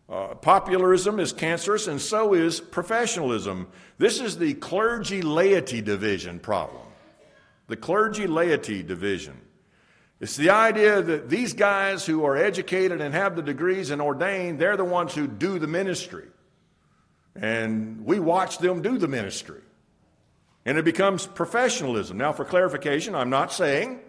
Uh, 0.09 0.33
popularism 0.35 1.19
is 1.19 1.31
cancerous, 1.31 1.87
and 1.87 2.01
so 2.01 2.33
is 2.33 2.59
professionalism. 2.59 3.67
This 3.99 4.19
is 4.19 4.37
the 4.37 4.55
clergy 4.55 5.21
laity 5.21 5.81
division 5.81 6.39
problem. 6.39 6.81
The 7.67 7.77
clergy 7.77 8.27
laity 8.27 8.83
division. 8.83 9.39
It's 10.19 10.35
the 10.35 10.49
idea 10.49 11.01
that 11.01 11.29
these 11.29 11.53
guys 11.53 12.05
who 12.05 12.25
are 12.25 12.35
educated 12.35 12.99
and 12.99 13.13
have 13.13 13.35
the 13.35 13.41
degrees 13.41 13.91
and 13.91 14.01
ordained, 14.01 14.59
they're 14.59 14.77
the 14.77 14.83
ones 14.83 15.13
who 15.13 15.27
do 15.27 15.59
the 15.59 15.67
ministry. 15.67 16.27
And 17.35 18.03
we 18.03 18.19
watch 18.19 18.57
them 18.57 18.81
do 18.81 18.97
the 18.97 19.07
ministry. 19.07 19.61
And 20.65 20.77
it 20.77 20.85
becomes 20.85 21.27
professionalism. 21.27 22.17
Now, 22.17 22.33
for 22.33 22.45
clarification, 22.45 23.15
I'm 23.15 23.29
not 23.29 23.53
saying 23.53 23.99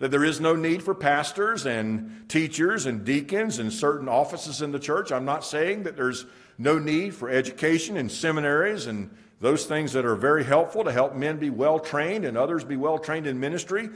that 0.00 0.10
there 0.10 0.24
is 0.24 0.40
no 0.40 0.56
need 0.56 0.82
for 0.82 0.94
pastors 0.94 1.66
and 1.66 2.24
teachers 2.28 2.86
and 2.86 3.04
deacons 3.04 3.58
and 3.58 3.72
certain 3.72 4.08
offices 4.08 4.62
in 4.62 4.72
the 4.72 4.78
church. 4.78 5.12
I'm 5.12 5.26
not 5.26 5.44
saying 5.44 5.84
that 5.84 5.94
there's 5.94 6.24
no 6.58 6.78
need 6.78 7.14
for 7.14 7.30
education 7.30 7.96
and 7.96 8.10
seminaries 8.10 8.86
and 8.86 9.10
those 9.40 9.66
things 9.66 9.92
that 9.92 10.06
are 10.06 10.16
very 10.16 10.42
helpful 10.42 10.84
to 10.84 10.92
help 10.92 11.14
men 11.14 11.38
be 11.38 11.50
well 11.50 11.78
trained 11.78 12.24
and 12.24 12.36
others 12.36 12.64
be 12.64 12.76
well 12.76 12.98
trained 12.98 13.26
in 13.26 13.38
ministry, 13.40 13.90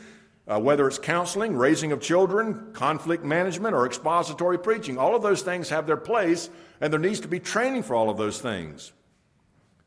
uh, 0.46 0.60
whether 0.60 0.86
it's 0.86 0.98
counseling, 0.98 1.56
raising 1.56 1.90
of 1.90 2.02
children, 2.02 2.72
conflict 2.74 3.24
management, 3.24 3.74
or 3.74 3.86
expository 3.86 4.58
preaching. 4.58 4.98
All 4.98 5.16
of 5.16 5.22
those 5.22 5.40
things 5.40 5.70
have 5.70 5.86
their 5.86 5.96
place 5.96 6.50
and 6.82 6.92
there 6.92 7.00
needs 7.00 7.20
to 7.20 7.28
be 7.28 7.40
training 7.40 7.82
for 7.82 7.94
all 7.94 8.10
of 8.10 8.18
those 8.18 8.42
things. 8.42 8.92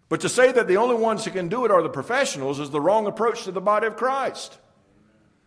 But 0.10 0.22
to 0.22 0.30
say 0.30 0.52
that 0.52 0.68
the 0.68 0.78
only 0.78 0.96
ones 0.96 1.26
who 1.26 1.32
can 1.32 1.48
do 1.48 1.64
it 1.66 1.70
are 1.70 1.84
the 1.84 1.90
professionals 1.90 2.60
is 2.60 2.72
the 2.72 2.82
wrong 2.82 3.06
approach 3.06 3.44
to 3.44 3.52
the 3.52 3.62
body 3.62 3.86
of 3.86 3.98
Christ. 3.98 4.58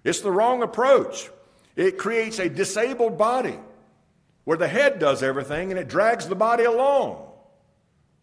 It's 0.05 0.21
the 0.21 0.31
wrong 0.31 0.63
approach. 0.63 1.31
It 1.77 1.99
creates 1.99 2.39
a 2.39 2.49
disabled 2.49 3.19
body 3.19 3.59
where 4.45 4.57
the 4.57 4.69
head 4.69 4.99
does 4.99 5.23
everything 5.23 5.71
and 5.71 5.79
it 5.79 5.89
drags 5.89 6.29
the 6.29 6.35
body 6.35 6.65
along. 6.65 7.27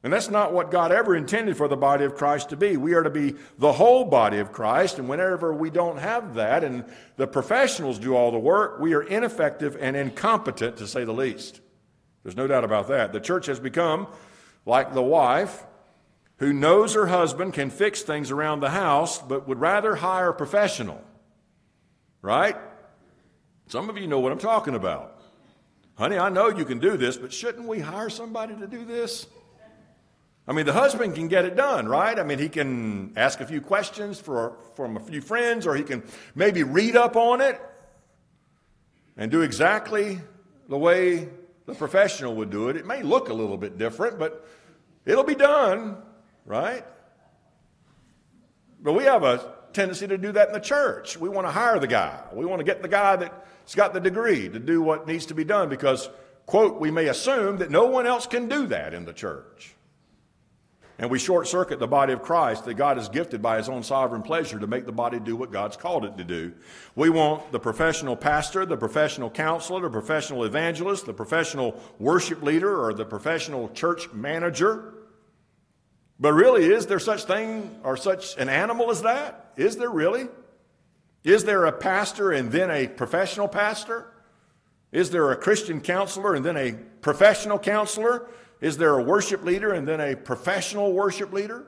And 0.04 0.14
that's 0.14 0.30
not 0.30 0.54
what 0.54 0.72
God 0.72 0.92
ever 0.92 1.16
intended 1.16 1.58
for 1.58 1.68
the 1.68 1.76
body 1.76 2.06
of 2.06 2.16
Christ 2.16 2.50
to 2.50 2.56
be. 2.56 2.78
We 2.78 2.94
are 2.94 3.04
to 3.04 3.10
be 3.10 3.36
the 3.58 3.74
whole 3.74 4.06
body 4.06 4.38
of 4.38 4.52
Christ, 4.52 5.00
and 5.00 5.10
whenever 5.10 5.54
we 5.54 5.70
don't 5.70 5.98
have 5.98 6.36
that 6.36 6.64
and 6.64 6.86
the 7.18 7.28
professionals 7.28 7.98
do 7.98 8.16
all 8.16 8.32
the 8.32 8.40
work, 8.40 8.80
we 8.80 8.94
are 8.94 9.02
ineffective 9.02 9.76
and 9.80 9.98
incompetent, 9.98 10.78
to 10.78 10.88
say 10.88 11.04
the 11.04 11.14
least. 11.14 11.62
There's 12.24 12.38
no 12.38 12.48
doubt 12.48 12.64
about 12.64 12.88
that. 12.90 13.12
The 13.12 13.20
church 13.20 13.48
has 13.48 13.60
become 13.60 14.08
like 14.66 14.94
the 14.94 15.02
wife 15.02 15.66
who 16.38 16.54
knows 16.54 16.94
her 16.94 17.08
husband 17.08 17.54
can 17.54 17.70
fix 17.72 18.04
things 18.04 18.30
around 18.30 18.60
the 18.60 18.70
house, 18.70 19.20
but 19.20 19.48
would 19.48 19.60
rather 19.60 19.96
hire 19.96 20.30
a 20.30 20.34
professional. 20.34 21.02
Right? 22.22 22.56
Some 23.68 23.90
of 23.90 23.98
you 23.98 24.08
know 24.08 24.20
what 24.20 24.32
I'm 24.32 24.40
talking 24.40 24.76
about. 24.76 25.22
Honey, 25.96 26.18
I 26.18 26.30
know 26.30 26.50
you 26.50 26.64
can 26.64 26.80
do 26.80 26.96
this, 26.96 27.18
but 27.18 27.34
shouldn't 27.34 27.68
we 27.68 27.80
hire 27.80 28.10
somebody 28.10 28.56
to 28.56 28.68
do 28.68 28.86
this? 28.86 29.28
I 30.48 30.54
mean, 30.54 30.66
the 30.66 30.74
husband 30.74 31.16
can 31.16 31.28
get 31.28 31.44
it 31.44 31.58
done, 31.58 31.88
right? 31.88 32.18
I 32.18 32.24
mean, 32.24 32.40
he 32.40 32.48
can 32.48 33.14
ask 33.18 33.42
a 33.42 33.46
few 33.46 33.60
questions 33.60 34.20
for, 34.20 34.56
from 34.76 34.96
a 34.96 35.00
few 35.02 35.20
friends, 35.20 35.68
or 35.68 35.76
he 35.76 35.84
can 35.84 36.04
maybe 36.36 36.64
read 36.64 36.96
up 36.96 37.18
on 37.18 37.42
it 37.42 37.60
and 39.18 39.30
do 39.30 39.42
exactly 39.42 40.22
the 40.70 40.78
way 40.78 41.28
the 41.66 41.74
professional 41.74 42.36
would 42.36 42.50
do 42.50 42.70
it. 42.70 42.78
It 42.78 42.86
may 42.86 43.04
look 43.04 43.28
a 43.28 43.34
little 43.34 43.58
bit 43.58 43.78
different, 43.78 44.20
but 44.20 44.48
it'll 45.06 45.26
be 45.26 45.36
done, 45.36 45.98
right? 46.46 46.86
But 48.82 48.94
we 48.94 49.04
have 49.04 49.24
a 49.24 49.57
tendency 49.78 50.08
to 50.08 50.18
do 50.18 50.32
that 50.32 50.48
in 50.48 50.54
the 50.54 50.60
church. 50.60 51.18
We 51.18 51.30
want 51.30 51.48
to 51.48 51.52
hire 51.52 51.80
the 51.80 51.88
guy. 51.88 52.20
We 52.34 52.46
want 52.46 52.60
to 52.60 52.66
get 52.66 52.82
the 52.82 52.88
guy 52.88 53.16
that's 53.16 53.76
got 53.76 53.94
the 53.94 54.00
degree 54.00 54.50
to 54.50 54.60
do 54.60 54.82
what 54.82 55.08
needs 55.08 55.28
to 55.28 55.36
be 55.36 55.44
done 55.44 55.70
because, 55.70 56.10
quote, 56.48 56.80
we 56.82 56.90
may 56.90 57.08
assume 57.08 57.58
that 57.58 57.70
no 57.70 57.86
one 57.86 58.08
else 58.08 58.26
can 58.26 58.50
do 58.50 58.66
that 58.68 58.96
in 58.96 59.06
the 59.06 59.14
church. 59.14 59.76
And 61.00 61.12
we 61.12 61.20
short 61.20 61.48
circuit 61.48 61.78
the 61.78 61.88
body 61.88 62.12
of 62.12 62.24
Christ 62.24 62.66
that 62.66 62.74
God 62.74 62.98
has 62.98 63.08
gifted 63.08 63.40
by 63.40 63.58
His 63.58 63.70
own 63.70 63.84
sovereign 63.84 64.24
pleasure 64.24 64.58
to 64.58 64.66
make 64.66 64.88
the 64.88 64.92
body 64.92 65.20
do 65.20 65.36
what 65.36 65.52
God's 65.52 65.78
called 65.78 66.06
it 66.06 66.18
to 66.18 66.24
do. 66.24 66.54
We 66.96 67.12
want 67.12 67.52
the 67.52 67.60
professional 67.60 68.16
pastor, 68.16 68.66
the 68.66 68.78
professional 68.78 69.30
counselor, 69.30 69.82
the 69.82 69.92
professional 69.92 70.44
evangelist, 70.44 71.06
the 71.06 71.14
professional 71.14 71.80
worship 72.00 72.42
leader, 72.42 72.84
or 72.84 72.96
the 72.96 73.06
professional 73.06 73.70
church 73.70 74.12
manager. 74.12 74.96
But 76.20 76.34
really, 76.34 76.66
is 76.66 76.88
there 76.88 76.98
such 76.98 77.26
thing 77.26 77.80
or 77.84 77.96
such 77.96 78.36
an 78.38 78.50
animal 78.50 78.90
as 78.90 79.04
that? 79.04 79.47
Is 79.58 79.76
there 79.76 79.90
really? 79.90 80.28
Is 81.24 81.44
there 81.44 81.66
a 81.66 81.72
pastor 81.72 82.32
and 82.32 82.52
then 82.52 82.72
a 82.72 82.88
professional 82.88 83.48
pastor? 83.48 84.14
Is 84.92 85.10
there 85.10 85.32
a 85.32 85.36
Christian 85.36 85.82
counselor 85.82 86.36
and 86.36 86.46
then 86.46 86.56
a 86.56 86.74
professional 87.02 87.60
counselor? 87.60 88.30
Is 88.62 88.78
there 88.78 88.98
a 88.98 89.04
worship 89.04 89.44
leader 89.44 89.74
and 89.74 89.88
then 89.88 90.00
a 90.00 90.16
professional 90.16 90.94
worship 90.94 91.34
leader? 91.34 91.66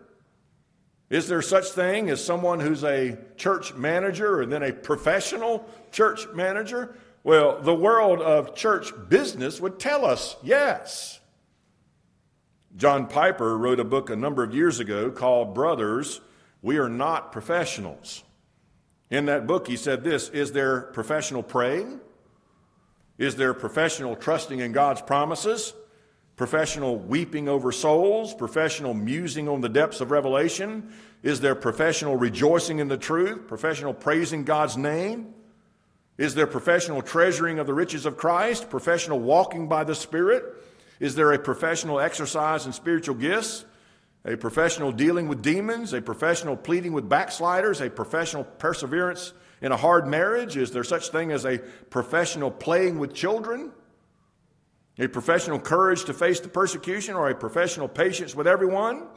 Is 1.10 1.28
there 1.28 1.42
such 1.42 1.70
thing 1.70 2.10
as 2.10 2.24
someone 2.24 2.60
who's 2.60 2.84
a 2.84 3.18
church 3.36 3.74
manager 3.74 4.42
and 4.42 4.52
then 4.52 4.64
a 4.64 4.72
professional 4.72 5.68
church 5.92 6.28
manager? 6.34 6.96
Well, 7.24 7.62
the 7.62 7.74
world 7.74 8.22
of 8.22 8.56
church 8.56 8.94
business 9.10 9.60
would 9.60 9.80
tell 9.80 10.06
us 10.06 10.38
yes. 10.44 11.20
John 12.76 13.08
Piper 13.08 13.58
wrote 13.58 13.80
a 13.80 13.84
book 13.84 14.10
a 14.10 14.16
number 14.16 14.44
of 14.44 14.54
years 14.54 14.80
ago 14.80 15.10
called 15.10 15.56
Brothers, 15.56 16.22
We 16.62 16.78
Are 16.78 16.90
Not 16.90 17.32
Professionals. 17.32 18.24
In 19.10 19.26
that 19.26 19.48
book, 19.48 19.68
he 19.68 19.78
said 19.78 20.04
this 20.04 20.30
Is 20.30 20.52
there 20.52 20.82
professional 20.82 21.44
praying? 21.44 22.00
Is 23.18 23.36
there 23.36 23.54
professional 23.54 24.16
trusting 24.16 24.60
in 24.60 24.72
God's 24.72 25.02
promises? 25.02 25.74
Professional 26.36 26.98
weeping 26.98 27.50
over 27.50 27.72
souls? 27.72 28.34
Professional 28.34 28.94
musing 28.94 29.50
on 29.50 29.62
the 29.62 29.70
depths 29.70 30.00
of 30.00 30.12
revelation? 30.12 30.94
Is 31.22 31.42
there 31.42 31.56
professional 31.56 32.16
rejoicing 32.16 32.80
in 32.80 32.88
the 32.88 32.98
truth? 32.98 33.48
Professional 33.48 33.94
praising 33.94 34.46
God's 34.46 34.78
name? 34.78 35.34
Is 36.18 36.36
there 36.36 36.48
professional 36.48 37.02
treasuring 37.02 37.60
of 37.60 37.68
the 37.68 37.74
riches 37.74 38.06
of 38.06 38.18
Christ? 38.18 38.70
Professional 38.70 39.20
walking 39.20 39.68
by 39.68 39.84
the 39.84 39.96
Spirit? 39.96 40.46
Is 41.00 41.16
there 41.16 41.32
a 41.34 41.40
professional 41.40 42.00
exercise 42.00 42.66
in 42.66 42.74
spiritual 42.74 43.16
gifts? 43.16 43.66
A 44.26 44.36
professional 44.36 44.92
dealing 44.92 45.28
with 45.28 45.42
demons? 45.42 45.94
A 45.94 46.02
professional 46.02 46.58
pleading 46.58 46.94
with 46.94 47.08
backsliders? 47.08 47.82
A 47.82 47.90
professional 47.90 48.44
perseverance 48.44 49.34
in 49.62 49.72
a 49.72 49.78
hard 49.78 50.08
marriage? 50.08 50.58
Is 50.58 50.72
there 50.72 50.84
such 50.84 51.10
thing 51.10 51.32
as 51.32 51.46
a 51.46 51.60
professional 51.90 52.52
playing 52.52 53.00
with 53.00 53.14
children? 53.14 53.72
A 54.98 55.08
professional 55.08 55.60
courage 55.60 56.04
to 56.06 56.14
face 56.14 56.42
the 56.42 56.50
persecution 56.50 57.16
or 57.16 57.30
a 57.30 57.36
professional 57.36 57.88
patience 57.88 58.36
with 58.36 58.48
everyone? 58.48 59.08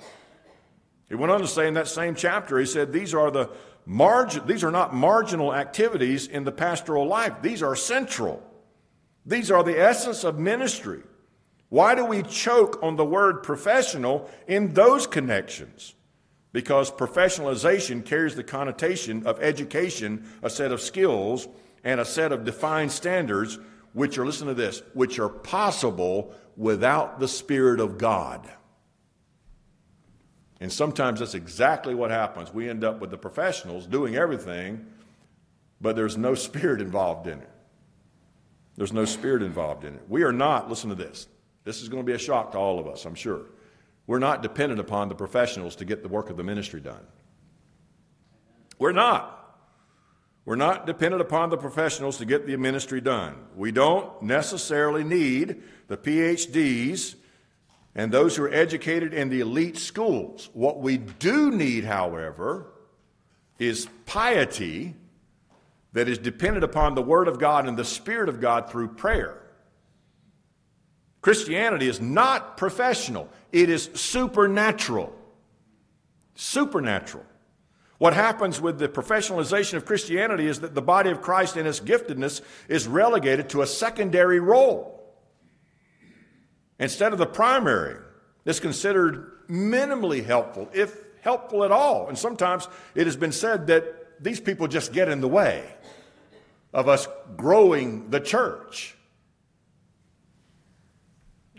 He 1.08 1.16
went 1.16 1.32
on 1.32 1.40
to 1.40 1.48
say 1.48 1.66
in 1.66 1.74
that 1.74 1.88
same 1.88 2.14
chapter, 2.14 2.58
he 2.58 2.66
said, 2.66 2.92
These 2.92 3.12
are 3.12 3.30
the 3.30 3.50
margin, 3.84 4.46
these 4.46 4.62
are 4.62 4.70
not 4.70 4.94
marginal 4.94 5.52
activities 5.52 6.28
in 6.28 6.44
the 6.44 6.52
pastoral 6.52 7.06
life. 7.06 7.42
These 7.42 7.62
are 7.62 7.74
central. 7.74 8.42
These 9.26 9.50
are 9.50 9.64
the 9.64 9.78
essence 9.78 10.24
of 10.24 10.38
ministry. 10.38 11.02
Why 11.72 11.94
do 11.94 12.04
we 12.04 12.22
choke 12.22 12.82
on 12.82 12.96
the 12.96 13.04
word 13.04 13.42
professional 13.42 14.28
in 14.46 14.74
those 14.74 15.06
connections? 15.06 15.94
Because 16.52 16.90
professionalization 16.90 18.04
carries 18.04 18.35
the 18.35 18.44
connotation 18.44 19.26
of 19.26 19.40
education, 19.40 20.30
a 20.42 20.50
set 20.50 20.70
of 20.70 20.82
skills, 20.82 21.48
and 21.82 21.98
a 21.98 22.04
set 22.04 22.30
of 22.30 22.44
defined 22.44 22.92
standards 22.92 23.58
which 23.94 24.18
are, 24.18 24.26
listen 24.26 24.48
to 24.48 24.52
this, 24.52 24.82
which 24.92 25.18
are 25.18 25.30
possible 25.30 26.35
without 26.58 27.20
the 27.20 27.26
Spirit 27.26 27.80
of 27.80 27.96
God. 27.96 28.46
And 30.61 30.70
sometimes 30.70 31.20
that's 31.20 31.32
exactly 31.32 31.94
what 31.94 32.11
happens. 32.11 32.52
We 32.52 32.68
end 32.68 32.85
up 32.85 33.00
with 33.00 33.11
the 33.11 33.16
professionals 33.16 33.87
doing 33.87 34.14
everything, 34.14 34.88
but 35.80 35.96
there's 35.96 36.18
no 36.18 36.35
spirit 36.48 36.82
involved 36.82 37.28
in 37.28 37.38
it. 37.38 37.50
There's 38.76 38.92
no 38.92 39.06
spirit 39.06 39.42
involved 39.42 39.87
in 39.87 39.94
it. 39.94 40.02
We 40.06 40.22
are 40.22 40.32
not, 40.32 40.68
listen 40.68 40.90
to 40.90 40.96
this. 40.96 41.28
This 41.64 41.83
is 41.83 41.88
going 41.88 42.03
to 42.03 42.07
be 42.07 42.14
a 42.14 42.18
shock 42.18 42.53
to 42.53 42.59
all 42.59 42.79
of 42.79 42.87
us, 42.87 43.05
I'm 43.05 43.14
sure. 43.14 43.42
We're 44.07 44.18
not 44.18 44.42
dependent 44.42 44.81
upon 44.81 45.09
the 45.09 45.14
professionals 45.14 45.77
to 45.77 45.85
get 45.85 46.03
the 46.03 46.09
work 46.09 46.29
of 46.31 46.37
the 46.37 46.42
ministry 46.42 46.81
done. 46.81 47.07
We're 48.79 48.92
not. 48.92 49.38
We're 50.44 50.57
not 50.57 50.87
dependent 50.87 51.22
upon 51.22 51.51
the 51.51 51.57
professionals 51.57 52.18
to 52.18 52.25
get 52.25 52.46
the 52.46 52.57
ministry 52.57 53.01
done. 53.01 53.37
We 53.55 53.70
don't 53.70 54.22
necessarily 54.22 55.05
need 55.05 55.62
the 55.87 55.96
PhDs 55.96 57.14
and 57.94 58.11
those 58.11 58.35
who 58.35 58.44
are 58.44 58.53
educated 58.53 59.14
in 59.14 59.29
the 59.29 59.40
elite 59.40 59.79
schools. 59.79 60.51
What 60.53 60.81
we 60.81 60.98
do 60.98 61.53
need, 61.53 61.85
however, 61.85 62.72
is 63.59 63.87
piety 64.07 64.96
that 65.92 66.09
is 66.09 66.18
dependent 66.18 66.64
upon 66.64 66.94
the 66.94 67.03
Word 67.03 67.29
of 67.29 67.38
God 67.38 67.68
and 67.68 67.77
the 67.77 67.85
Spirit 67.85 68.29
of 68.29 68.40
God 68.40 68.70
through 68.70 68.88
prayer. 68.94 69.41
Christianity 71.22 71.88
is 71.88 72.00
not 72.00 72.56
professional, 72.56 73.28
it 73.52 73.70
is 73.70 73.88
supernatural. 73.94 75.16
Supernatural. 76.35 77.24
What 77.98 78.14
happens 78.14 78.61
with 78.61 78.80
the 78.80 78.88
professionalization 78.88 79.74
of 79.74 79.87
Christianity 79.87 80.48
is 80.48 80.61
that 80.61 80.74
the 80.74 80.82
body 80.82 81.11
of 81.11 81.22
Christ 81.22 81.56
in 81.56 81.66
its 81.66 81.78
giftedness 81.78 82.40
is 82.68 82.88
relegated 82.88 83.48
to 83.50 83.62
a 83.62 83.66
secondary 83.66 84.40
role 84.40 85.14
instead 86.80 87.12
of 87.12 87.18
the 87.18 87.26
primary 87.26 87.96
that's 88.42 88.58
considered 88.58 89.46
minimally 89.48 90.24
helpful, 90.24 90.68
if 90.74 90.96
helpful 91.20 91.62
at 91.62 91.70
all. 91.70 92.08
And 92.08 92.18
sometimes 92.18 92.66
it 92.96 93.06
has 93.06 93.16
been 93.16 93.30
said 93.30 93.68
that 93.68 94.20
these 94.20 94.40
people 94.40 94.66
just 94.66 94.92
get 94.92 95.08
in 95.08 95.20
the 95.20 95.28
way 95.28 95.64
of 96.74 96.88
us 96.88 97.06
growing 97.37 98.11
the 98.11 98.18
church. 98.18 98.96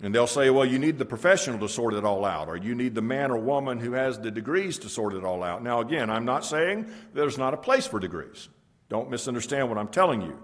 And 0.04 0.14
they'll 0.14 0.28
say, 0.28 0.50
well, 0.50 0.66
you 0.66 0.80
need 0.80 0.98
the 0.98 1.06
professional 1.06 1.60
to 1.60 1.70
sort 1.70 1.94
it 1.94 2.04
all 2.04 2.26
out, 2.26 2.50
or 2.50 2.58
you 2.58 2.76
need 2.76 2.94
the 2.94 3.02
man 3.02 3.32
or 3.32 3.38
woman 3.38 3.80
who 3.80 3.94
has 3.94 4.20
the 4.20 4.32
degrees 4.32 4.78
to 4.80 4.90
sort 4.90 5.14
it 5.14 5.24
all 5.24 5.42
out. 5.42 5.64
Now, 5.64 5.80
again, 5.80 6.10
I'm 6.10 6.26
not 6.26 6.44
saying 6.44 6.92
there's 7.14 7.38
not 7.38 7.54
a 7.54 7.58
place 7.58 7.88
for 7.88 8.02
degrees. 8.02 8.50
Don't 8.90 9.10
misunderstand 9.10 9.70
what 9.70 9.78
I'm 9.78 9.88
telling 9.88 10.22
you. 10.22 10.38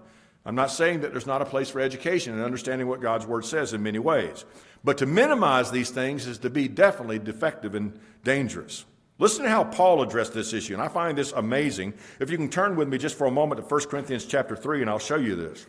I'm 0.45 0.55
not 0.55 0.71
saying 0.71 1.01
that 1.01 1.11
there's 1.11 1.27
not 1.27 1.41
a 1.41 1.45
place 1.45 1.69
for 1.69 1.81
education 1.81 2.33
and 2.33 2.41
understanding 2.41 2.87
what 2.87 3.01
God's 3.01 3.27
Word 3.27 3.43
says 3.43 3.73
in 3.73 3.83
many 3.83 3.99
ways. 3.99 4.45
But 4.81 4.99
to 4.99 5.05
minimize 5.05 5.71
these 5.71 5.89
things 5.89 6.25
is 6.25 6.37
to 6.39 6.49
be 6.49 6.69
definitely 6.69 7.19
defective 7.19 7.75
and 7.75 7.99
dangerous. 8.23 8.85
Listen 9.17 9.43
to 9.43 9.49
how 9.49 9.65
Paul 9.65 10.01
addressed 10.01 10.33
this 10.33 10.53
issue, 10.53 10.73
and 10.73 10.81
I 10.81 10.87
find 10.87 11.17
this 11.17 11.33
amazing. 11.33 11.95
If 12.21 12.31
you 12.31 12.37
can 12.37 12.49
turn 12.49 12.77
with 12.77 12.87
me 12.87 12.97
just 12.97 13.17
for 13.17 13.27
a 13.27 13.31
moment 13.31 13.59
to 13.61 13.67
1 13.67 13.81
Corinthians 13.89 14.23
chapter 14.23 14.55
3, 14.55 14.79
and 14.79 14.89
I'll 14.89 14.99
show 14.99 15.17
you 15.17 15.35
this. 15.35 15.67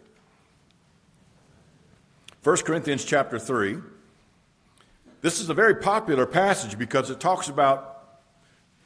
1 2.42 2.56
Corinthians 2.58 3.04
chapter 3.04 3.38
3. 3.38 3.76
This 5.20 5.40
is 5.40 5.50
a 5.50 5.54
very 5.54 5.74
popular 5.74 6.24
passage 6.24 6.78
because 6.78 7.10
it 7.10 7.20
talks 7.20 7.50
about 7.50 8.18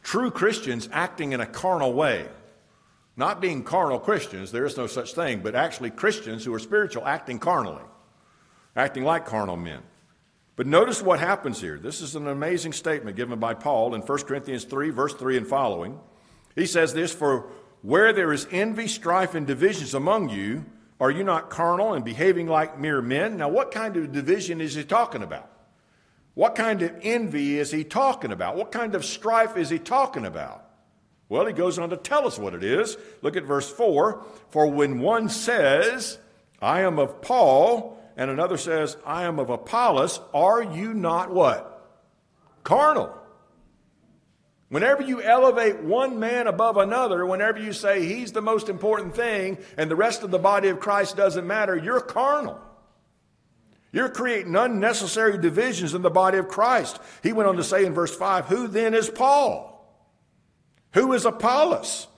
true 0.02 0.32
Christians 0.32 0.88
acting 0.90 1.32
in 1.32 1.40
a 1.40 1.46
carnal 1.46 1.92
way. 1.92 2.26
Not 3.16 3.40
being 3.40 3.62
carnal 3.62 4.00
Christians, 4.00 4.50
there 4.50 4.66
is 4.66 4.76
no 4.76 4.88
such 4.88 5.14
thing, 5.14 5.40
but 5.40 5.54
actually 5.54 5.90
Christians 5.90 6.44
who 6.44 6.52
are 6.52 6.58
spiritual 6.58 7.06
acting 7.06 7.38
carnally, 7.38 7.84
acting 8.74 9.04
like 9.04 9.24
carnal 9.24 9.56
men. 9.56 9.82
But 10.56 10.66
notice 10.66 11.00
what 11.00 11.20
happens 11.20 11.60
here. 11.60 11.78
This 11.78 12.00
is 12.00 12.16
an 12.16 12.26
amazing 12.26 12.72
statement 12.72 13.16
given 13.16 13.38
by 13.38 13.54
Paul 13.54 13.94
in 13.94 14.00
1 14.00 14.18
Corinthians 14.22 14.64
3, 14.64 14.90
verse 14.90 15.14
3 15.14 15.36
and 15.36 15.46
following. 15.46 16.00
He 16.56 16.66
says 16.66 16.92
this 16.92 17.12
For 17.12 17.46
where 17.82 18.12
there 18.12 18.32
is 18.32 18.48
envy, 18.50 18.88
strife, 18.88 19.36
and 19.36 19.46
divisions 19.46 19.94
among 19.94 20.30
you, 20.30 20.64
are 21.04 21.10
you 21.10 21.22
not 21.22 21.50
carnal 21.50 21.92
and 21.92 22.02
behaving 22.02 22.46
like 22.46 22.78
mere 22.78 23.02
men? 23.02 23.36
Now, 23.36 23.50
what 23.50 23.72
kind 23.72 23.94
of 23.98 24.10
division 24.10 24.62
is 24.62 24.74
he 24.74 24.84
talking 24.84 25.22
about? 25.22 25.50
What 26.32 26.54
kind 26.54 26.80
of 26.80 26.94
envy 27.02 27.58
is 27.58 27.70
he 27.70 27.84
talking 27.84 28.32
about? 28.32 28.56
What 28.56 28.72
kind 28.72 28.94
of 28.94 29.04
strife 29.04 29.58
is 29.58 29.68
he 29.68 29.78
talking 29.78 30.24
about? 30.24 30.64
Well, 31.28 31.44
he 31.44 31.52
goes 31.52 31.78
on 31.78 31.90
to 31.90 31.98
tell 31.98 32.26
us 32.26 32.38
what 32.38 32.54
it 32.54 32.64
is. 32.64 32.96
Look 33.20 33.36
at 33.36 33.44
verse 33.44 33.70
4. 33.70 34.24
For 34.48 34.66
when 34.66 34.98
one 34.98 35.28
says, 35.28 36.18
I 36.62 36.80
am 36.80 36.98
of 36.98 37.20
Paul, 37.20 38.02
and 38.16 38.30
another 38.30 38.56
says, 38.56 38.96
I 39.04 39.24
am 39.24 39.38
of 39.38 39.50
Apollos, 39.50 40.22
are 40.32 40.62
you 40.62 40.94
not 40.94 41.30
what? 41.30 41.86
Carnal. 42.62 43.14
Whenever 44.74 45.02
you 45.02 45.22
elevate 45.22 45.84
one 45.84 46.18
man 46.18 46.48
above 46.48 46.76
another, 46.78 47.24
whenever 47.24 47.60
you 47.60 47.72
say 47.72 48.04
he's 48.04 48.32
the 48.32 48.42
most 48.42 48.68
important 48.68 49.14
thing 49.14 49.56
and 49.76 49.88
the 49.88 49.94
rest 49.94 50.24
of 50.24 50.32
the 50.32 50.38
body 50.40 50.68
of 50.68 50.80
Christ 50.80 51.16
doesn't 51.16 51.46
matter, 51.46 51.76
you're 51.76 52.00
carnal. 52.00 52.60
You're 53.92 54.08
creating 54.08 54.56
unnecessary 54.56 55.38
divisions 55.38 55.94
in 55.94 56.02
the 56.02 56.10
body 56.10 56.38
of 56.38 56.48
Christ. 56.48 56.98
He 57.22 57.32
went 57.32 57.48
on 57.48 57.56
to 57.58 57.62
say 57.62 57.84
in 57.84 57.94
verse 57.94 58.16
5 58.16 58.46
Who 58.46 58.66
then 58.66 58.94
is 58.94 59.08
Paul? 59.08 59.96
Who 60.94 61.12
is 61.12 61.24
Apollos? 61.24 62.08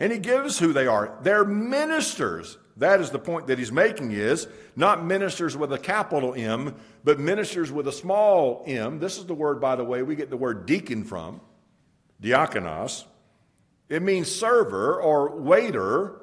And 0.00 0.10
he 0.10 0.18
gives 0.18 0.58
who 0.58 0.72
they 0.72 0.86
are. 0.86 1.18
They're 1.20 1.44
ministers. 1.44 2.56
That 2.78 3.02
is 3.02 3.10
the 3.10 3.18
point 3.18 3.48
that 3.48 3.58
he's 3.58 3.70
making 3.70 4.12
is 4.12 4.48
not 4.74 5.04
ministers 5.04 5.54
with 5.54 5.70
a 5.70 5.78
capital 5.78 6.32
M, 6.34 6.76
but 7.04 7.20
ministers 7.20 7.70
with 7.70 7.86
a 7.86 7.92
small 7.92 8.64
m. 8.66 9.00
This 9.00 9.18
is 9.18 9.26
the 9.26 9.34
word, 9.34 9.60
by 9.60 9.76
the 9.76 9.84
way, 9.84 10.02
we 10.02 10.16
get 10.16 10.30
the 10.30 10.38
word 10.38 10.64
deacon 10.64 11.04
from 11.04 11.42
diakonos. 12.24 13.04
It 13.88 14.02
means 14.02 14.34
server 14.34 15.00
or 15.00 15.36
waiter. 15.36 16.20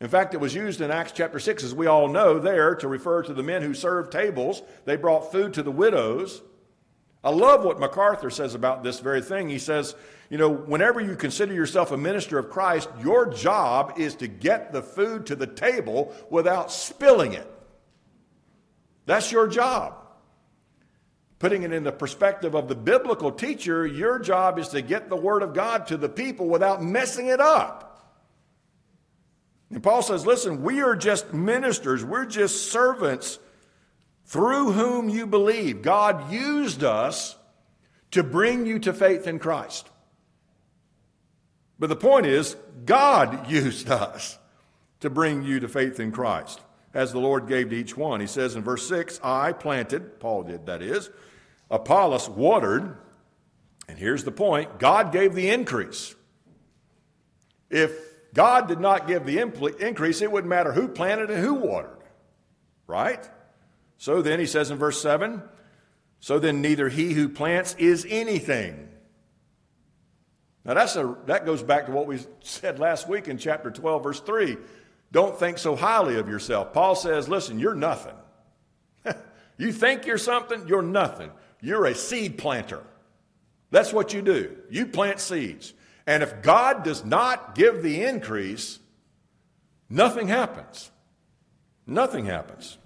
In 0.00 0.08
fact, 0.08 0.32
it 0.32 0.40
was 0.40 0.54
used 0.54 0.80
in 0.80 0.90
Acts 0.90 1.12
chapter 1.12 1.38
6, 1.38 1.62
as 1.62 1.74
we 1.74 1.86
all 1.86 2.08
know, 2.08 2.38
there 2.38 2.74
to 2.76 2.88
refer 2.88 3.22
to 3.22 3.34
the 3.34 3.42
men 3.42 3.62
who 3.62 3.74
served 3.74 4.10
tables. 4.10 4.62
They 4.86 4.96
brought 4.96 5.30
food 5.30 5.54
to 5.54 5.62
the 5.62 5.70
widows. 5.70 6.40
I 7.22 7.30
love 7.30 7.64
what 7.64 7.78
MacArthur 7.78 8.30
says 8.30 8.54
about 8.54 8.82
this 8.82 9.00
very 9.00 9.20
thing. 9.20 9.50
He 9.50 9.58
says, 9.58 9.94
you 10.30 10.38
know, 10.38 10.48
whenever 10.48 11.00
you 11.00 11.16
consider 11.16 11.52
yourself 11.52 11.90
a 11.90 11.98
minister 11.98 12.38
of 12.38 12.48
Christ, 12.48 12.88
your 13.02 13.26
job 13.26 13.94
is 13.98 14.14
to 14.16 14.26
get 14.26 14.72
the 14.72 14.80
food 14.80 15.26
to 15.26 15.36
the 15.36 15.46
table 15.46 16.14
without 16.30 16.72
spilling 16.72 17.34
it. 17.34 17.46
That's 19.04 19.30
your 19.30 19.48
job. 19.48 19.94
Putting 21.40 21.62
it 21.64 21.72
in 21.72 21.82
the 21.82 21.90
perspective 21.90 22.54
of 22.54 22.68
the 22.68 22.74
biblical 22.76 23.32
teacher, 23.32 23.86
your 23.86 24.18
job 24.18 24.58
is 24.58 24.68
to 24.68 24.82
get 24.82 25.08
the 25.08 25.16
Word 25.16 25.42
of 25.42 25.54
God 25.54 25.88
to 25.88 25.96
the 25.96 26.08
people 26.08 26.48
without 26.48 26.82
messing 26.82 27.26
it 27.26 27.40
up. 27.40 27.90
And 29.70 29.82
Paul 29.82 30.02
says, 30.02 30.26
listen, 30.26 30.62
we 30.62 30.82
are 30.82 30.94
just 30.94 31.32
ministers, 31.32 32.04
we're 32.04 32.26
just 32.26 32.70
servants 32.70 33.38
through 34.26 34.72
whom 34.72 35.08
you 35.08 35.26
believe. 35.26 35.82
God 35.82 36.30
used 36.30 36.84
us 36.84 37.36
to 38.10 38.22
bring 38.22 38.66
you 38.66 38.78
to 38.80 38.92
faith 38.92 39.26
in 39.26 39.38
Christ. 39.38 39.88
But 41.78 41.88
the 41.88 41.96
point 41.96 42.26
is, 42.26 42.54
God 42.84 43.50
used 43.50 43.90
us 43.90 44.38
to 45.00 45.08
bring 45.08 45.42
you 45.42 45.60
to 45.60 45.68
faith 45.68 45.98
in 45.98 46.12
Christ, 46.12 46.60
as 46.92 47.12
the 47.12 47.20
Lord 47.20 47.46
gave 47.46 47.70
to 47.70 47.76
each 47.76 47.96
one. 47.96 48.20
He 48.20 48.26
says 48.26 48.56
in 48.56 48.62
verse 48.62 48.88
6, 48.88 49.20
I 49.22 49.52
planted, 49.52 50.20
Paul 50.20 50.44
did, 50.44 50.66
that 50.66 50.82
is, 50.82 51.10
Apollos 51.70 52.28
watered, 52.28 52.96
and 53.88 53.98
here's 53.98 54.24
the 54.24 54.32
point 54.32 54.78
God 54.78 55.12
gave 55.12 55.34
the 55.34 55.50
increase. 55.50 56.14
If 57.68 57.92
God 58.34 58.68
did 58.68 58.80
not 58.80 59.06
give 59.06 59.24
the 59.24 59.38
increase, 59.38 60.22
it 60.22 60.30
wouldn't 60.30 60.48
matter 60.48 60.72
who 60.72 60.88
planted 60.88 61.30
and 61.30 61.44
who 61.44 61.54
watered. 61.54 61.98
Right? 62.86 63.28
So 63.98 64.22
then, 64.22 64.40
he 64.40 64.46
says 64.46 64.70
in 64.70 64.78
verse 64.78 65.00
7 65.00 65.42
so 66.20 66.38
then 66.38 66.60
neither 66.60 66.88
he 66.88 67.14
who 67.14 67.28
plants 67.30 67.74
is 67.78 68.06
anything. 68.08 68.88
Now 70.64 70.74
that's 70.74 70.94
a, 70.96 71.16
that 71.26 71.46
goes 71.46 71.62
back 71.62 71.86
to 71.86 71.92
what 71.92 72.06
we 72.06 72.18
said 72.40 72.78
last 72.78 73.08
week 73.08 73.26
in 73.26 73.38
chapter 73.38 73.70
12, 73.70 74.02
verse 74.02 74.20
3. 74.20 74.58
Don't 75.12 75.38
think 75.38 75.58
so 75.58 75.74
highly 75.74 76.16
of 76.16 76.28
yourself. 76.28 76.72
Paul 76.72 76.94
says, 76.94 77.28
listen, 77.28 77.58
you're 77.58 77.74
nothing. 77.74 78.14
you 79.58 79.72
think 79.72 80.06
you're 80.06 80.18
something, 80.18 80.68
you're 80.68 80.82
nothing. 80.82 81.30
You're 81.60 81.86
a 81.86 81.94
seed 81.94 82.38
planter. 82.38 82.82
That's 83.70 83.92
what 83.92 84.12
you 84.12 84.22
do. 84.22 84.56
You 84.70 84.86
plant 84.86 85.20
seeds. 85.20 85.74
And 86.06 86.22
if 86.22 86.42
God 86.42 86.84
does 86.84 87.04
not 87.04 87.54
give 87.54 87.82
the 87.82 88.02
increase, 88.04 88.78
nothing 89.88 90.28
happens. 90.28 90.90
Nothing 91.86 92.26
happens. 92.26 92.78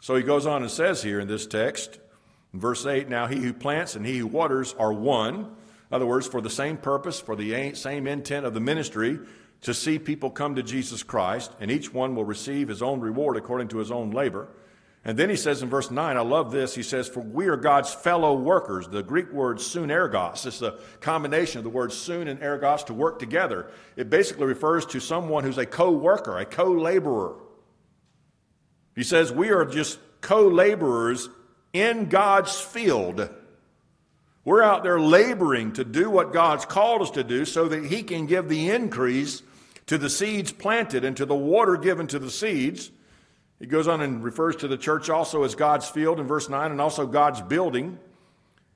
So 0.00 0.16
he 0.16 0.22
goes 0.22 0.46
on 0.46 0.62
and 0.62 0.70
says 0.70 1.02
here 1.02 1.20
in 1.20 1.28
this 1.28 1.46
text, 1.46 1.98
in 2.52 2.60
verse 2.60 2.86
8, 2.86 3.08
now 3.08 3.26
he 3.26 3.36
who 3.36 3.52
plants 3.52 3.96
and 3.96 4.06
he 4.06 4.18
who 4.18 4.26
waters 4.26 4.74
are 4.78 4.92
one. 4.92 5.34
In 5.34 5.92
other 5.92 6.06
words, 6.06 6.26
for 6.26 6.40
the 6.40 6.50
same 6.50 6.76
purpose, 6.76 7.20
for 7.20 7.36
the 7.36 7.74
same 7.74 8.06
intent 8.06 8.46
of 8.46 8.54
the 8.54 8.60
ministry, 8.60 9.18
to 9.66 9.74
see 9.74 9.98
people 9.98 10.30
come 10.30 10.54
to 10.54 10.62
Jesus 10.62 11.02
Christ, 11.02 11.50
and 11.58 11.72
each 11.72 11.92
one 11.92 12.14
will 12.14 12.24
receive 12.24 12.68
his 12.68 12.82
own 12.82 13.00
reward 13.00 13.36
according 13.36 13.66
to 13.66 13.78
his 13.78 13.90
own 13.90 14.12
labor. 14.12 14.46
And 15.04 15.18
then 15.18 15.28
he 15.28 15.34
says 15.34 15.60
in 15.60 15.68
verse 15.68 15.90
9, 15.90 16.16
I 16.16 16.20
love 16.20 16.52
this. 16.52 16.76
He 16.76 16.84
says, 16.84 17.08
For 17.08 17.18
we 17.18 17.48
are 17.48 17.56
God's 17.56 17.92
fellow 17.92 18.36
workers. 18.36 18.86
The 18.86 19.02
Greek 19.02 19.32
word 19.32 19.58
sunergos 19.58 20.46
is 20.46 20.62
a 20.62 20.78
combination 21.00 21.58
of 21.58 21.64
the 21.64 21.70
words 21.70 21.96
sun 21.96 22.28
and 22.28 22.40
ergos 22.40 22.86
to 22.86 22.94
work 22.94 23.18
together. 23.18 23.68
It 23.96 24.08
basically 24.08 24.46
refers 24.46 24.86
to 24.86 25.00
someone 25.00 25.42
who's 25.42 25.58
a 25.58 25.66
co 25.66 25.90
worker, 25.90 26.38
a 26.38 26.44
co 26.44 26.70
laborer. 26.70 27.34
He 28.94 29.02
says, 29.02 29.32
We 29.32 29.50
are 29.50 29.64
just 29.64 29.98
co 30.20 30.46
laborers 30.46 31.28
in 31.72 32.08
God's 32.08 32.60
field. 32.60 33.30
We're 34.44 34.62
out 34.62 34.84
there 34.84 35.00
laboring 35.00 35.72
to 35.72 35.84
do 35.84 36.08
what 36.08 36.32
God's 36.32 36.64
called 36.64 37.02
us 37.02 37.10
to 37.12 37.24
do 37.24 37.44
so 37.44 37.66
that 37.66 37.86
He 37.86 38.04
can 38.04 38.26
give 38.26 38.48
the 38.48 38.70
increase 38.70 39.42
to 39.86 39.98
the 39.98 40.10
seeds 40.10 40.52
planted 40.52 41.04
and 41.04 41.16
to 41.16 41.26
the 41.26 41.34
water 41.34 41.76
given 41.76 42.06
to 42.08 42.18
the 42.18 42.30
seeds. 42.30 42.90
He 43.58 43.66
goes 43.66 43.88
on 43.88 44.00
and 44.00 44.22
refers 44.22 44.56
to 44.56 44.68
the 44.68 44.76
church 44.76 45.08
also 45.08 45.44
as 45.44 45.54
God's 45.54 45.88
field 45.88 46.20
in 46.20 46.26
verse 46.26 46.48
9 46.48 46.70
and 46.70 46.80
also 46.80 47.06
God's 47.06 47.40
building. 47.40 47.98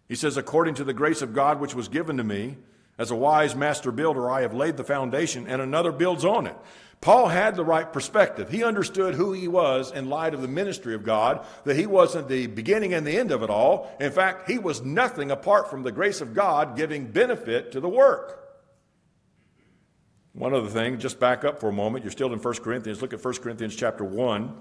He 0.09 0.14
says, 0.14 0.37
According 0.37 0.75
to 0.77 0.85
the 0.85 0.94
grace 0.94 1.23
of 1.23 1.35
God 1.35 1.61
which 1.61 1.75
was 1.75 1.88
given 1.88 2.16
to 2.16 2.25
me, 2.25 2.57
as 2.99 3.11
a 3.11 3.16
wise 3.16 3.57
master 3.57 3.90
builder, 3.92 4.31
I 4.31 4.42
have 4.42 4.53
laid 4.53 4.77
the 4.77 4.85
foundation, 4.85 5.46
and 5.46 5.62
another 5.62 5.90
builds 5.90 6.25
on 6.25 6.46
it. 6.46 6.57
Paul 7.01 7.29
had 7.29 7.57
the 7.57 7.64
right 7.64 7.90
perspective. 7.90 8.51
He 8.51 8.62
understood 8.62 9.14
who 9.14 9.33
he 9.33 9.49
was 9.49 9.90
in 9.90 10.11
light 10.11 10.35
of 10.35 10.42
the 10.42 10.49
ministry 10.49 10.94
of 10.94 11.03
God, 11.03 11.46
that 11.64 11.77
he 11.77 11.87
wasn't 11.87 12.29
the 12.29 12.46
beginning 12.46 12.92
and 12.92 13.07
the 13.07 13.16
end 13.16 13.31
of 13.31 13.42
it 13.42 13.49
all. 13.49 13.90
In 14.01 14.12
fact, 14.12 14.51
he 14.51 14.59
was 14.59 14.83
nothing 14.83 15.31
apart 15.31 15.70
from 15.70 15.83
the 15.83 15.92
grace 15.92 16.20
of 16.20 16.35
God 16.35 16.77
giving 16.77 17.07
benefit 17.07 17.73
to 17.73 17.81
the 17.81 17.88
work. 17.88 18.39
One 20.33 20.55
other 20.55 20.69
thing, 20.69 20.99
just 20.99 21.19
back 21.19 21.45
up 21.45 21.61
for 21.61 21.69
a 21.69 21.73
moment. 21.73 22.05
You're 22.05 22.12
still 22.12 22.33
in 22.33 22.38
1 22.38 22.55
Corinthians. 22.57 23.03
Look 23.03 23.12
at 23.12 23.25
1 23.25 23.35
Corinthians 23.35 23.75
chapter 23.75 24.05
1. 24.05 24.55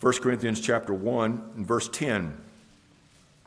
1 0.00 0.12
Corinthians 0.14 0.60
chapter 0.60 0.94
1 0.94 1.52
and 1.56 1.66
verse 1.66 1.88
10. 1.88 2.36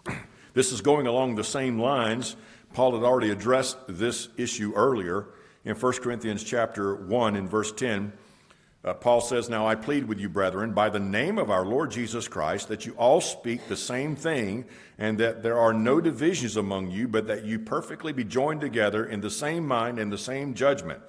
This 0.53 0.71
is 0.71 0.81
going 0.81 1.05
along 1.05 1.35
the 1.35 1.43
same 1.43 1.79
lines. 1.79 2.35
Paul 2.73 2.95
had 2.95 3.03
already 3.03 3.29
addressed 3.29 3.77
this 3.87 4.27
issue 4.37 4.73
earlier 4.75 5.27
in 5.63 5.75
1 5.75 5.93
Corinthians 5.93 6.43
chapter 6.43 6.95
1 6.95 7.35
in 7.35 7.47
verse 7.47 7.71
10. 7.71 8.11
Uh, 8.83 8.93
Paul 8.93 9.21
says, 9.21 9.49
Now 9.49 9.67
I 9.67 9.75
plead 9.75 10.07
with 10.07 10.19
you, 10.19 10.29
brethren, 10.29 10.73
by 10.73 10.89
the 10.89 10.99
name 10.99 11.37
of 11.37 11.51
our 11.51 11.65
Lord 11.65 11.91
Jesus 11.91 12.27
Christ, 12.27 12.69
that 12.69 12.87
you 12.87 12.93
all 12.93 13.21
speak 13.21 13.67
the 13.67 13.77
same 13.77 14.15
thing, 14.15 14.65
and 14.97 15.19
that 15.19 15.43
there 15.43 15.59
are 15.59 15.73
no 15.73 16.01
divisions 16.01 16.57
among 16.57 16.89
you, 16.89 17.07
but 17.07 17.27
that 17.27 17.43
you 17.43 17.59
perfectly 17.59 18.13
be 18.13 18.23
joined 18.23 18.61
together 18.61 19.05
in 19.05 19.21
the 19.21 19.29
same 19.29 19.67
mind 19.67 19.99
and 19.99 20.11
the 20.11 20.17
same 20.17 20.53
judgment. 20.53 21.01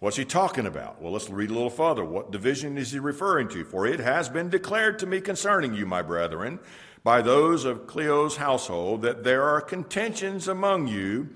What's 0.00 0.16
he 0.16 0.24
talking 0.24 0.66
about? 0.66 1.02
Well, 1.02 1.12
let's 1.12 1.28
read 1.28 1.50
a 1.50 1.54
little 1.54 1.70
further. 1.70 2.04
What 2.04 2.30
division 2.30 2.78
is 2.78 2.92
he 2.92 3.00
referring 3.00 3.48
to? 3.48 3.64
For 3.64 3.84
it 3.84 3.98
has 3.98 4.28
been 4.28 4.48
declared 4.48 5.00
to 5.00 5.06
me 5.06 5.20
concerning 5.20 5.74
you, 5.74 5.86
my 5.86 6.02
brethren, 6.02 6.60
by 7.02 7.20
those 7.20 7.64
of 7.64 7.88
Chloe's 7.88 8.36
household, 8.36 9.02
that 9.02 9.24
there 9.24 9.42
are 9.42 9.60
contentions 9.60 10.46
among 10.46 10.86
you. 10.86 11.30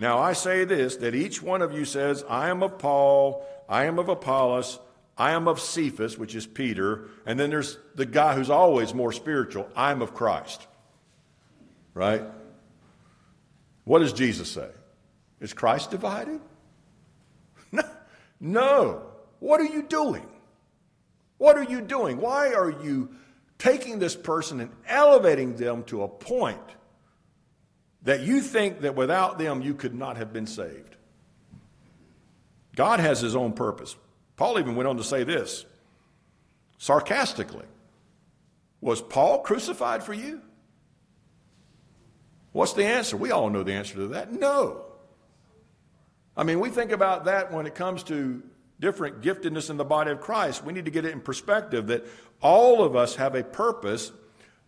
Now 0.00 0.18
I 0.18 0.32
say 0.32 0.64
this 0.64 0.96
that 0.96 1.14
each 1.14 1.42
one 1.42 1.62
of 1.62 1.72
you 1.72 1.84
says, 1.84 2.24
I 2.28 2.48
am 2.48 2.62
of 2.62 2.78
Paul, 2.78 3.46
I 3.68 3.84
am 3.84 4.00
of 4.00 4.08
Apollos, 4.08 4.80
I 5.16 5.32
am 5.32 5.46
of 5.46 5.60
Cephas, 5.60 6.18
which 6.18 6.34
is 6.34 6.46
Peter, 6.46 7.08
and 7.24 7.38
then 7.38 7.50
there's 7.50 7.78
the 7.94 8.06
guy 8.06 8.34
who's 8.34 8.50
always 8.50 8.94
more 8.94 9.12
spiritual, 9.12 9.68
I 9.76 9.92
am 9.92 10.02
of 10.02 10.14
Christ. 10.14 10.66
Right? 11.94 12.22
What 13.84 14.00
does 14.00 14.12
Jesus 14.12 14.50
say? 14.50 14.70
Is 15.40 15.52
Christ 15.52 15.92
divided? 15.92 16.40
No. 18.40 19.02
What 19.40 19.60
are 19.60 19.66
you 19.66 19.82
doing? 19.82 20.26
What 21.38 21.56
are 21.56 21.64
you 21.64 21.80
doing? 21.80 22.20
Why 22.20 22.52
are 22.52 22.70
you 22.70 23.10
taking 23.58 23.98
this 23.98 24.14
person 24.14 24.60
and 24.60 24.70
elevating 24.86 25.56
them 25.56 25.82
to 25.84 26.02
a 26.02 26.08
point 26.08 26.58
that 28.02 28.20
you 28.20 28.40
think 28.40 28.80
that 28.80 28.94
without 28.94 29.38
them 29.38 29.60
you 29.60 29.74
could 29.74 29.94
not 29.94 30.16
have 30.16 30.32
been 30.32 30.46
saved. 30.46 30.96
God 32.76 33.00
has 33.00 33.20
his 33.20 33.34
own 33.34 33.52
purpose. 33.52 33.96
Paul 34.36 34.58
even 34.58 34.76
went 34.76 34.88
on 34.88 34.96
to 34.98 35.04
say 35.04 35.24
this 35.24 35.64
sarcastically 36.78 37.66
Was 38.80 39.02
Paul 39.02 39.40
crucified 39.40 40.04
for 40.04 40.14
you? 40.14 40.40
What's 42.52 42.72
the 42.72 42.84
answer? 42.84 43.16
We 43.16 43.32
all 43.32 43.50
know 43.50 43.62
the 43.62 43.72
answer 43.72 43.94
to 43.96 44.08
that. 44.08 44.32
No. 44.32 44.84
I 46.38 46.44
mean, 46.44 46.60
we 46.60 46.70
think 46.70 46.92
about 46.92 47.24
that 47.24 47.52
when 47.52 47.66
it 47.66 47.74
comes 47.74 48.04
to 48.04 48.42
different 48.78 49.22
giftedness 49.22 49.70
in 49.70 49.76
the 49.76 49.84
body 49.84 50.12
of 50.12 50.20
Christ. 50.20 50.64
We 50.64 50.72
need 50.72 50.84
to 50.84 50.90
get 50.92 51.04
it 51.04 51.12
in 51.12 51.20
perspective 51.20 51.88
that 51.88 52.06
all 52.40 52.84
of 52.84 52.94
us 52.94 53.16
have 53.16 53.34
a 53.34 53.42
purpose, 53.42 54.12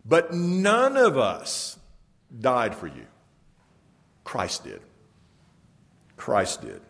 but 0.05 0.33
none 0.33 0.97
of 0.97 1.17
us 1.17 1.79
died 2.37 2.75
for 2.75 2.87
you. 2.87 3.07
Christ 4.25 4.65
did. 4.65 4.81
Christ 6.17 6.61
did. 6.61 6.81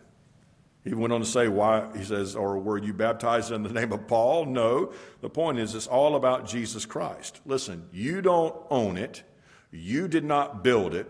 He 0.82 0.94
went 0.94 1.12
on 1.12 1.20
to 1.20 1.26
say, 1.26 1.46
why, 1.46 1.88
he 1.96 2.02
says, 2.02 2.34
or 2.34 2.58
were 2.58 2.76
you 2.76 2.92
baptized 2.92 3.52
in 3.52 3.62
the 3.62 3.72
name 3.72 3.92
of 3.92 4.08
Paul? 4.08 4.46
No. 4.46 4.92
The 5.20 5.30
point 5.30 5.60
is, 5.60 5.76
it's 5.76 5.86
all 5.86 6.16
about 6.16 6.48
Jesus 6.48 6.86
Christ. 6.86 7.40
Listen, 7.46 7.88
you 7.92 8.20
don't 8.20 8.56
own 8.68 8.96
it. 8.96 9.22
You 9.70 10.08
did 10.08 10.24
not 10.24 10.64
build 10.64 10.92
it. 10.92 11.06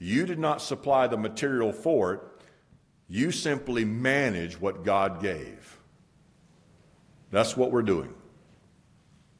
You 0.00 0.26
did 0.26 0.40
not 0.40 0.60
supply 0.60 1.06
the 1.06 1.16
material 1.16 1.72
for 1.72 2.14
it. 2.14 2.20
You 3.12 3.30
simply 3.30 3.84
manage 3.84 4.58
what 4.58 4.84
God 4.84 5.20
gave. 5.20 5.78
That's 7.30 7.54
what 7.54 7.70
we're 7.70 7.82
doing. 7.82 8.14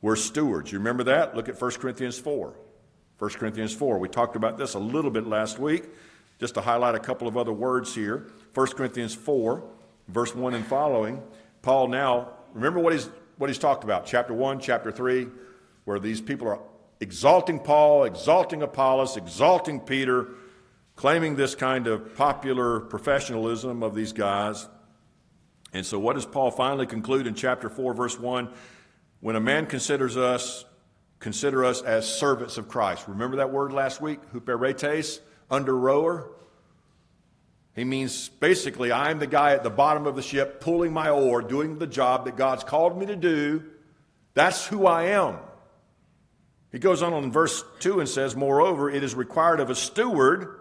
We're 0.03 0.17
stewards. 0.17 0.71
You 0.71 0.77
remember 0.77 1.05
that? 1.05 1.35
Look 1.35 1.49
at 1.49 1.59
1 1.59 1.71
Corinthians 1.73 2.19
4. 2.19 2.55
1 3.19 3.31
Corinthians 3.31 3.75
4. 3.75 3.99
We 3.99 4.11
talked 4.11 4.37
about 4.37 4.59
this 4.59 4.75
a 4.75 4.79
little 4.79 5.11
bit 5.11 5.27
last 5.27 5.59
week. 5.59 5.85
Just 6.39 6.53
to 6.53 6.61
highlight 6.61 6.97
a 6.97 6.99
couple 6.99 7.27
of 7.27 7.39
other 7.39 7.53
words 7.53 7.95
here 7.95 8.31
1 8.53 8.67
Corinthians 8.69 9.15
4, 9.15 9.65
verse 10.09 10.35
1 10.35 10.53
and 10.53 10.67
following. 10.67 11.23
Paul 11.63 11.89
now, 11.89 12.29
remember 12.53 12.79
what 12.79 12.93
he's, 12.93 13.09
what 13.39 13.49
he's 13.49 13.59
talked 13.59 13.85
about, 13.85 14.05
chapter 14.05 14.35
1, 14.35 14.61
chapter 14.61 14.93
3, 14.93 15.29
where 15.87 15.99
these 15.99 16.21
people 16.21 16.47
are 16.47 16.61
exalting 17.01 17.59
Paul, 17.59 18.05
exalting 18.05 18.61
Apollos, 18.61 19.17
exalting 19.17 19.81
Peter, 19.81 20.29
claiming 20.97 21.37
this 21.37 21.55
kind 21.55 21.87
of 21.87 22.17
popular 22.17 22.81
professionalism 22.81 23.83
of 23.83 23.95
these 23.95 24.13
guys. 24.13 24.69
And 25.73 25.87
so, 25.87 25.99
what 25.99 26.15
does 26.15 26.27
Paul 26.27 26.51
finally 26.51 26.87
conclude 26.87 27.27
in 27.27 27.35
chapter 27.35 27.69
4, 27.69 27.95
verse 27.95 28.19
1? 28.19 28.51
When 29.21 29.37
a 29.37 29.41
man 29.41 29.67
considers 29.67 30.17
us, 30.17 30.65
consider 31.19 31.65
us 31.65 31.83
as 31.83 32.13
servants 32.13 32.59
of 32.59 32.69
Christ. 32.69 33.07
Remember 33.09 33.37
that 33.37 33.53
word 33.53 33.73
last 33.73 34.01
week? 34.01 34.21
Huperetes, 34.33 35.21
under 35.51 35.77
rower? 35.77 36.31
He 37.75 37.85
means 37.85 38.29
basically, 38.29 38.93
I'm 38.93 39.19
the 39.19 39.27
guy 39.27 39.53
at 39.53 39.63
the 39.63 39.71
bottom 39.71 40.07
of 40.07 40.15
the 40.15 40.23
ship 40.23 40.61
pulling 40.61 40.93
my 40.93 41.09
oar, 41.09 41.41
doing 41.41 41.79
the 41.79 41.87
job 41.87 42.27
that 42.27 42.37
God's 42.37 42.65
called 42.65 42.99
me 42.99 43.07
to 43.07 43.17
do. 43.17 43.63
That's 44.35 44.67
who 44.67 44.87
I 44.87 45.05
am. 45.05 45.39
He 46.71 46.79
goes 46.79 47.03
on 47.03 47.13
in 47.13 47.31
verse 47.31 47.65
2 47.81 48.01
and 48.01 48.09
says, 48.09 48.35
Moreover, 48.35 48.91
it 48.91 49.03
is 49.05 49.15
required 49.15 49.61
of 49.61 49.71
a 49.71 49.75
steward, 49.75 50.59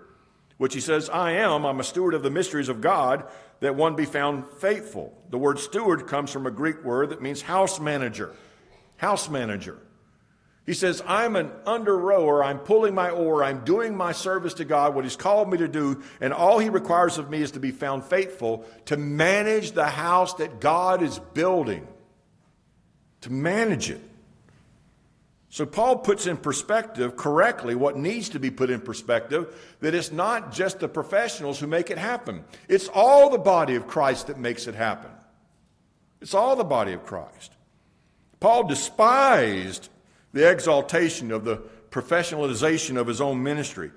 which 0.62 0.76
he 0.76 0.80
says, 0.80 1.10
I 1.10 1.32
am, 1.32 1.66
I'm 1.66 1.80
a 1.80 1.84
steward 1.84 2.14
of 2.14 2.22
the 2.22 2.30
mysteries 2.30 2.70
of 2.70 2.82
God, 2.82 3.26
that 3.62 3.74
one 3.74 3.96
be 3.96 4.06
found 4.06 4.46
faithful. 4.60 5.12
The 5.32 5.40
word 5.40 5.58
steward 5.58 6.06
comes 6.06 6.30
from 6.30 6.46
a 6.46 6.52
Greek 6.52 6.84
word 6.84 7.10
that 7.10 7.20
means 7.20 7.42
house 7.42 7.80
manager. 7.80 8.36
House 8.98 9.28
manager. 9.28 9.80
He 10.68 10.76
says, 10.76 11.02
I'm 11.08 11.36
an 11.36 11.50
under 11.66 11.98
rower. 11.98 12.44
I'm 12.44 12.60
pulling 12.60 12.94
my 12.94 13.10
oar. 13.10 13.44
I'm 13.44 13.66
doing 13.66 13.98
my 13.98 14.12
service 14.12 14.54
to 14.54 14.64
God, 14.64 14.94
what 14.94 15.04
He's 15.04 15.16
called 15.16 15.50
me 15.50 15.58
to 15.58 15.68
do. 15.68 16.04
And 16.22 16.32
all 16.32 16.60
He 16.60 16.70
requires 16.70 17.18
of 17.18 17.28
me 17.28 17.42
is 17.42 17.50
to 17.54 17.60
be 17.60 17.72
found 17.72 18.06
faithful 18.06 18.64
to 18.86 18.98
manage 18.98 19.72
the 19.72 19.88
house 19.88 20.36
that 20.36 20.62
God 20.62 21.02
is 21.02 21.18
building, 21.34 21.88
to 23.22 23.32
manage 23.32 23.90
it. 23.90 24.11
So 25.52 25.66
Paul 25.66 25.98
puts 25.98 26.28
in 26.28 26.38
perspective 26.38 27.18
correctly 27.18 27.76
what 27.76 27.98
needs 27.98 28.30
to 28.30 28.40
be 28.40 28.50
put 28.50 28.70
in 28.70 28.80
perspective 28.80 29.54
that 29.82 29.94
it's 29.94 30.10
not 30.10 30.54
just 30.54 30.80
the 30.80 30.88
professionals 30.88 31.60
who 31.60 31.68
make 31.68 31.92
it 31.92 31.98
happen. 31.98 32.46
It's 32.70 32.88
all 32.88 33.30
the 33.30 33.38
body 33.38 33.76
of 33.76 33.86
Christ 33.86 34.28
that 34.28 34.40
makes 34.40 34.66
it 34.68 34.76
happen. 34.76 35.12
It's 36.22 36.34
all 36.34 36.56
the 36.56 36.64
body 36.64 36.94
of 36.94 37.06
Christ. 37.06 37.52
Paul 38.40 38.66
despised 38.66 39.90
the 40.32 40.50
exaltation 40.50 41.34
of 41.34 41.44
the 41.44 41.58
professionalization 41.90 42.98
of 42.98 43.06
his 43.06 43.20
own 43.20 43.44
ministry. 43.44 43.92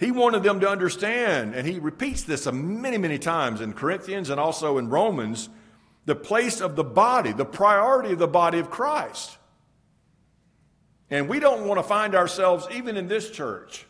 He 0.00 0.10
wanted 0.10 0.42
them 0.42 0.58
to 0.58 0.68
understand, 0.68 1.54
and 1.54 1.68
he 1.68 1.78
repeats 1.78 2.24
this 2.24 2.50
many, 2.50 2.98
many 2.98 3.20
times 3.20 3.60
in 3.60 3.74
Corinthians 3.74 4.28
and 4.28 4.40
also 4.40 4.78
in 4.78 4.88
Romans, 4.88 5.48
the 6.04 6.16
place 6.16 6.60
of 6.60 6.74
the 6.74 6.82
body, 6.82 7.30
the 7.30 7.44
priority 7.44 8.12
of 8.12 8.18
the 8.18 8.26
body 8.26 8.58
of 8.58 8.70
Christ. 8.70 9.38
And 11.14 11.28
we 11.28 11.38
don't 11.38 11.68
want 11.68 11.78
to 11.78 11.84
find 11.84 12.16
ourselves, 12.16 12.66
even 12.72 12.96
in 12.96 13.06
this 13.06 13.30
church, 13.30 13.86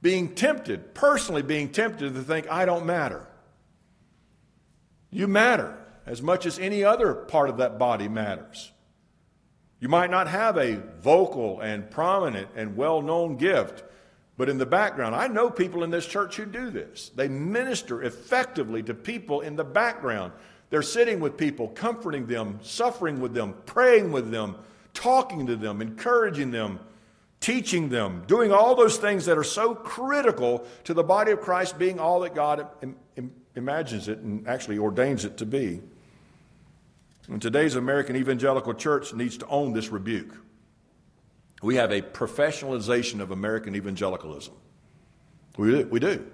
being 0.00 0.34
tempted, 0.34 0.94
personally 0.94 1.42
being 1.42 1.68
tempted 1.68 2.14
to 2.14 2.22
think, 2.22 2.50
I 2.50 2.64
don't 2.64 2.86
matter. 2.86 3.28
You 5.10 5.28
matter 5.28 5.76
as 6.06 6.22
much 6.22 6.46
as 6.46 6.58
any 6.58 6.82
other 6.82 7.12
part 7.12 7.50
of 7.50 7.58
that 7.58 7.78
body 7.78 8.08
matters. 8.08 8.72
You 9.78 9.90
might 9.90 10.10
not 10.10 10.26
have 10.26 10.56
a 10.56 10.80
vocal 11.02 11.60
and 11.60 11.90
prominent 11.90 12.48
and 12.56 12.78
well 12.78 13.02
known 13.02 13.36
gift, 13.36 13.84
but 14.38 14.48
in 14.48 14.56
the 14.56 14.64
background, 14.64 15.14
I 15.14 15.28
know 15.28 15.50
people 15.50 15.84
in 15.84 15.90
this 15.90 16.06
church 16.06 16.36
who 16.36 16.46
do 16.46 16.70
this. 16.70 17.10
They 17.14 17.28
minister 17.28 18.02
effectively 18.02 18.82
to 18.84 18.94
people 18.94 19.42
in 19.42 19.54
the 19.54 19.64
background. 19.64 20.32
They're 20.70 20.80
sitting 20.80 21.20
with 21.20 21.36
people, 21.36 21.68
comforting 21.68 22.24
them, 22.24 22.60
suffering 22.62 23.20
with 23.20 23.34
them, 23.34 23.54
praying 23.66 24.12
with 24.12 24.30
them, 24.30 24.56
talking 24.96 25.46
to 25.46 25.54
them, 25.54 25.80
encouraging 25.80 26.50
them, 26.50 26.80
teaching 27.38 27.90
them, 27.90 28.24
doing 28.26 28.50
all 28.50 28.74
those 28.74 28.96
things 28.96 29.26
that 29.26 29.38
are 29.38 29.44
so 29.44 29.74
critical 29.74 30.66
to 30.84 30.94
the 30.94 31.04
body 31.04 31.30
of 31.30 31.40
Christ 31.40 31.78
being 31.78 32.00
all 32.00 32.20
that 32.20 32.34
God 32.34 32.66
Im- 32.82 32.96
Im- 33.16 33.32
imagines 33.54 34.08
it 34.08 34.18
and 34.18 34.48
actually 34.48 34.78
ordains 34.78 35.24
it 35.24 35.36
to 35.36 35.46
be. 35.46 35.80
And 37.28 37.42
today's 37.42 37.74
American 37.74 38.16
evangelical 38.16 38.74
church 38.74 39.12
needs 39.12 39.36
to 39.38 39.46
own 39.48 39.72
this 39.72 39.90
rebuke. 39.90 40.34
We 41.62 41.76
have 41.76 41.90
a 41.90 42.00
professionalization 42.00 43.20
of 43.20 43.30
American 43.30 43.74
evangelicalism. 43.76 44.54
We. 45.56 45.84
We 45.84 46.00
do. 46.00 46.26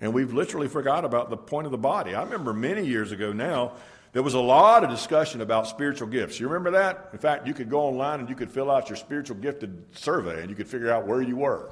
And 0.00 0.12
we've 0.12 0.32
literally 0.32 0.68
forgot 0.68 1.04
about 1.04 1.30
the 1.30 1.36
point 1.36 1.66
of 1.66 1.72
the 1.72 1.78
body. 1.78 2.14
I 2.14 2.22
remember 2.22 2.52
many 2.52 2.86
years 2.86 3.12
ago 3.12 3.32
now, 3.32 3.72
there 4.16 4.22
was 4.22 4.32
a 4.32 4.40
lot 4.40 4.82
of 4.82 4.88
discussion 4.88 5.42
about 5.42 5.66
spiritual 5.66 6.08
gifts. 6.08 6.40
You 6.40 6.48
remember 6.48 6.70
that? 6.70 7.10
In 7.12 7.18
fact, 7.18 7.46
you 7.46 7.52
could 7.52 7.68
go 7.68 7.80
online 7.80 8.20
and 8.20 8.30
you 8.30 8.34
could 8.34 8.50
fill 8.50 8.70
out 8.70 8.88
your 8.88 8.96
spiritual 8.96 9.36
gifted 9.36 9.94
survey 9.94 10.40
and 10.40 10.48
you 10.48 10.56
could 10.56 10.68
figure 10.68 10.90
out 10.90 11.06
where 11.06 11.20
you 11.20 11.36
were. 11.36 11.70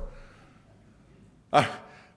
I, 1.54 1.66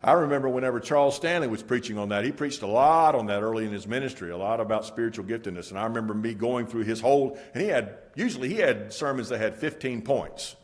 I 0.04 0.12
remember 0.12 0.50
whenever 0.50 0.82
Charles 0.82 1.16
Stanley 1.16 1.48
was 1.48 1.64
preaching 1.64 1.98
on 1.98 2.10
that, 2.10 2.26
he 2.26 2.34
preached 2.34 2.62
a 2.62 2.68
lot 2.68 3.16
on 3.16 3.28
that 3.28 3.42
early 3.42 3.64
in 3.64 3.72
his 3.72 3.88
ministry, 3.88 4.30
a 4.30 4.36
lot 4.36 4.60
about 4.60 4.84
spiritual 4.84 5.24
giftedness. 5.24 5.70
And 5.70 5.80
I 5.80 5.86
remember 5.86 6.14
me 6.14 6.34
going 6.34 6.68
through 6.68 6.84
his 6.84 7.00
whole, 7.00 7.40
and 7.54 7.64
he 7.64 7.70
had, 7.70 7.98
usually 8.14 8.50
he 8.50 8.56
had 8.56 8.92
sermons 8.92 9.30
that 9.30 9.40
had 9.40 9.56
15 9.56 10.02
points, 10.02 10.58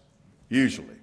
usually. 0.50 0.98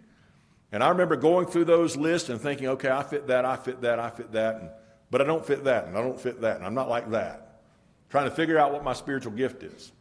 And 0.71 0.85
I 0.85 0.91
remember 0.91 1.17
going 1.17 1.47
through 1.47 1.65
those 1.65 1.97
lists 1.97 2.29
and 2.29 2.39
thinking, 2.39 2.69
okay, 2.69 2.91
I 2.91 3.05
fit 3.05 3.29
that, 3.29 3.47
I 3.47 3.57
fit 3.57 3.81
that, 3.81 3.99
I 3.99 4.11
fit 4.11 4.33
that, 4.33 4.57
and, 4.57 4.69
but 5.11 5.23
I 5.23 5.25
don't 5.25 5.47
fit 5.47 5.65
that, 5.65 5.87
and 5.87 5.97
I 5.97 6.03
don't 6.03 6.21
fit 6.21 6.43
that, 6.43 6.59
and 6.59 6.67
I'm 6.67 6.75
not 6.75 6.91
like 6.91 7.13
that 7.13 7.50
trying 8.11 8.29
to 8.29 8.35
figure 8.35 8.59
out 8.59 8.73
what 8.73 8.85
my 8.85 8.93
spiritual 8.93 9.33
gift 9.33 9.63
is. 9.63 9.93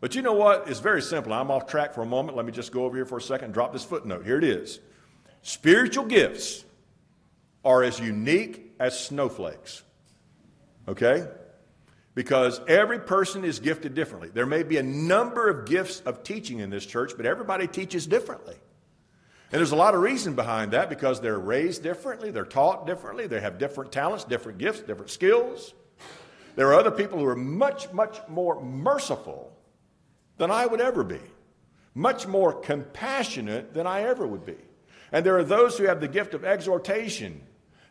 But 0.00 0.14
you 0.14 0.22
know 0.22 0.32
what? 0.32 0.68
It's 0.68 0.80
very 0.80 1.02
simple. 1.02 1.32
I'm 1.32 1.50
off 1.50 1.66
track 1.66 1.94
for 1.94 2.02
a 2.02 2.06
moment. 2.06 2.36
Let 2.36 2.46
me 2.46 2.52
just 2.52 2.72
go 2.72 2.84
over 2.84 2.96
here 2.96 3.04
for 3.04 3.18
a 3.18 3.22
second 3.22 3.46
and 3.46 3.54
drop 3.54 3.72
this 3.72 3.84
footnote. 3.84 4.24
Here 4.24 4.38
it 4.38 4.44
is. 4.44 4.80
Spiritual 5.42 6.04
gifts 6.04 6.64
are 7.64 7.82
as 7.82 7.98
unique 7.98 8.74
as 8.78 8.98
snowflakes. 8.98 9.82
Okay? 10.86 11.26
Because 12.14 12.60
every 12.66 12.98
person 12.98 13.44
is 13.44 13.58
gifted 13.58 13.94
differently. 13.94 14.30
There 14.32 14.46
may 14.46 14.62
be 14.62 14.78
a 14.78 14.82
number 14.82 15.48
of 15.48 15.66
gifts 15.66 16.00
of 16.00 16.22
teaching 16.22 16.60
in 16.60 16.70
this 16.70 16.86
church, 16.86 17.12
but 17.16 17.26
everybody 17.26 17.66
teaches 17.66 18.06
differently. 18.06 18.56
And 19.50 19.58
there's 19.58 19.72
a 19.72 19.76
lot 19.76 19.94
of 19.94 20.00
reason 20.00 20.34
behind 20.34 20.72
that 20.72 20.88
because 20.88 21.20
they're 21.20 21.38
raised 21.38 21.82
differently, 21.82 22.30
they're 22.30 22.44
taught 22.44 22.86
differently, 22.86 23.26
they 23.26 23.40
have 23.40 23.58
different 23.58 23.92
talents, 23.92 24.24
different 24.24 24.58
gifts, 24.58 24.80
different 24.80 25.10
skills. 25.10 25.74
There 26.58 26.66
are 26.66 26.74
other 26.74 26.90
people 26.90 27.20
who 27.20 27.26
are 27.26 27.36
much, 27.36 27.92
much 27.92 28.18
more 28.26 28.60
merciful 28.60 29.56
than 30.38 30.50
I 30.50 30.66
would 30.66 30.80
ever 30.80 31.04
be, 31.04 31.20
much 31.94 32.26
more 32.26 32.52
compassionate 32.52 33.74
than 33.74 33.86
I 33.86 34.02
ever 34.02 34.26
would 34.26 34.44
be. 34.44 34.56
And 35.12 35.24
there 35.24 35.38
are 35.38 35.44
those 35.44 35.78
who 35.78 35.84
have 35.84 36.00
the 36.00 36.08
gift 36.08 36.34
of 36.34 36.44
exhortation. 36.44 37.42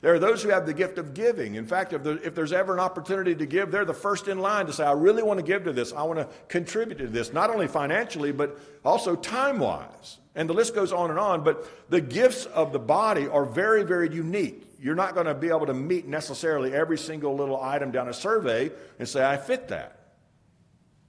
There 0.01 0.13
are 0.13 0.19
those 0.19 0.43
who 0.43 0.49
have 0.49 0.65
the 0.65 0.73
gift 0.73 0.97
of 0.97 1.13
giving. 1.13 1.55
In 1.55 1.65
fact, 1.65 1.93
if, 1.93 2.03
there, 2.03 2.17
if 2.17 2.35
there's 2.35 2.51
ever 2.51 2.73
an 2.73 2.81
opportunity 2.81 3.35
to 3.35 3.45
give, 3.45 3.71
they're 3.71 3.85
the 3.85 3.93
first 3.93 4.27
in 4.27 4.39
line 4.39 4.65
to 4.65 4.73
say, 4.73 4.83
I 4.83 4.91
really 4.91 5.23
want 5.23 5.39
to 5.39 5.45
give 5.45 5.63
to 5.63 5.71
this. 5.71 5.93
I 5.93 6.03
want 6.03 6.19
to 6.19 6.27
contribute 6.49 6.97
to 6.97 7.07
this, 7.07 7.31
not 7.31 7.49
only 7.49 7.69
financially, 7.69 8.33
but 8.33 8.59
also 8.83 9.15
time 9.15 9.59
wise. 9.59 10.17
And 10.35 10.49
the 10.49 10.53
list 10.53 10.75
goes 10.75 10.91
on 10.91 11.09
and 11.09 11.17
on. 11.17 11.41
But 11.41 11.89
the 11.89 12.01
gifts 12.01 12.43
of 12.47 12.73
the 12.73 12.79
body 12.79 13.29
are 13.29 13.45
very, 13.45 13.83
very 13.83 14.13
unique 14.13 14.66
you're 14.79 14.95
not 14.95 15.13
going 15.13 15.25
to 15.25 15.33
be 15.33 15.49
able 15.49 15.65
to 15.65 15.73
meet 15.73 16.07
necessarily 16.07 16.73
every 16.73 16.97
single 16.97 17.35
little 17.35 17.61
item 17.61 17.91
down 17.91 18.07
a 18.07 18.13
survey 18.13 18.71
and 18.99 19.07
say, 19.07 19.25
I 19.25 19.37
fit 19.37 19.69
that. 19.69 19.99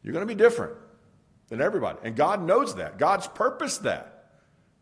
You're 0.03 0.13
going 0.13 0.27
to 0.27 0.35
be 0.35 0.39
different 0.39 0.75
than 1.49 1.61
everybody. 1.61 1.99
And 2.03 2.17
God 2.17 2.43
knows 2.43 2.77
that. 2.77 2.99
God's 2.99 3.27
purposed 3.27 3.83
that. 3.83 4.31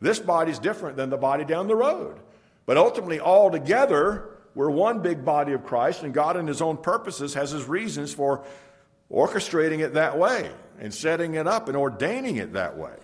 This 0.01 0.19
body's 0.19 0.59
different 0.59 0.97
than 0.97 1.11
the 1.11 1.17
body 1.17 1.45
down 1.45 1.69
the 1.69 1.77
road. 1.77 2.21
But 2.67 2.77
ultimately, 2.77 3.19
all 3.19 3.51
together, 3.51 4.31
we're 4.55 4.71
one 4.71 5.01
big 5.01 5.25
body 5.25 5.53
of 5.53 5.65
Christ, 5.65 6.03
and 6.03 6.13
God, 6.13 6.37
in 6.37 6.47
His 6.47 6.61
own 6.61 6.77
purposes, 6.77 7.35
has 7.35 7.51
His 7.51 7.65
reasons 7.65 8.13
for 8.13 8.45
orchestrating 9.11 9.81
it 9.81 9.95
that 9.95 10.19
way 10.19 10.51
and 10.79 10.93
setting 10.93 11.35
it 11.35 11.47
up 11.47 11.69
and 11.69 11.77
ordaining 11.77 12.37
it 12.37 12.53
that 12.53 12.77
way. 12.77 12.97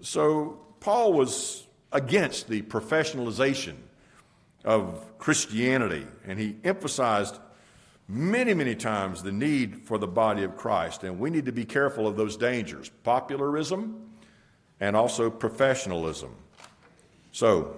So, 0.00 0.60
Paul 0.80 1.12
was 1.12 1.66
against 1.92 2.48
the 2.48 2.62
professionalization 2.62 3.76
of 4.66 5.16
Christianity, 5.18 6.06
and 6.26 6.38
he 6.38 6.56
emphasized 6.64 7.38
many, 8.08 8.52
many 8.52 8.74
times 8.74 9.22
the 9.22 9.32
need 9.32 9.82
for 9.82 9.96
the 9.96 10.06
body 10.06 10.42
of 10.42 10.56
Christ. 10.56 11.04
And 11.04 11.18
we 11.18 11.30
need 11.30 11.46
to 11.46 11.52
be 11.52 11.64
careful 11.64 12.06
of 12.06 12.16
those 12.16 12.36
dangers 12.36 12.90
popularism 13.04 14.10
and 14.80 14.94
also 14.94 15.30
professionalism. 15.30 16.34
So, 17.32 17.76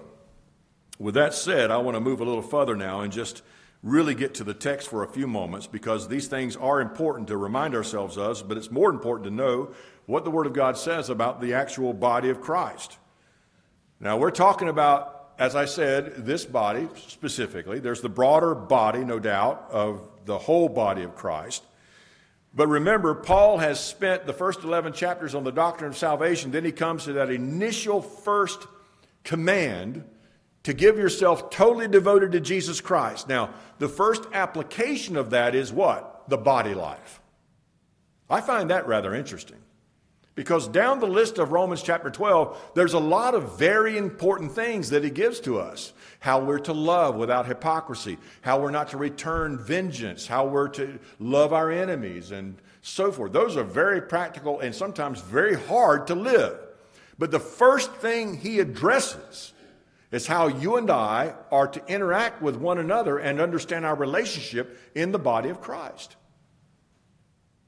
with 0.97 1.13
that 1.13 1.33
said, 1.33 1.71
I 1.71 1.77
want 1.77 1.95
to 1.95 2.01
move 2.01 2.19
a 2.19 2.25
little 2.25 2.41
further 2.41 2.75
now 2.75 3.01
and 3.01 3.13
just 3.13 3.41
really 3.81 4.13
get 4.13 4.33
to 4.33 4.43
the 4.43 4.53
text 4.53 4.89
for 4.89 5.03
a 5.03 5.07
few 5.07 5.27
moments 5.27 5.65
because 5.67 6.09
these 6.09 6.27
things 6.27 6.57
are 6.57 6.81
important 6.81 7.29
to 7.29 7.37
remind 7.37 7.73
ourselves 7.73 8.17
of, 8.17 8.45
but 8.49 8.57
it's 8.57 8.69
more 8.69 8.89
important 8.89 9.23
to 9.25 9.31
know 9.31 9.71
what 10.07 10.25
the 10.25 10.31
Word 10.31 10.47
of 10.47 10.53
God 10.53 10.75
says 10.75 11.09
about 11.09 11.39
the 11.39 11.53
actual 11.53 11.93
body 11.93 12.29
of 12.29 12.41
Christ. 12.41 12.97
Now, 14.01 14.17
we're 14.17 14.31
talking 14.31 14.67
about 14.67 15.18
as 15.39 15.55
I 15.55 15.65
said, 15.65 16.25
this 16.25 16.45
body 16.45 16.89
specifically, 17.07 17.79
there's 17.79 18.01
the 18.01 18.09
broader 18.09 18.53
body, 18.53 19.05
no 19.05 19.19
doubt, 19.19 19.69
of 19.71 20.01
the 20.25 20.37
whole 20.37 20.67
body 20.67 21.03
of 21.03 21.15
Christ. 21.15 21.63
But 22.53 22.67
remember, 22.67 23.15
Paul 23.15 23.59
has 23.59 23.79
spent 23.79 24.25
the 24.25 24.33
first 24.33 24.63
11 24.63 24.91
chapters 24.93 25.33
on 25.33 25.45
the 25.45 25.51
doctrine 25.51 25.91
of 25.91 25.97
salvation. 25.97 26.51
Then 26.51 26.65
he 26.65 26.73
comes 26.73 27.05
to 27.05 27.13
that 27.13 27.29
initial 27.29 28.01
first 28.01 28.67
command 29.23 30.03
to 30.63 30.73
give 30.73 30.97
yourself 30.97 31.49
totally 31.49 31.87
devoted 31.87 32.33
to 32.33 32.41
Jesus 32.41 32.81
Christ. 32.81 33.29
Now, 33.29 33.51
the 33.77 33.87
first 33.87 34.23
application 34.33 35.15
of 35.15 35.29
that 35.29 35.55
is 35.55 35.71
what? 35.71 36.27
The 36.27 36.37
body 36.37 36.73
life. 36.73 37.21
I 38.29 38.41
find 38.41 38.69
that 38.71 38.87
rather 38.87 39.15
interesting. 39.15 39.57
Because 40.39 40.69
down 40.69 41.01
the 41.01 41.05
list 41.05 41.37
of 41.37 41.51
Romans 41.51 41.83
chapter 41.83 42.09
12, 42.09 42.71
there's 42.73 42.93
a 42.93 42.97
lot 42.97 43.35
of 43.35 43.59
very 43.59 43.97
important 43.97 44.53
things 44.53 44.91
that 44.91 45.03
he 45.03 45.09
gives 45.09 45.41
to 45.41 45.59
us. 45.59 45.91
How 46.21 46.39
we're 46.39 46.59
to 46.59 46.71
love 46.71 47.15
without 47.15 47.45
hypocrisy, 47.45 48.17
how 48.39 48.61
we're 48.61 48.71
not 48.71 48.91
to 48.91 48.97
return 48.97 49.57
vengeance, 49.57 50.27
how 50.27 50.45
we're 50.45 50.69
to 50.69 50.97
love 51.19 51.51
our 51.51 51.69
enemies, 51.69 52.31
and 52.31 52.55
so 52.81 53.11
forth. 53.11 53.33
Those 53.33 53.57
are 53.57 53.65
very 53.65 54.01
practical 54.01 54.61
and 54.61 54.73
sometimes 54.73 55.19
very 55.19 55.55
hard 55.55 56.07
to 56.07 56.15
live. 56.15 56.57
But 57.17 57.31
the 57.31 57.41
first 57.41 57.91
thing 57.95 58.37
he 58.37 58.61
addresses 58.61 59.51
is 60.09 60.25
how 60.25 60.47
you 60.47 60.77
and 60.77 60.89
I 60.89 61.33
are 61.51 61.67
to 61.67 61.85
interact 61.87 62.41
with 62.41 62.55
one 62.55 62.77
another 62.77 63.17
and 63.17 63.41
understand 63.41 63.85
our 63.85 63.95
relationship 63.95 64.79
in 64.95 65.11
the 65.11 65.19
body 65.19 65.49
of 65.49 65.59
Christ. 65.59 66.15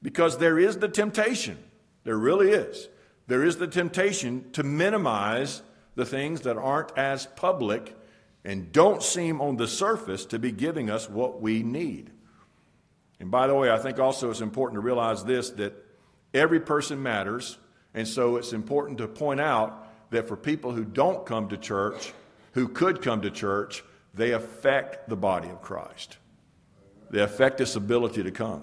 Because 0.00 0.38
there 0.38 0.58
is 0.58 0.78
the 0.78 0.88
temptation, 0.88 1.58
there 2.04 2.16
really 2.16 2.50
is. 2.50 2.88
There 3.26 3.44
is 3.44 3.56
the 3.56 3.66
temptation 3.66 4.50
to 4.52 4.62
minimize 4.62 5.62
the 5.94 6.04
things 6.04 6.42
that 6.42 6.56
aren't 6.56 6.96
as 6.98 7.26
public 7.26 7.96
and 8.44 8.72
don't 8.72 9.02
seem 9.02 9.40
on 9.40 9.56
the 9.56 9.68
surface 9.68 10.26
to 10.26 10.38
be 10.38 10.50
giving 10.50 10.90
us 10.90 11.08
what 11.08 11.40
we 11.40 11.62
need. 11.62 12.10
And 13.20 13.30
by 13.30 13.46
the 13.46 13.54
way, 13.54 13.70
I 13.70 13.78
think 13.78 14.00
also 14.00 14.30
it's 14.30 14.40
important 14.40 14.76
to 14.78 14.84
realize 14.84 15.24
this 15.24 15.50
that 15.50 15.74
every 16.34 16.58
person 16.58 17.02
matters, 17.02 17.56
and 17.94 18.08
so 18.08 18.36
it's 18.36 18.52
important 18.52 18.98
to 18.98 19.06
point 19.06 19.40
out 19.40 20.10
that 20.10 20.26
for 20.26 20.36
people 20.36 20.72
who 20.72 20.84
don't 20.84 21.24
come 21.24 21.48
to 21.50 21.56
church, 21.56 22.12
who 22.52 22.68
could 22.68 23.00
come 23.00 23.22
to 23.22 23.30
church, 23.30 23.84
they 24.12 24.32
affect 24.32 25.08
the 25.08 25.16
body 25.16 25.48
of 25.48 25.62
Christ. 25.62 26.18
They 27.10 27.20
affect 27.20 27.58
this 27.58 27.76
ability 27.76 28.24
to 28.24 28.30
come. 28.30 28.62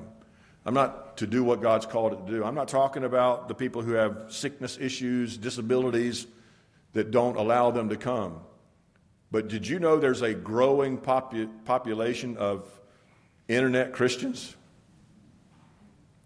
I'm 0.65 0.73
not 0.73 1.08
to 1.19 1.27
do 1.27 1.43
what 1.43 1.61
God's 1.61 1.85
called 1.85 2.13
it 2.13 2.25
to 2.25 2.31
do. 2.31 2.45
I'm 2.45 2.55
not 2.55 2.69
talking 2.69 3.03
about 3.03 3.49
the 3.49 3.53
people 3.53 3.81
who 3.81 3.91
have 3.91 4.27
sickness 4.29 4.77
issues, 4.79 5.35
disabilities 5.35 6.25
that 6.93 7.11
don't 7.11 7.35
allow 7.35 7.71
them 7.71 7.89
to 7.89 7.97
come. 7.97 8.39
But 9.29 9.49
did 9.49 9.67
you 9.67 9.79
know 9.79 9.97
there's 9.97 10.21
a 10.21 10.33
growing 10.33 10.97
popu- 10.97 11.49
population 11.65 12.37
of 12.37 12.65
internet 13.49 13.91
Christians? 13.91 14.55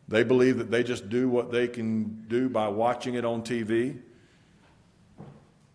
They 0.07 0.23
believe 0.23 0.59
that 0.59 0.69
they 0.69 0.83
just 0.83 1.09
do 1.09 1.27
what 1.27 1.51
they 1.51 1.67
can 1.67 2.25
do 2.27 2.47
by 2.47 2.67
watching 2.67 3.15
it 3.15 3.25
on 3.25 3.41
TV. 3.41 3.97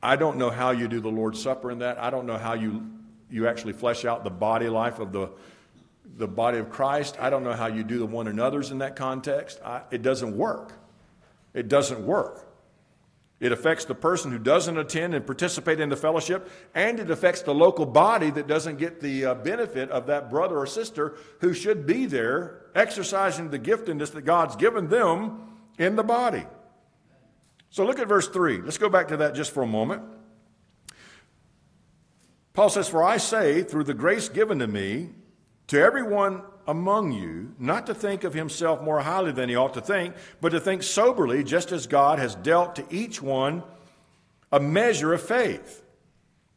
I 0.01 0.15
don't 0.15 0.37
know 0.37 0.51
how 0.51 0.71
you 0.71 0.87
do 0.87 1.01
the 1.01 1.11
Lord's 1.11 1.43
Supper 1.43 1.73
in 1.73 1.81
that. 1.81 1.99
I 2.01 2.11
don't 2.11 2.27
know 2.27 2.39
how 2.39 2.55
you, 2.55 2.89
you 3.29 3.49
actually 3.49 3.73
flesh 3.73 4.05
out 4.05 4.23
the 4.23 4.31
body 4.31 4.69
life 4.69 5.01
of 5.01 5.11
the, 5.11 5.31
the 6.17 6.29
body 6.29 6.59
of 6.59 6.71
Christ. 6.71 7.17
I 7.21 7.31
don't 7.31 7.45
know 7.45 7.53
how 7.53 7.67
you 7.67 7.85
do 7.85 7.99
the 7.99 8.07
one 8.07 8.29
another's 8.29 8.71
in 8.71 8.79
that 8.79 8.97
context. 8.97 9.61
I, 9.65 9.83
it 9.91 10.03
doesn't 10.03 10.37
work. 10.37 10.73
It 11.55 11.69
doesn't 11.69 12.05
work. 12.05 12.45
It 13.41 13.53
affects 13.53 13.85
the 13.85 13.95
person 13.95 14.33
who 14.33 14.39
doesn't 14.39 14.77
attend 14.77 15.15
and 15.15 15.25
participate 15.25 15.79
in 15.79 15.89
the 15.89 15.97
fellowship, 15.97 16.51
and 16.75 16.99
it 16.99 17.09
affects 17.09 17.43
the 17.43 17.55
local 17.55 17.87
body 17.87 18.31
that 18.31 18.49
doesn't 18.49 18.79
get 18.79 19.01
the 19.01 19.27
uh, 19.27 19.35
benefit 19.35 19.91
of 19.91 20.07
that 20.07 20.29
brother 20.29 20.59
or 20.59 20.67
sister 20.67 21.17
who 21.41 21.55
should 21.55 21.87
be 21.87 22.07
there 22.07 22.63
exercising 22.75 23.51
the 23.51 23.59
giftedness 23.59 24.13
that 24.13 24.23
God's 24.23 24.57
given 24.57 24.89
them 24.89 25.53
in 25.79 25.95
the 25.95 26.03
body. 26.03 26.45
So 27.71 27.85
look 27.85 28.01
at 28.01 28.09
verse 28.09 28.29
3. 28.29 28.63
Let's 28.63 28.79
go 28.79 28.89
back 28.89 29.09
to 29.09 29.19
that 29.19 29.35
just 29.35 29.53
for 29.53 29.63
a 29.63 29.67
moment. 29.67 30.03
Paul 32.55 32.71
says, 32.71 32.89
For 32.89 33.05
I 33.05 33.19
say, 33.19 33.63
through 33.63 33.85
the 33.85 33.95
grace 33.95 34.29
given 34.29 34.59
to 34.59 34.67
me, 34.67 35.11
to 35.69 35.81
everyone 35.81 36.43
among 36.67 37.13
you 37.13 37.55
not 37.59 37.87
to 37.87 37.95
think 37.95 38.25
of 38.25 38.35
himself 38.35 38.83
more 38.83 39.01
highly 39.01 39.33
than 39.33 39.49
he 39.49 39.57
ought 39.57 39.75
to 39.75 39.81
think, 39.81 40.15
but 40.41 40.51
to 40.51 40.61
think 40.61 40.83
soberly, 40.83 41.43
just 41.43 41.73
as 41.73 41.87
God 41.87 42.19
has 42.19 42.35
dealt 42.35 42.77
to 42.77 42.85
each 42.91 43.23
one 43.23 43.63
a 44.53 44.61
measure 44.61 45.13
of 45.13 45.23
faith. 45.23 45.83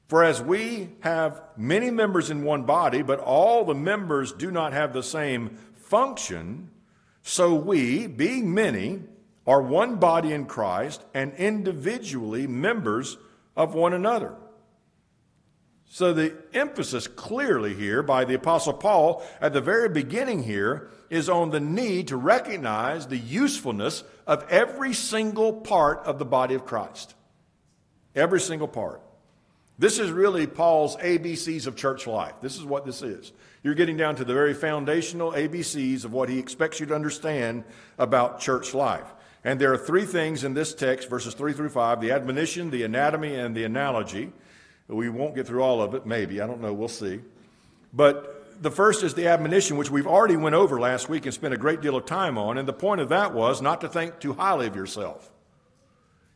For 0.08 0.24
as 0.24 0.42
we 0.42 0.90
have 1.02 1.42
many 1.56 1.90
members 1.90 2.30
in 2.30 2.44
one 2.44 2.64
body, 2.64 3.02
but 3.02 3.20
all 3.20 3.64
the 3.64 3.76
members 3.76 4.34
do 4.34 4.52
not 4.52 4.74
have 4.74 4.92
the 4.92 5.04
same 5.04 5.58
function, 5.76 6.70
so 7.22 7.56
we, 7.56 8.08
being 8.08 8.54
many, 8.54 9.04
are 9.48 9.62
one 9.62 9.96
body 9.96 10.34
in 10.34 10.46
Christ 10.46 11.04
and 11.14 11.34
individually 11.36 12.48
members 12.48 13.18
of 13.56 13.74
one 13.74 13.94
another. 13.94 14.36
So, 15.94 16.14
the 16.14 16.34
emphasis 16.54 17.06
clearly 17.06 17.74
here 17.74 18.02
by 18.02 18.24
the 18.24 18.36
Apostle 18.36 18.72
Paul 18.72 19.28
at 19.42 19.52
the 19.52 19.60
very 19.60 19.90
beginning 19.90 20.42
here 20.44 20.90
is 21.10 21.28
on 21.28 21.50
the 21.50 21.60
need 21.60 22.08
to 22.08 22.16
recognize 22.16 23.08
the 23.08 23.18
usefulness 23.18 24.06
of 24.26 24.50
every 24.50 24.94
single 24.94 25.52
part 25.52 26.00
of 26.06 26.18
the 26.18 26.24
body 26.24 26.56
of 26.56 26.66
Christ. 26.66 27.14
Every 28.16 28.40
single 28.40 28.70
part. 28.70 29.02
This 29.80 30.00
is 30.00 30.12
really 30.12 30.48
Paul's 30.48 30.96
ABCs 30.96 31.68
of 31.68 31.76
church 31.76 32.08
life. 32.08 32.36
This 32.40 32.56
is 32.56 32.64
what 32.64 32.86
this 32.86 33.02
is. 33.02 33.34
You're 33.62 33.76
getting 33.76 33.98
down 33.98 34.16
to 34.16 34.24
the 34.24 34.34
very 34.34 34.54
foundational 34.54 35.34
ABCs 35.34 36.06
of 36.06 36.14
what 36.14 36.30
he 36.30 36.40
expects 36.40 36.80
you 36.80 36.86
to 36.86 36.96
understand 36.96 37.66
about 37.98 38.40
church 38.40 38.74
life. 38.74 39.14
And 39.44 39.60
there 39.60 39.74
are 39.74 39.78
three 39.78 40.06
things 40.06 40.46
in 40.46 40.54
this 40.54 40.74
text, 40.74 41.10
verses 41.10 41.34
3 41.34 41.52
through 41.52 41.68
5 41.68 42.00
the 42.00 42.12
admonition, 42.12 42.70
the 42.70 42.84
anatomy, 42.84 43.36
and 43.36 43.54
the 43.54 43.66
analogy. 43.66 44.32
We 44.96 45.10
won't 45.10 45.36
get 45.36 45.48
through 45.48 45.64
all 45.64 45.82
of 45.82 45.96
it, 45.96 46.06
maybe. 46.06 46.42
I 46.42 46.48
don't 46.48 46.62
know. 46.62 46.74
We'll 46.74 46.88
see. 46.88 47.22
But 47.94 48.62
the 48.62 48.72
first 48.72 49.04
is 49.04 49.14
the 49.14 49.28
admonition, 49.28 49.78
which 49.78 49.90
we've 49.90 50.08
already 50.08 50.36
went 50.36 50.54
over 50.54 50.80
last 50.80 51.10
week 51.10 51.26
and 51.26 51.34
spent 51.34 51.54
a 51.54 51.58
great 51.58 51.82
deal 51.82 51.96
of 51.96 52.06
time 52.06 52.38
on. 52.38 52.58
And 52.58 52.68
the 52.68 52.74
point 52.74 53.02
of 53.02 53.10
that 53.10 53.34
was 53.34 53.62
not 53.62 53.82
to 53.82 53.90
think 53.90 54.20
too 54.20 54.34
highly 54.34 54.68
of 54.68 54.76
yourself. 54.76 55.32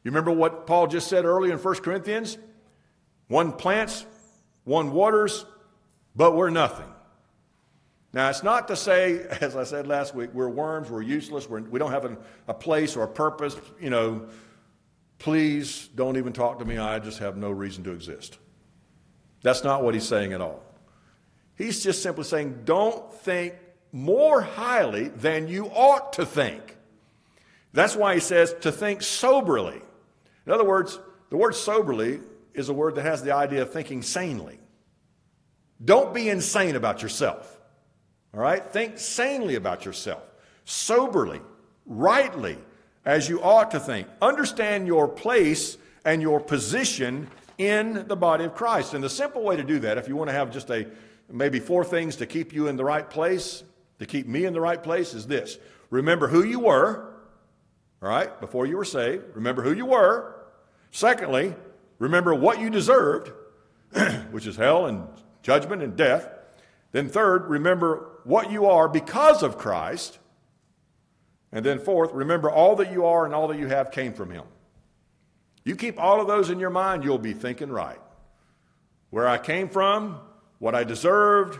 You 0.03 0.11
remember 0.11 0.31
what 0.31 0.67
Paul 0.67 0.87
just 0.87 1.07
said 1.07 1.25
earlier 1.25 1.53
in 1.53 1.59
1 1.59 1.75
Corinthians? 1.75 2.37
One 3.27 3.51
plants, 3.51 4.05
one 4.63 4.91
waters, 4.91 5.45
but 6.15 6.35
we're 6.35 6.49
nothing. 6.49 6.87
Now, 8.13 8.29
it's 8.29 8.43
not 8.43 8.69
to 8.69 8.75
say, 8.75 9.19
as 9.41 9.55
I 9.55 9.65
said 9.65 9.87
last 9.87 10.15
week, 10.15 10.29
we're 10.33 10.49
worms, 10.49 10.89
we're 10.89 11.01
useless, 11.01 11.49
we're, 11.49 11.61
we 11.61 11.79
don't 11.79 11.91
have 11.91 12.05
a, 12.05 12.17
a 12.47 12.53
place 12.53 12.95
or 12.95 13.03
a 13.03 13.07
purpose. 13.07 13.55
You 13.81 13.89
know, 13.89 14.27
please 15.19 15.89
don't 15.93 16.17
even 16.17 16.33
talk 16.33 16.59
to 16.59 16.65
me. 16.65 16.77
I 16.77 16.99
just 16.99 17.19
have 17.19 17.35
no 17.35 17.51
reason 17.51 17.83
to 17.83 17.91
exist. 17.91 18.37
That's 19.45 19.63
not 19.63 19.83
what 19.83 19.93
he's 19.93 20.07
saying 20.07 20.33
at 20.33 20.41
all. 20.41 20.63
He's 21.55 21.83
just 21.83 22.01
simply 22.01 22.23
saying, 22.23 22.61
don't 22.65 23.13
think 23.13 23.53
more 23.91 24.41
highly 24.41 25.09
than 25.09 25.47
you 25.47 25.67
ought 25.67 26.13
to 26.13 26.25
think. 26.25 26.75
That's 27.71 27.95
why 27.95 28.15
he 28.15 28.21
says 28.21 28.55
to 28.61 28.71
think 28.71 29.03
soberly. 29.03 29.79
In 30.47 30.51
other 30.51 30.63
words, 30.63 30.97
the 31.29 31.37
word 31.37 31.53
soberly 31.53 32.21
is 32.55 32.69
a 32.69 32.73
word 32.73 32.95
that 32.95 33.03
has 33.03 33.21
the 33.21 33.35
idea 33.35 33.61
of 33.61 33.71
thinking 33.71 34.01
sanely. 34.01 34.57
Don't 35.83 36.11
be 36.11 36.27
insane 36.27 36.75
about 36.75 37.03
yourself. 37.03 37.59
All 38.33 38.39
right? 38.39 38.65
Think 38.65 38.97
sanely 38.97 39.53
about 39.53 39.85
yourself, 39.85 40.23
soberly, 40.63 41.39
rightly, 41.85 42.57
as 43.05 43.29
you 43.29 43.43
ought 43.43 43.69
to 43.71 43.79
think. 43.79 44.07
Understand 44.23 44.87
your 44.87 45.07
place 45.07 45.77
and 46.03 46.19
your 46.19 46.39
position 46.39 47.27
in 47.57 48.07
the 48.07 48.15
body 48.15 48.45
of 48.45 48.55
Christ. 48.55 48.93
And 48.93 49.03
the 49.03 49.09
simple 49.09 49.43
way 49.43 49.55
to 49.55 49.63
do 49.63 49.79
that, 49.79 49.97
if 49.97 50.07
you 50.07 50.15
want 50.15 50.29
to 50.29 50.33
have 50.33 50.51
just 50.51 50.69
a 50.69 50.87
maybe 51.31 51.59
four 51.59 51.83
things 51.83 52.17
to 52.17 52.25
keep 52.25 52.53
you 52.53 52.67
in 52.67 52.75
the 52.75 52.83
right 52.83 53.09
place, 53.09 53.63
to 53.99 54.05
keep 54.05 54.27
me 54.27 54.45
in 54.45 54.53
the 54.53 54.61
right 54.61 54.81
place, 54.81 55.13
is 55.13 55.27
this. 55.27 55.57
Remember 55.89 56.27
who 56.27 56.43
you 56.43 56.59
were, 56.59 57.13
all 58.01 58.09
right, 58.09 58.39
before 58.39 58.65
you 58.65 58.77
were 58.77 58.85
saved. 58.85 59.23
Remember 59.35 59.63
who 59.63 59.73
you 59.73 59.85
were. 59.85 60.35
Secondly, 60.91 61.55
remember 61.99 62.35
what 62.35 62.59
you 62.59 62.69
deserved, 62.69 63.31
which 64.31 64.47
is 64.47 64.55
hell 64.55 64.85
and 64.85 65.07
judgment 65.41 65.81
and 65.81 65.95
death. 65.95 66.29
Then, 66.91 67.09
third, 67.09 67.47
remember 67.47 68.09
what 68.23 68.51
you 68.51 68.67
are 68.67 68.87
because 68.87 69.43
of 69.43 69.57
Christ. 69.57 70.19
And 71.51 71.65
then, 71.65 71.79
fourth, 71.79 72.11
remember 72.13 72.49
all 72.49 72.75
that 72.77 72.91
you 72.91 73.05
are 73.05 73.25
and 73.25 73.33
all 73.33 73.47
that 73.47 73.59
you 73.59 73.67
have 73.67 73.91
came 73.91 74.13
from 74.13 74.31
Him. 74.31 74.43
You 75.65 75.75
keep 75.75 75.99
all 75.99 76.21
of 76.21 76.27
those 76.27 76.49
in 76.49 76.59
your 76.59 76.69
mind, 76.69 77.03
you'll 77.03 77.17
be 77.17 77.33
thinking 77.33 77.69
right. 77.69 77.99
Where 79.09 79.27
I 79.27 79.39
came 79.39 79.67
from, 79.67 80.19
what 80.59 80.75
I 80.75 80.83
deserved, 80.83 81.59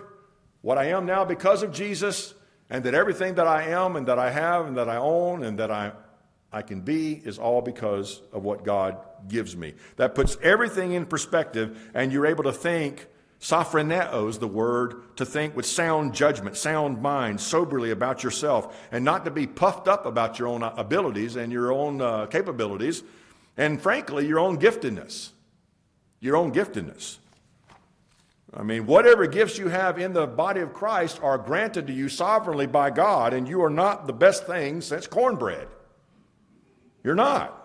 what 0.61 0.77
I 0.77 0.85
am 0.85 1.05
now 1.05 1.25
because 1.25 1.63
of 1.63 1.71
Jesus, 1.71 2.33
and 2.69 2.83
that 2.83 2.93
everything 2.93 3.35
that 3.35 3.47
I 3.47 3.69
am 3.69 3.95
and 3.95 4.07
that 4.07 4.19
I 4.19 4.31
have 4.31 4.67
and 4.67 4.77
that 4.77 4.89
I 4.89 4.97
own 4.97 5.43
and 5.43 5.59
that 5.59 5.71
I, 5.71 5.91
I 6.51 6.61
can 6.61 6.81
be 6.81 7.13
is 7.13 7.39
all 7.39 7.61
because 7.61 8.21
of 8.31 8.43
what 8.43 8.63
God 8.63 8.97
gives 9.27 9.57
me. 9.57 9.73
That 9.97 10.15
puts 10.15 10.37
everything 10.41 10.93
in 10.93 11.05
perspective, 11.05 11.91
and 11.93 12.11
you're 12.11 12.27
able 12.27 12.43
to 12.43 12.53
think 12.53 13.07
Sophroneo 13.39 14.29
is 14.29 14.39
the 14.39 14.47
word 14.47 15.15
to 15.17 15.25
think 15.25 15.55
with 15.55 15.65
sound 15.65 16.13
judgment, 16.13 16.57
sound 16.57 17.01
mind, 17.01 17.41
soberly 17.41 17.91
about 17.91 18.23
yourself, 18.23 18.75
and 18.91 19.03
not 19.03 19.25
to 19.25 19.31
be 19.31 19.45
puffed 19.45 19.87
up 19.87 20.05
about 20.05 20.39
your 20.39 20.47
own 20.47 20.63
abilities 20.63 21.35
and 21.35 21.51
your 21.51 21.71
own 21.71 22.01
uh, 22.01 22.25
capabilities, 22.27 23.03
and 23.57 23.81
frankly, 23.81 24.27
your 24.27 24.39
own 24.39 24.57
giftedness. 24.57 25.29
Your 26.19 26.35
own 26.35 26.51
giftedness. 26.51 27.17
I 28.53 28.63
mean, 28.63 28.85
whatever 28.85 29.27
gifts 29.27 29.57
you 29.57 29.67
have 29.67 29.99
in 29.99 30.13
the 30.13 30.25
body 30.25 30.61
of 30.61 30.73
Christ 30.73 31.19
are 31.21 31.37
granted 31.37 31.87
to 31.87 31.93
you 31.93 32.07
sovereignly 32.07 32.67
by 32.67 32.89
God, 32.89 33.33
and 33.33 33.47
you 33.47 33.61
are 33.63 33.69
not 33.69 34.07
the 34.07 34.13
best 34.13 34.47
thing 34.47 34.81
since 34.81 35.07
cornbread. 35.07 35.67
You're 37.03 37.15
not. 37.15 37.61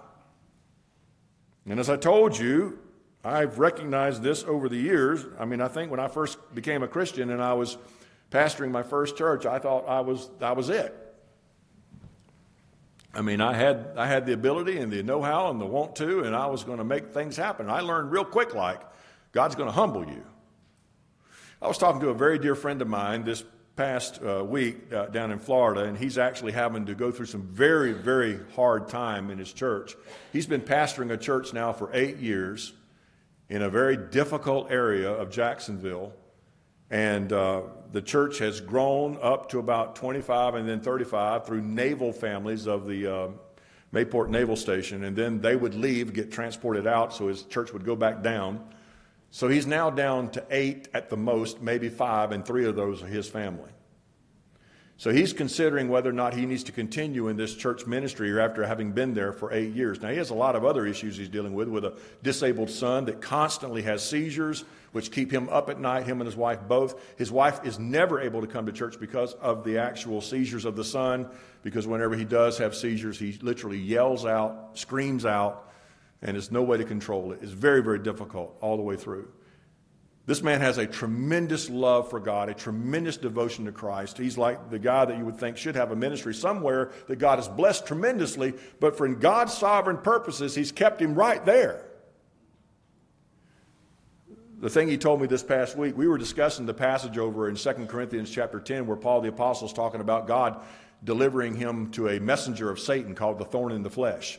And 1.68 1.78
as 1.78 1.88
I 1.88 1.96
told 1.96 2.36
you, 2.36 2.78
I've 3.24 3.58
recognized 3.58 4.22
this 4.22 4.44
over 4.44 4.68
the 4.68 4.76
years. 4.76 5.24
I 5.38 5.44
mean, 5.44 5.60
I 5.60 5.68
think 5.68 5.90
when 5.90 6.00
I 6.00 6.08
first 6.08 6.38
became 6.54 6.82
a 6.82 6.88
Christian 6.88 7.30
and 7.30 7.42
I 7.42 7.52
was 7.52 7.78
pastoring 8.30 8.70
my 8.70 8.82
first 8.82 9.16
church, 9.16 9.46
I 9.46 9.58
thought 9.58 9.88
I 9.88 10.00
was, 10.00 10.30
that 10.40 10.56
was 10.56 10.70
it. 10.70 11.09
I 13.12 13.22
mean, 13.22 13.40
I 13.40 13.54
had, 13.54 13.94
I 13.96 14.06
had 14.06 14.26
the 14.26 14.32
ability 14.32 14.78
and 14.78 14.92
the 14.92 15.02
know 15.02 15.20
how 15.20 15.50
and 15.50 15.60
the 15.60 15.66
want 15.66 15.96
to, 15.96 16.20
and 16.20 16.34
I 16.34 16.46
was 16.46 16.62
going 16.62 16.78
to 16.78 16.84
make 16.84 17.12
things 17.12 17.36
happen. 17.36 17.68
I 17.68 17.80
learned 17.80 18.12
real 18.12 18.24
quick, 18.24 18.54
like, 18.54 18.80
God's 19.32 19.56
going 19.56 19.68
to 19.68 19.72
humble 19.72 20.06
you. 20.06 20.24
I 21.60 21.68
was 21.68 21.76
talking 21.76 22.00
to 22.02 22.08
a 22.08 22.14
very 22.14 22.38
dear 22.38 22.54
friend 22.54 22.80
of 22.80 22.88
mine 22.88 23.24
this 23.24 23.42
past 23.74 24.20
uh, 24.22 24.44
week 24.44 24.92
uh, 24.92 25.06
down 25.06 25.32
in 25.32 25.38
Florida, 25.38 25.84
and 25.84 25.96
he's 25.98 26.18
actually 26.18 26.52
having 26.52 26.86
to 26.86 26.94
go 26.94 27.10
through 27.10 27.26
some 27.26 27.42
very, 27.42 27.92
very 27.92 28.38
hard 28.54 28.88
time 28.88 29.30
in 29.30 29.38
his 29.38 29.52
church. 29.52 29.96
He's 30.32 30.46
been 30.46 30.60
pastoring 30.60 31.10
a 31.10 31.16
church 31.16 31.52
now 31.52 31.72
for 31.72 31.90
eight 31.92 32.18
years 32.18 32.72
in 33.48 33.62
a 33.62 33.70
very 33.70 33.96
difficult 33.96 34.70
area 34.70 35.10
of 35.10 35.30
Jacksonville. 35.30 36.12
And 36.90 37.32
uh, 37.32 37.62
the 37.92 38.02
church 38.02 38.38
has 38.38 38.60
grown 38.60 39.18
up 39.22 39.48
to 39.50 39.58
about 39.58 39.94
25 39.96 40.56
and 40.56 40.68
then 40.68 40.80
35 40.80 41.46
through 41.46 41.62
naval 41.62 42.12
families 42.12 42.66
of 42.66 42.86
the 42.86 43.06
uh, 43.06 43.28
Mayport 43.92 44.28
Naval 44.28 44.56
Station. 44.56 45.04
And 45.04 45.16
then 45.16 45.40
they 45.40 45.56
would 45.56 45.74
leave, 45.74 46.12
get 46.12 46.32
transported 46.32 46.86
out, 46.86 47.12
so 47.12 47.28
his 47.28 47.44
church 47.44 47.72
would 47.72 47.84
go 47.84 47.94
back 47.94 48.22
down. 48.22 48.64
So 49.30 49.46
he's 49.48 49.66
now 49.66 49.90
down 49.90 50.30
to 50.32 50.44
eight 50.50 50.88
at 50.92 51.08
the 51.08 51.16
most, 51.16 51.62
maybe 51.62 51.88
five, 51.88 52.32
and 52.32 52.44
three 52.44 52.66
of 52.66 52.74
those 52.74 53.02
are 53.02 53.06
his 53.06 53.28
family. 53.28 53.70
So 54.96 55.10
he's 55.10 55.32
considering 55.32 55.88
whether 55.88 56.10
or 56.10 56.12
not 56.12 56.34
he 56.34 56.44
needs 56.44 56.62
to 56.64 56.72
continue 56.72 57.28
in 57.28 57.36
this 57.36 57.54
church 57.54 57.86
ministry 57.86 58.38
after 58.38 58.66
having 58.66 58.92
been 58.92 59.14
there 59.14 59.32
for 59.32 59.50
eight 59.50 59.72
years. 59.72 60.02
Now, 60.02 60.10
he 60.10 60.18
has 60.18 60.28
a 60.28 60.34
lot 60.34 60.56
of 60.56 60.64
other 60.64 60.84
issues 60.84 61.16
he's 61.16 61.30
dealing 61.30 61.54
with, 61.54 61.68
with 61.68 61.86
a 61.86 61.96
disabled 62.22 62.68
son 62.68 63.06
that 63.06 63.22
constantly 63.22 63.80
has 63.82 64.06
seizures, 64.06 64.64
which 64.92 65.12
keep 65.12 65.30
him 65.30 65.48
up 65.48 65.70
at 65.70 65.78
night, 65.78 66.04
him 66.04 66.20
and 66.20 66.26
his 66.26 66.36
wife 66.36 66.60
both. 66.66 67.00
His 67.16 67.30
wife 67.30 67.60
is 67.64 67.78
never 67.78 68.20
able 68.20 68.40
to 68.40 68.46
come 68.46 68.66
to 68.66 68.72
church 68.72 68.98
because 68.98 69.34
of 69.34 69.64
the 69.64 69.78
actual 69.78 70.20
seizures 70.20 70.64
of 70.64 70.76
the 70.76 70.84
son, 70.84 71.28
because 71.62 71.86
whenever 71.86 72.16
he 72.16 72.24
does 72.24 72.58
have 72.58 72.74
seizures, 72.74 73.18
he 73.18 73.38
literally 73.40 73.78
yells 73.78 74.26
out, 74.26 74.70
screams 74.74 75.24
out, 75.24 75.70
and 76.22 76.34
there's 76.34 76.50
no 76.50 76.62
way 76.62 76.76
to 76.76 76.84
control 76.84 77.32
it. 77.32 77.40
It's 77.42 77.52
very, 77.52 77.82
very 77.82 77.98
difficult 77.98 78.56
all 78.60 78.76
the 78.76 78.82
way 78.82 78.96
through. 78.96 79.28
This 80.26 80.42
man 80.42 80.60
has 80.60 80.78
a 80.78 80.86
tremendous 80.86 81.68
love 81.68 82.10
for 82.10 82.20
God, 82.20 82.48
a 82.48 82.54
tremendous 82.54 83.16
devotion 83.16 83.64
to 83.64 83.72
Christ. 83.72 84.16
He's 84.18 84.38
like 84.38 84.70
the 84.70 84.78
guy 84.78 85.04
that 85.04 85.18
you 85.18 85.24
would 85.24 85.38
think 85.38 85.56
should 85.56 85.74
have 85.74 85.90
a 85.90 85.96
ministry 85.96 86.34
somewhere 86.34 86.92
that 87.08 87.16
God 87.16 87.38
has 87.38 87.48
blessed 87.48 87.86
tremendously, 87.86 88.54
but 88.78 88.96
for 88.96 89.08
God's 89.08 89.54
sovereign 89.54 89.98
purposes, 89.98 90.54
He's 90.54 90.70
kept 90.70 91.02
him 91.02 91.14
right 91.14 91.44
there. 91.44 91.84
The 94.60 94.68
thing 94.68 94.88
he 94.88 94.98
told 94.98 95.22
me 95.22 95.26
this 95.26 95.42
past 95.42 95.74
week, 95.74 95.96
we 95.96 96.06
were 96.06 96.18
discussing 96.18 96.66
the 96.66 96.74
passage 96.74 97.16
over 97.16 97.48
in 97.48 97.56
2 97.56 97.72
Corinthians 97.86 98.30
chapter 98.30 98.60
10 98.60 98.86
where 98.86 98.96
Paul 98.96 99.22
the 99.22 99.30
Apostle 99.30 99.66
is 99.66 99.72
talking 99.72 100.02
about 100.02 100.26
God 100.26 100.60
delivering 101.02 101.54
him 101.54 101.90
to 101.92 102.10
a 102.10 102.20
messenger 102.20 102.70
of 102.70 102.78
Satan 102.78 103.14
called 103.14 103.38
the 103.38 103.46
thorn 103.46 103.72
in 103.72 103.82
the 103.82 103.88
flesh. 103.88 104.38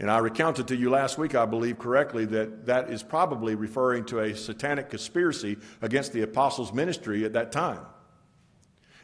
And 0.00 0.10
I 0.10 0.18
recounted 0.18 0.66
to 0.68 0.76
you 0.76 0.90
last 0.90 1.16
week, 1.16 1.36
I 1.36 1.46
believe 1.46 1.78
correctly, 1.78 2.24
that 2.26 2.66
that 2.66 2.90
is 2.90 3.04
probably 3.04 3.54
referring 3.54 4.04
to 4.06 4.18
a 4.18 4.34
satanic 4.34 4.90
conspiracy 4.90 5.58
against 5.80 6.12
the 6.12 6.22
apostles' 6.22 6.72
ministry 6.72 7.24
at 7.24 7.34
that 7.34 7.52
time. 7.52 7.86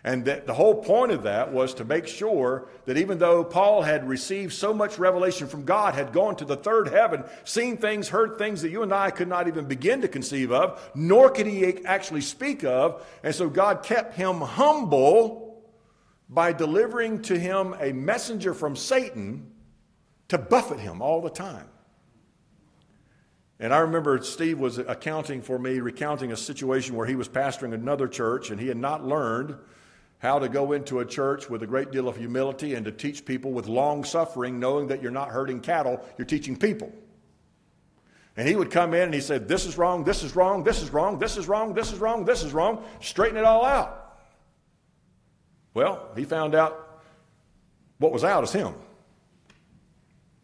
And 0.06 0.26
that 0.26 0.46
the 0.46 0.52
whole 0.52 0.82
point 0.82 1.12
of 1.12 1.22
that 1.22 1.50
was 1.50 1.72
to 1.74 1.84
make 1.84 2.06
sure 2.06 2.68
that 2.84 2.98
even 2.98 3.16
though 3.16 3.42
Paul 3.42 3.80
had 3.80 4.06
received 4.06 4.52
so 4.52 4.74
much 4.74 4.98
revelation 4.98 5.46
from 5.46 5.64
God, 5.64 5.94
had 5.94 6.12
gone 6.12 6.36
to 6.36 6.44
the 6.44 6.56
third 6.56 6.88
heaven, 6.88 7.24
seen 7.44 7.78
things, 7.78 8.10
heard 8.10 8.36
things 8.36 8.60
that 8.60 8.68
you 8.68 8.82
and 8.82 8.92
I 8.92 9.10
could 9.10 9.28
not 9.28 9.48
even 9.48 9.64
begin 9.64 10.02
to 10.02 10.08
conceive 10.08 10.52
of, 10.52 10.78
nor 10.94 11.30
could 11.30 11.46
he 11.46 11.86
actually 11.86 12.20
speak 12.20 12.64
of. 12.64 13.02
And 13.22 13.34
so 13.34 13.48
God 13.48 13.82
kept 13.82 14.14
him 14.14 14.42
humble 14.42 15.64
by 16.28 16.52
delivering 16.52 17.22
to 17.22 17.38
him 17.38 17.74
a 17.80 17.92
messenger 17.92 18.52
from 18.52 18.76
Satan 18.76 19.52
to 20.28 20.36
buffet 20.36 20.80
him 20.80 21.00
all 21.00 21.22
the 21.22 21.30
time. 21.30 21.68
And 23.58 23.72
I 23.72 23.78
remember 23.78 24.20
Steve 24.22 24.58
was 24.58 24.76
accounting 24.76 25.40
for 25.40 25.58
me, 25.58 25.80
recounting 25.80 26.30
a 26.30 26.36
situation 26.36 26.94
where 26.94 27.06
he 27.06 27.14
was 27.14 27.28
pastoring 27.28 27.72
another 27.72 28.06
church 28.06 28.50
and 28.50 28.60
he 28.60 28.68
had 28.68 28.76
not 28.76 29.06
learned 29.06 29.56
how 30.18 30.38
to 30.38 30.48
go 30.48 30.72
into 30.72 31.00
a 31.00 31.04
church 31.04 31.50
with 31.50 31.62
a 31.62 31.66
great 31.66 31.90
deal 31.90 32.08
of 32.08 32.16
humility 32.16 32.74
and 32.74 32.84
to 32.86 32.92
teach 32.92 33.24
people 33.24 33.52
with 33.52 33.66
long 33.66 34.04
suffering, 34.04 34.58
knowing 34.58 34.88
that 34.88 35.02
you're 35.02 35.10
not 35.10 35.28
herding 35.28 35.60
cattle, 35.60 36.04
you're 36.16 36.26
teaching 36.26 36.56
people. 36.56 36.92
And 38.36 38.48
he 38.48 38.56
would 38.56 38.70
come 38.70 38.94
in 38.94 39.02
and 39.02 39.14
he 39.14 39.20
said, 39.20 39.46
This 39.46 39.64
is 39.64 39.78
wrong, 39.78 40.02
this 40.02 40.22
is 40.22 40.34
wrong, 40.34 40.64
this 40.64 40.82
is 40.82 40.90
wrong, 40.90 41.18
this 41.18 41.36
is 41.36 41.46
wrong, 41.46 41.74
this 41.74 41.92
is 41.92 41.98
wrong, 42.00 42.24
this 42.24 42.42
is 42.42 42.52
wrong. 42.52 42.84
Straighten 43.00 43.36
it 43.36 43.44
all 43.44 43.64
out. 43.64 44.18
Well, 45.72 46.08
he 46.16 46.24
found 46.24 46.54
out 46.54 47.02
what 47.98 48.12
was 48.12 48.24
out 48.24 48.44
is 48.44 48.52
him 48.52 48.74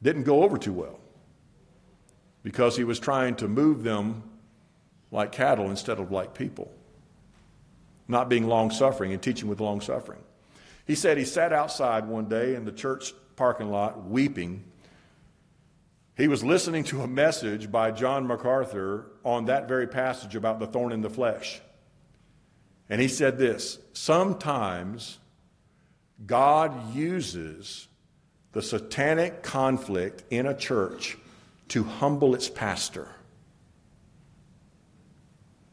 didn't 0.02 0.22
go 0.22 0.42
over 0.42 0.56
too 0.56 0.72
well 0.72 0.98
because 2.42 2.76
he 2.76 2.84
was 2.84 2.98
trying 2.98 3.34
to 3.36 3.48
move 3.48 3.82
them 3.82 4.22
like 5.10 5.32
cattle 5.32 5.68
instead 5.70 5.98
of 5.98 6.10
like 6.10 6.34
people, 6.34 6.72
not 8.10 8.28
being 8.28 8.46
long 8.46 8.70
suffering 8.70 9.12
and 9.12 9.22
teaching 9.22 9.48
with 9.48 9.60
long 9.60 9.80
suffering. 9.80 10.20
He 10.86 10.94
said 10.94 11.16
he 11.16 11.24
sat 11.24 11.52
outside 11.52 12.06
one 12.06 12.28
day 12.28 12.54
in 12.54 12.64
the 12.64 12.72
church 12.72 13.12
parking 13.36 13.70
lot 13.70 14.04
weeping. 14.04 14.64
He 16.16 16.28
was 16.28 16.44
listening 16.44 16.84
to 16.84 17.02
a 17.02 17.06
message 17.06 17.70
by 17.70 17.92
John 17.92 18.26
MacArthur 18.26 19.06
on 19.24 19.46
that 19.46 19.68
very 19.68 19.86
passage 19.86 20.36
about 20.36 20.58
the 20.58 20.66
thorn 20.66 20.92
in 20.92 21.00
the 21.00 21.08
flesh. 21.08 21.60
And 22.88 23.00
he 23.00 23.08
said 23.08 23.38
this 23.38 23.78
Sometimes 23.92 25.18
God 26.26 26.94
uses 26.94 27.86
the 28.52 28.60
satanic 28.60 29.42
conflict 29.42 30.24
in 30.30 30.46
a 30.46 30.54
church 30.54 31.16
to 31.68 31.84
humble 31.84 32.34
its 32.34 32.48
pastor. 32.48 33.08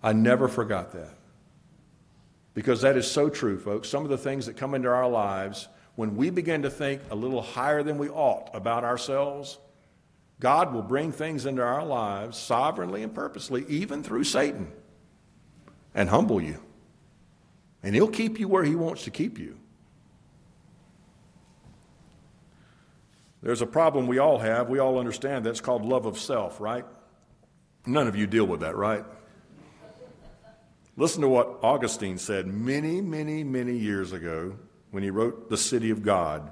I 0.04 0.14
never 0.14 0.48
forgot 0.48 0.94
that. 0.94 1.17
Because 2.58 2.82
that 2.82 2.98
is 2.98 3.06
so 3.06 3.30
true, 3.30 3.60
folks. 3.60 3.88
Some 3.88 4.04
of 4.04 4.10
the 4.10 4.18
things 4.18 4.48
that 4.48 4.58
come 4.58 4.74
into 4.74 4.90
our 4.90 5.08
lives, 5.08 5.68
when 5.96 6.18
we 6.18 6.32
begin 6.32 6.64
to 6.64 6.72
think 6.72 7.04
a 7.12 7.16
little 7.16 7.44
higher 7.44 7.84
than 7.84 8.00
we 8.00 8.10
ought 8.10 8.50
about 8.52 8.84
ourselves, 8.84 9.60
God 10.40 10.74
will 10.74 10.82
bring 10.82 11.12
things 11.12 11.46
into 11.46 11.62
our 11.62 11.86
lives 11.86 12.36
sovereignly 12.36 13.04
and 13.04 13.14
purposely, 13.14 13.64
even 13.68 14.02
through 14.02 14.24
Satan, 14.24 14.72
and 15.94 16.10
humble 16.10 16.42
you. 16.42 16.60
And 17.84 17.94
He'll 17.94 18.08
keep 18.08 18.40
you 18.40 18.48
where 18.48 18.64
He 18.64 18.74
wants 18.74 19.04
to 19.04 19.12
keep 19.12 19.38
you. 19.38 19.60
There's 23.44 23.62
a 23.62 23.68
problem 23.68 24.08
we 24.08 24.18
all 24.18 24.40
have. 24.40 24.68
We 24.68 24.80
all 24.80 24.98
understand 24.98 25.46
that's 25.46 25.62
called 25.62 25.86
love 25.86 26.08
of 26.08 26.18
self, 26.18 26.60
right? 26.60 26.86
None 27.86 28.08
of 28.08 28.16
you 28.16 28.26
deal 28.26 28.46
with 28.46 28.62
that, 28.62 28.76
right? 28.76 29.06
Listen 31.00 31.22
to 31.22 31.30
what 31.30 31.60
Augustine 31.62 32.18
said 32.18 32.48
many, 32.48 33.02
many, 33.02 33.44
many 33.44 33.78
years 33.78 34.14
ago 34.14 34.56
when 34.90 35.04
he 35.04 35.12
wrote 35.12 35.48
The 35.48 35.56
City 35.58 35.92
of 35.92 36.02
God. 36.02 36.50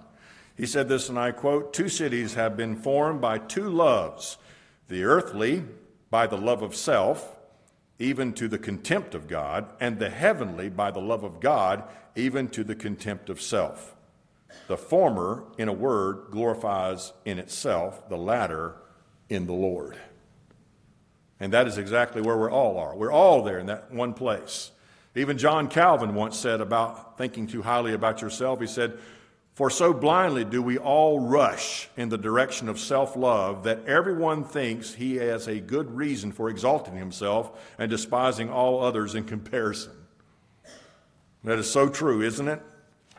He 0.55 0.67
said 0.67 0.87
this, 0.87 1.09
and 1.09 1.17
I 1.17 1.31
quote 1.31 1.73
Two 1.73 1.89
cities 1.89 2.35
have 2.35 2.55
been 2.55 2.75
formed 2.75 3.21
by 3.21 3.39
two 3.39 3.67
loves 3.69 4.37
the 4.87 5.03
earthly, 5.03 5.63
by 6.11 6.27
the 6.27 6.37
love 6.37 6.61
of 6.61 6.75
self, 6.75 7.35
even 7.97 8.33
to 8.33 8.47
the 8.47 8.59
contempt 8.59 9.15
of 9.15 9.27
God, 9.27 9.73
and 9.79 9.97
the 9.97 10.11
heavenly, 10.11 10.69
by 10.69 10.91
the 10.91 11.01
love 11.01 11.23
of 11.23 11.39
God, 11.39 11.83
even 12.15 12.47
to 12.49 12.63
the 12.63 12.75
contempt 12.75 13.31
of 13.31 13.41
self. 13.41 13.95
The 14.67 14.77
former, 14.77 15.45
in 15.57 15.69
a 15.69 15.73
word, 15.73 16.27
glorifies 16.29 17.13
in 17.25 17.39
itself, 17.39 18.07
the 18.09 18.17
latter 18.17 18.75
in 19.27 19.47
the 19.47 19.53
Lord. 19.53 19.97
And 21.39 21.51
that 21.53 21.67
is 21.67 21.77
exactly 21.77 22.21
where 22.21 22.37
we 22.37 22.47
all 22.47 22.77
are. 22.77 22.95
We're 22.95 23.11
all 23.11 23.43
there 23.43 23.59
in 23.59 23.65
that 23.65 23.91
one 23.91 24.13
place. 24.13 24.71
Even 25.15 25.37
John 25.37 25.67
Calvin 25.67 26.13
once 26.13 26.37
said 26.37 26.61
about 26.61 27.17
thinking 27.17 27.47
too 27.47 27.61
highly 27.61 27.93
about 27.93 28.21
yourself, 28.21 28.59
he 28.59 28.67
said, 28.67 28.97
For 29.53 29.69
so 29.69 29.93
blindly 29.93 30.43
do 30.43 30.61
we 30.61 30.77
all 30.77 31.19
rush 31.19 31.89
in 31.95 32.09
the 32.09 32.17
direction 32.17 32.67
of 32.67 32.79
self 32.79 33.15
love 33.15 33.63
that 33.63 33.85
everyone 33.85 34.43
thinks 34.43 34.93
he 34.93 35.15
has 35.15 35.47
a 35.47 35.59
good 35.59 35.95
reason 35.95 36.31
for 36.31 36.49
exalting 36.49 36.95
himself 36.95 37.73
and 37.77 37.89
despising 37.89 38.49
all 38.49 38.83
others 38.83 39.15
in 39.15 39.23
comparison. 39.23 39.93
That 41.43 41.59
is 41.59 41.69
so 41.69 41.89
true, 41.89 42.21
isn't 42.21 42.47
it? 42.47 42.61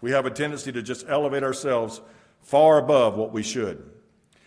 We 0.00 0.10
have 0.10 0.26
a 0.26 0.30
tendency 0.30 0.72
to 0.72 0.82
just 0.82 1.06
elevate 1.08 1.42
ourselves 1.42 2.00
far 2.42 2.78
above 2.78 3.16
what 3.16 3.32
we 3.32 3.42
should. 3.42 3.90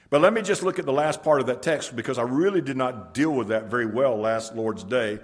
But 0.09 0.21
let 0.21 0.33
me 0.33 0.41
just 0.41 0.63
look 0.63 0.79
at 0.79 0.85
the 0.85 0.93
last 0.93 1.21
part 1.23 1.39
of 1.39 1.47
that 1.47 1.61
text 1.61 1.95
because 1.95 2.17
I 2.17 2.23
really 2.23 2.61
did 2.61 2.77
not 2.77 3.13
deal 3.13 3.31
with 3.31 3.49
that 3.49 3.65
very 3.65 3.85
well 3.85 4.17
last 4.17 4.55
Lord's 4.55 4.83
Day. 4.83 5.19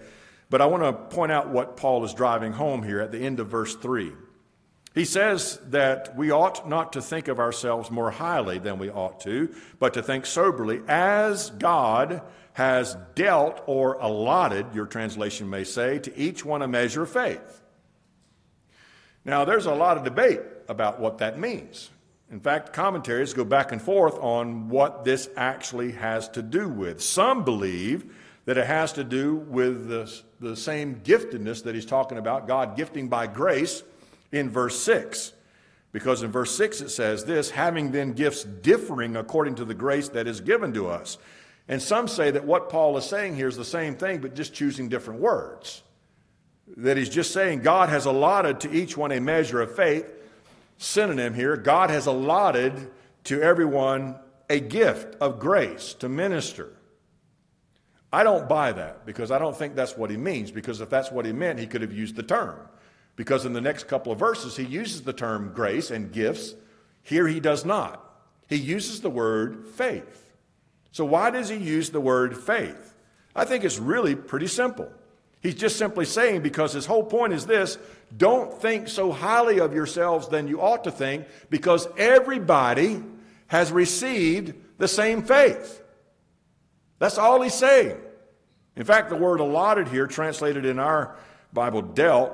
But 0.50 0.62
I 0.62 0.68
want 0.68 0.84
to 0.84 1.16
point 1.16 1.32
out 1.32 1.50
what 1.50 1.76
Paul 1.76 2.06
is 2.06 2.14
driving 2.14 2.52
home 2.52 2.84
here 2.84 3.02
at 3.02 3.12
the 3.12 3.20
end 3.20 3.40
of 3.40 3.48
verse 3.48 3.76
3. 3.76 4.12
He 4.94 5.04
says 5.04 5.60
that 5.70 6.16
we 6.16 6.32
ought 6.32 6.70
not 6.70 6.94
to 6.94 7.02
think 7.02 7.28
of 7.28 7.40
ourselves 7.40 7.92
more 7.92 8.12
highly 8.12 8.60
than 8.60 8.78
we 8.78 8.90
ought 8.90 9.20
to, 9.22 9.54
but 9.80 9.96
to 9.96 10.04
think 10.04 10.26
soberly 10.26 10.82
as 10.88 11.50
God 11.50 12.22
has 12.54 12.96
dealt 13.16 13.62
or 13.66 13.96
allotted, 13.96 14.68
your 14.74 14.86
translation 14.86 15.50
may 15.50 15.66
say, 15.66 16.00
to 16.00 16.18
each 16.18 16.46
one 16.46 16.62
a 16.62 16.68
measure 16.68 17.04
of 17.04 17.10
faith. 17.10 17.62
Now, 19.26 19.44
there's 19.44 19.66
a 19.66 19.74
lot 19.74 19.98
of 19.98 20.06
debate 20.06 20.40
about 20.70 21.02
what 21.02 21.18
that 21.18 21.38
means. 21.38 21.90
In 22.32 22.40
fact, 22.40 22.74
commentaries 22.74 23.34
go 23.34 23.46
back 23.46 23.72
and 23.72 23.82
forth 23.82 24.18
on 24.20 24.70
what 24.70 25.06
this 25.06 25.30
actually 25.38 25.92
has 25.94 26.28
to 26.30 26.42
do 26.42 26.68
with. 26.68 27.02
Some 27.02 27.46
believe 27.46 28.14
that 28.46 28.58
it 28.58 28.66
has 28.66 28.94
to 28.94 29.04
do 29.04 29.36
with 29.36 29.88
the, 29.88 30.12
the 30.40 30.56
same 30.56 31.02
giftedness 31.04 31.64
that 31.64 31.76
he's 31.76 31.86
talking 31.86 32.18
about, 32.18 32.48
God 32.48 32.76
gifting 32.76 33.10
by 33.10 33.28
grace 33.28 33.84
in 34.32 34.50
verse 34.50 34.80
6. 34.82 35.34
Because 35.92 36.24
in 36.24 36.32
verse 36.32 36.56
6 36.58 36.82
it 36.82 36.90
says 36.90 37.26
this 37.26 37.52
having 37.52 37.92
then 37.92 38.14
gifts 38.14 38.44
differing 38.44 39.16
according 39.16 39.56
to 39.56 39.66
the 39.66 39.74
grace 39.74 40.10
that 40.10 40.28
is 40.28 40.42
given 40.42 40.74
to 40.74 40.90
us. 40.90 41.18
And 41.68 41.82
some 41.82 42.08
say 42.08 42.32
that 42.32 42.46
what 42.46 42.70
Paul 42.70 42.98
is 42.98 43.06
saying 43.06 43.36
here 43.36 43.48
is 43.48 43.58
the 43.58 43.66
same 43.66 43.96
thing, 43.96 44.20
but 44.20 44.36
just 44.36 44.54
choosing 44.54 44.90
different 44.90 45.20
words. 45.22 45.82
That 46.78 46.98
he's 46.98 47.10
just 47.10 47.32
saying 47.32 47.62
God 47.62 47.90
has 47.90 48.06
allotted 48.06 48.60
to 48.62 48.72
each 48.72 48.98
one 48.98 49.12
a 49.12 49.20
measure 49.20 49.62
of 49.62 49.76
faith. 49.76 50.06
Synonym 50.78 51.34
here 51.34 51.58
God 51.58 51.90
has 51.90 52.06
allotted 52.06 52.92
to 53.26 53.42
everyone 53.42 54.16
a 54.50 54.60
gift 54.60 55.16
of 55.22 55.40
grace 55.40 55.94
to 55.96 56.10
minister. 56.10 56.72
I 58.14 58.24
don't 58.24 58.48
buy 58.48 58.72
that 58.72 59.06
because 59.06 59.32
I 59.32 59.40
don't 59.40 59.58
think 59.58 59.76
that's 59.76 59.98
what 59.98 60.10
he 60.10 60.18
means, 60.18 60.52
because 60.52 60.80
if 60.80 60.90
that's 60.90 61.12
what 61.12 61.26
he 61.26 61.34
meant, 61.34 61.60
he 61.60 61.68
could 61.68 61.82
have 61.82 61.92
used 61.92 62.16
the 62.16 62.24
term. 62.24 62.58
Because 63.16 63.46
in 63.46 63.54
the 63.54 63.62
next 63.62 63.88
couple 63.88 64.12
of 64.12 64.20
verses, 64.20 64.56
he 64.56 64.64
uses 64.64 65.02
the 65.02 65.14
term 65.14 65.52
grace 65.54 65.92
and 65.92 66.12
gifts. 66.12 66.54
Here 67.02 67.28
he 67.28 67.40
does 67.40 67.66
not. 67.66 68.02
He 68.48 68.58
uses 68.58 69.02
the 69.02 69.10
word 69.10 69.66
faith. 69.68 70.34
So, 70.92 71.04
why 71.04 71.30
does 71.30 71.50
he 71.50 71.58
use 71.58 71.90
the 71.90 72.00
word 72.00 72.38
faith? 72.38 72.94
I 73.36 73.44
think 73.44 73.64
it's 73.64 73.80
really 73.80 74.16
pretty 74.16 74.48
simple. 74.48 74.90
He's 75.42 75.56
just 75.56 75.78
simply 75.78 76.06
saying, 76.06 76.42
because 76.42 76.74
his 76.74 76.86
whole 76.86 77.04
point 77.04 77.34
is 77.34 77.46
this 77.46 77.78
don't 78.16 78.54
think 78.62 78.88
so 78.88 79.12
highly 79.12 79.60
of 79.60 79.74
yourselves 79.74 80.28
than 80.28 80.48
you 80.48 80.62
ought 80.62 80.84
to 80.86 80.92
think, 80.92 81.26
because 81.50 81.88
everybody 81.98 83.04
has 83.48 83.72
received 83.72 84.54
the 84.78 84.88
same 84.88 85.24
faith. 85.24 85.82
That's 87.00 87.18
all 87.18 87.42
he's 87.42 87.54
saying. 87.54 87.98
In 88.76 88.84
fact, 88.84 89.10
the 89.10 89.16
word 89.16 89.40
allotted 89.40 89.88
here, 89.88 90.08
translated 90.08 90.66
in 90.66 90.80
our 90.80 91.16
Bible, 91.54 91.82
dealt, 91.82 92.34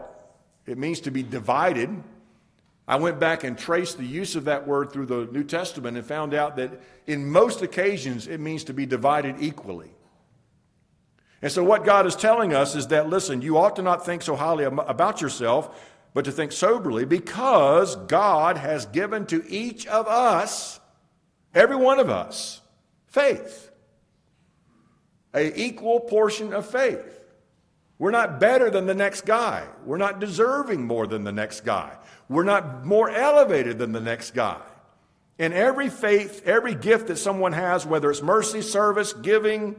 it 0.65 0.77
means 0.77 1.01
to 1.01 1.11
be 1.11 1.23
divided. 1.23 1.89
I 2.87 2.95
went 2.97 3.19
back 3.19 3.43
and 3.43 3.57
traced 3.57 3.97
the 3.97 4.05
use 4.05 4.35
of 4.35 4.45
that 4.45 4.67
word 4.67 4.91
through 4.91 5.05
the 5.07 5.25
New 5.31 5.43
Testament 5.43 5.97
and 5.97 6.05
found 6.05 6.33
out 6.33 6.55
that 6.57 6.81
in 7.07 7.31
most 7.31 7.61
occasions 7.61 8.27
it 8.27 8.39
means 8.39 8.63
to 8.65 8.73
be 8.73 8.85
divided 8.85 9.35
equally. 9.39 9.91
And 11.41 11.51
so, 11.51 11.63
what 11.63 11.85
God 11.85 12.05
is 12.05 12.15
telling 12.15 12.53
us 12.53 12.75
is 12.75 12.87
that, 12.87 13.09
listen, 13.09 13.41
you 13.41 13.57
ought 13.57 13.75
to 13.77 13.81
not 13.81 14.05
think 14.05 14.21
so 14.21 14.35
highly 14.35 14.63
about 14.63 15.21
yourself, 15.21 15.89
but 16.13 16.25
to 16.25 16.31
think 16.31 16.51
soberly, 16.51 17.05
because 17.05 17.95
God 17.95 18.57
has 18.57 18.85
given 18.85 19.25
to 19.27 19.43
each 19.47 19.87
of 19.87 20.07
us, 20.07 20.79
every 21.53 21.75
one 21.75 21.99
of 21.99 22.09
us, 22.09 22.61
faith. 23.07 23.71
A 25.33 25.57
equal 25.59 26.01
portion 26.01 26.53
of 26.53 26.69
faith. 26.69 27.19
We're 27.97 28.11
not 28.11 28.39
better 28.39 28.69
than 28.69 28.85
the 28.85 28.93
next 28.93 29.25
guy. 29.25 29.65
We're 29.85 29.97
not 29.97 30.19
deserving 30.19 30.85
more 30.85 31.07
than 31.07 31.23
the 31.23 31.31
next 31.31 31.61
guy. 31.61 31.95
We're 32.27 32.43
not 32.43 32.85
more 32.85 33.09
elevated 33.09 33.77
than 33.77 33.91
the 33.91 34.01
next 34.01 34.31
guy. 34.31 34.59
In 35.37 35.53
every 35.53 35.89
faith, 35.89 36.43
every 36.45 36.75
gift 36.75 37.07
that 37.07 37.17
someone 37.17 37.53
has, 37.53 37.85
whether 37.85 38.11
it's 38.11 38.21
mercy, 38.21 38.61
service, 38.61 39.13
giving, 39.13 39.75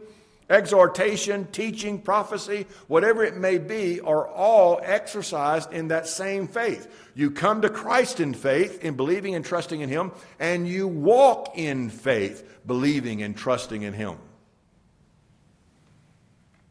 exhortation, 0.53 1.46
teaching, 1.53 2.00
prophecy, 2.00 2.66
whatever 2.88 3.24
it 3.24 3.36
may 3.36 3.59
be, 3.59 4.00
are 4.00 4.26
all 4.28 4.80
exercised 4.82 5.72
in 5.72 5.88
that 5.88 6.07
same 6.07 6.48
faith. 6.48 7.11
You 7.14 7.30
come 7.30 7.62
to 7.62 7.68
Christ 7.68 8.20
in 8.20 8.34
faith, 8.34 8.84
in 8.84 8.94
believing 8.94 9.34
and 9.34 9.44
trusting 9.44 9.80
in 9.80 9.88
Him, 9.88 10.12
and 10.38 10.68
you 10.68 10.88
walk 10.88 11.57
in 11.57 11.90
faith, 11.90 12.61
believing 12.66 13.22
and 13.22 13.36
trusting 13.36 13.82
in 13.82 13.92
Him. 13.92 14.16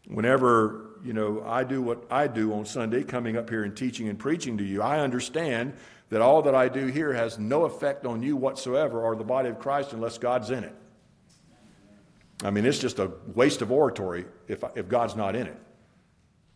Whenever 0.08 0.92
you 1.04 1.14
know, 1.14 1.44
I 1.46 1.64
do 1.64 1.82
what 1.82 2.06
I 2.12 2.28
do 2.28 2.54
on 2.54 2.66
Sunday, 2.66 3.04
coming 3.04 3.38
up 3.38 3.50
here 3.50 3.64
and 3.64 3.76
teaching 3.76 4.08
and 4.08 4.18
preaching 4.20 4.58
to 4.58 4.64
you. 4.64 4.82
I 4.82 5.00
understand 5.00 5.74
that 6.10 6.22
all 6.22 6.42
that 6.44 6.56
I 6.56 6.68
do 6.68 6.88
here 6.88 7.14
has 7.14 7.40
no 7.40 7.66
effect 7.66 8.06
on 8.06 8.22
you 8.22 8.36
whatsoever 8.36 9.02
or 9.02 9.16
the 9.16 9.24
body 9.24 9.50
of 9.50 9.60
Christ 9.60 9.94
unless 9.94 10.18
God's 10.18 10.50
in 10.52 10.64
it. 10.64 10.76
I 12.44 12.50
mean, 12.50 12.66
it's 12.66 12.80
just 12.80 13.00
a 13.00 13.12
waste 13.36 13.62
of 13.62 13.72
oratory 13.72 14.26
if, 14.48 14.64
if 14.76 14.88
God's 14.88 15.16
not 15.16 15.36
in 15.36 15.48
it. 15.48 15.58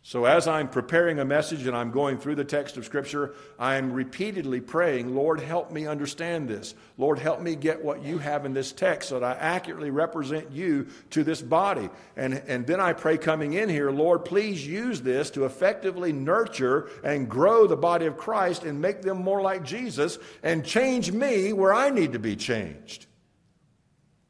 So, 0.06 0.24
as 0.24 0.46
I'm 0.46 0.68
preparing 0.68 1.18
a 1.18 1.24
message 1.24 1.66
and 1.66 1.76
I'm 1.76 1.90
going 1.90 2.18
through 2.18 2.36
the 2.36 2.44
text 2.44 2.76
of 2.76 2.84
Scripture, 2.84 3.34
I'm 3.58 3.92
repeatedly 3.92 4.60
praying, 4.60 5.16
Lord, 5.16 5.40
help 5.40 5.72
me 5.72 5.88
understand 5.88 6.48
this. 6.48 6.76
Lord, 6.96 7.18
help 7.18 7.40
me 7.40 7.56
get 7.56 7.84
what 7.84 8.04
you 8.04 8.18
have 8.18 8.44
in 8.44 8.52
this 8.52 8.70
text 8.70 9.08
so 9.08 9.18
that 9.18 9.36
I 9.36 9.40
accurately 9.40 9.90
represent 9.90 10.52
you 10.52 10.86
to 11.10 11.24
this 11.24 11.42
body. 11.42 11.90
And, 12.16 12.34
and 12.46 12.64
then 12.68 12.78
I 12.78 12.92
pray 12.92 13.18
coming 13.18 13.54
in 13.54 13.68
here, 13.68 13.90
Lord, 13.90 14.24
please 14.24 14.64
use 14.64 15.00
this 15.00 15.28
to 15.30 15.44
effectively 15.44 16.12
nurture 16.12 16.88
and 17.02 17.28
grow 17.28 17.66
the 17.66 17.76
body 17.76 18.06
of 18.06 18.16
Christ 18.16 18.62
and 18.62 18.80
make 18.80 19.02
them 19.02 19.18
more 19.18 19.42
like 19.42 19.64
Jesus 19.64 20.20
and 20.44 20.64
change 20.64 21.10
me 21.10 21.52
where 21.52 21.74
I 21.74 21.90
need 21.90 22.12
to 22.12 22.20
be 22.20 22.36
changed. 22.36 23.05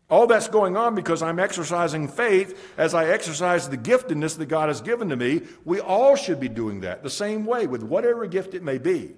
All 0.08 0.28
that's 0.28 0.48
going 0.48 0.76
on 0.76 0.94
because 0.94 1.20
I'm 1.20 1.40
exercising 1.40 2.06
faith 2.06 2.74
as 2.78 2.94
I 2.94 3.06
exercise 3.06 3.68
the 3.68 3.76
giftedness 3.76 4.38
that 4.38 4.46
God 4.46 4.68
has 4.68 4.80
given 4.80 5.08
to 5.08 5.16
me. 5.16 5.42
We 5.64 5.80
all 5.80 6.14
should 6.14 6.38
be 6.38 6.48
doing 6.48 6.82
that 6.82 7.02
the 7.02 7.10
same 7.10 7.44
way 7.44 7.66
with 7.66 7.82
whatever 7.82 8.26
gift 8.26 8.54
it 8.54 8.62
may 8.62 8.78
be. 8.78 9.14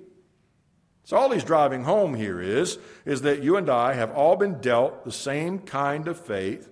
So 1.04 1.16
all 1.16 1.30
he's 1.30 1.44
driving 1.44 1.84
home 1.84 2.14
here 2.14 2.40
is, 2.40 2.78
is 3.04 3.22
that 3.22 3.42
you 3.42 3.56
and 3.56 3.68
I 3.68 3.94
have 3.94 4.12
all 4.12 4.36
been 4.36 4.60
dealt 4.60 5.04
the 5.04 5.12
same 5.12 5.58
kind 5.58 6.08
of 6.08 6.18
faith, 6.18 6.70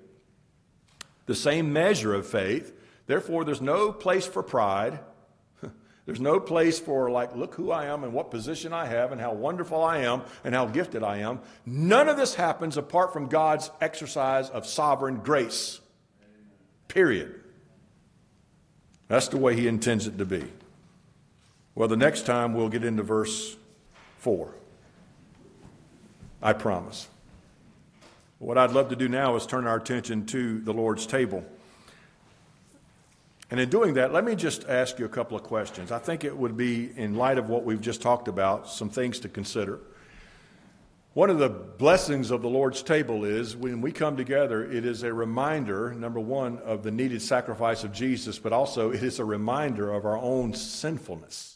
the 1.27 1.35
same 1.35 1.73
measure 1.73 2.15
of 2.15 2.27
faith. 2.27 2.73
Therefore, 3.07 3.45
there's 3.45 3.63
no 3.63 3.93
place 3.93 4.27
for 4.27 4.43
pride. 4.43 4.99
There's 6.07 6.21
no 6.21 6.39
place 6.39 6.79
for, 6.79 7.11
like, 7.11 7.35
look 7.35 7.55
who 7.55 7.73
I 7.73 7.87
am 7.87 8.05
and 8.05 8.13
what 8.13 8.31
position 8.31 8.73
I 8.73 8.87
have 8.87 9.11
and 9.11 9.21
how 9.21 9.33
wonderful 9.33 9.83
I 9.83 9.99
am 9.99 10.23
and 10.45 10.55
how 10.55 10.67
gifted 10.67 11.03
I 11.03 11.19
am. 11.19 11.41
None 11.67 12.09
of 12.09 12.17
this 12.17 12.37
happens 12.37 12.77
apart 12.77 13.13
from 13.13 13.27
God's 13.27 13.73
exercise 13.81 14.49
of 14.49 14.67
sovereign 14.67 15.17
grace. 15.17 15.81
Period. 16.87 17.41
That's 19.09 19.27
the 19.29 19.37
way 19.37 19.57
He 19.57 19.67
intends 19.67 20.07
it 20.07 20.17
to 20.19 20.25
be. 20.25 20.45
Well, 21.75 21.89
the 21.89 21.97
next 21.97 22.25
time 22.25 22.55
we'll 22.55 22.69
get 22.69 22.85
into 22.85 23.03
verse 23.03 23.57
4. 24.19 24.55
I 26.41 26.53
promise. 26.53 27.09
What 28.39 28.59
I'd 28.59 28.71
love 28.71 28.91
to 28.91 28.97
do 28.97 29.09
now 29.09 29.35
is 29.35 29.45
turn 29.45 29.67
our 29.67 29.77
attention 29.77 30.27
to 30.27 30.61
the 30.61 30.73
Lord's 30.73 31.07
table. 31.07 31.45
And 33.51 33.61
in 33.61 33.69
doing 33.69 33.95
that, 33.95 34.13
let 34.13 34.25
me 34.25 34.35
just 34.35 34.69
ask 34.69 34.99
you 34.99 35.05
a 35.05 35.09
couple 35.09 35.37
of 35.37 35.45
questions. 35.45 35.93
I 35.93 35.99
think 35.99 36.25
it 36.25 36.37
would 36.37 36.57
be, 36.57 36.91
in 36.97 37.15
light 37.15 37.39
of 37.39 37.49
what 37.49 37.65
we've 37.65 37.81
just 37.81 38.03
talked 38.03 38.27
about, 38.27 38.69
some 38.69 38.91
things 38.91 39.21
to 39.21 39.29
consider. 39.29 39.79
One 41.15 41.31
of 41.31 41.39
the 41.39 41.49
blessings 41.49 42.31
of 42.31 42.43
the 42.43 42.49
Lord's 42.49 42.83
table 42.83 43.25
is 43.25 43.57
when 43.57 43.81
we 43.81 43.93
come 43.93 44.17
together, 44.17 44.65
it 44.65 44.85
is 44.85 45.03
a 45.03 45.13
reminder, 45.13 45.95
number 45.95 46.21
one, 46.21 46.59
of 46.59 46.83
the 46.83 46.91
needed 46.91 47.23
sacrifice 47.23 47.85
of 47.85 47.93
Jesus, 47.93 48.39
but 48.39 48.53
also 48.53 48.91
it 48.91 49.03
is 49.03 49.19
a 49.19 49.25
reminder 49.25 49.93
of 49.93 50.05
our 50.05 50.19
own 50.19 50.53
sinfulness. 50.53 51.56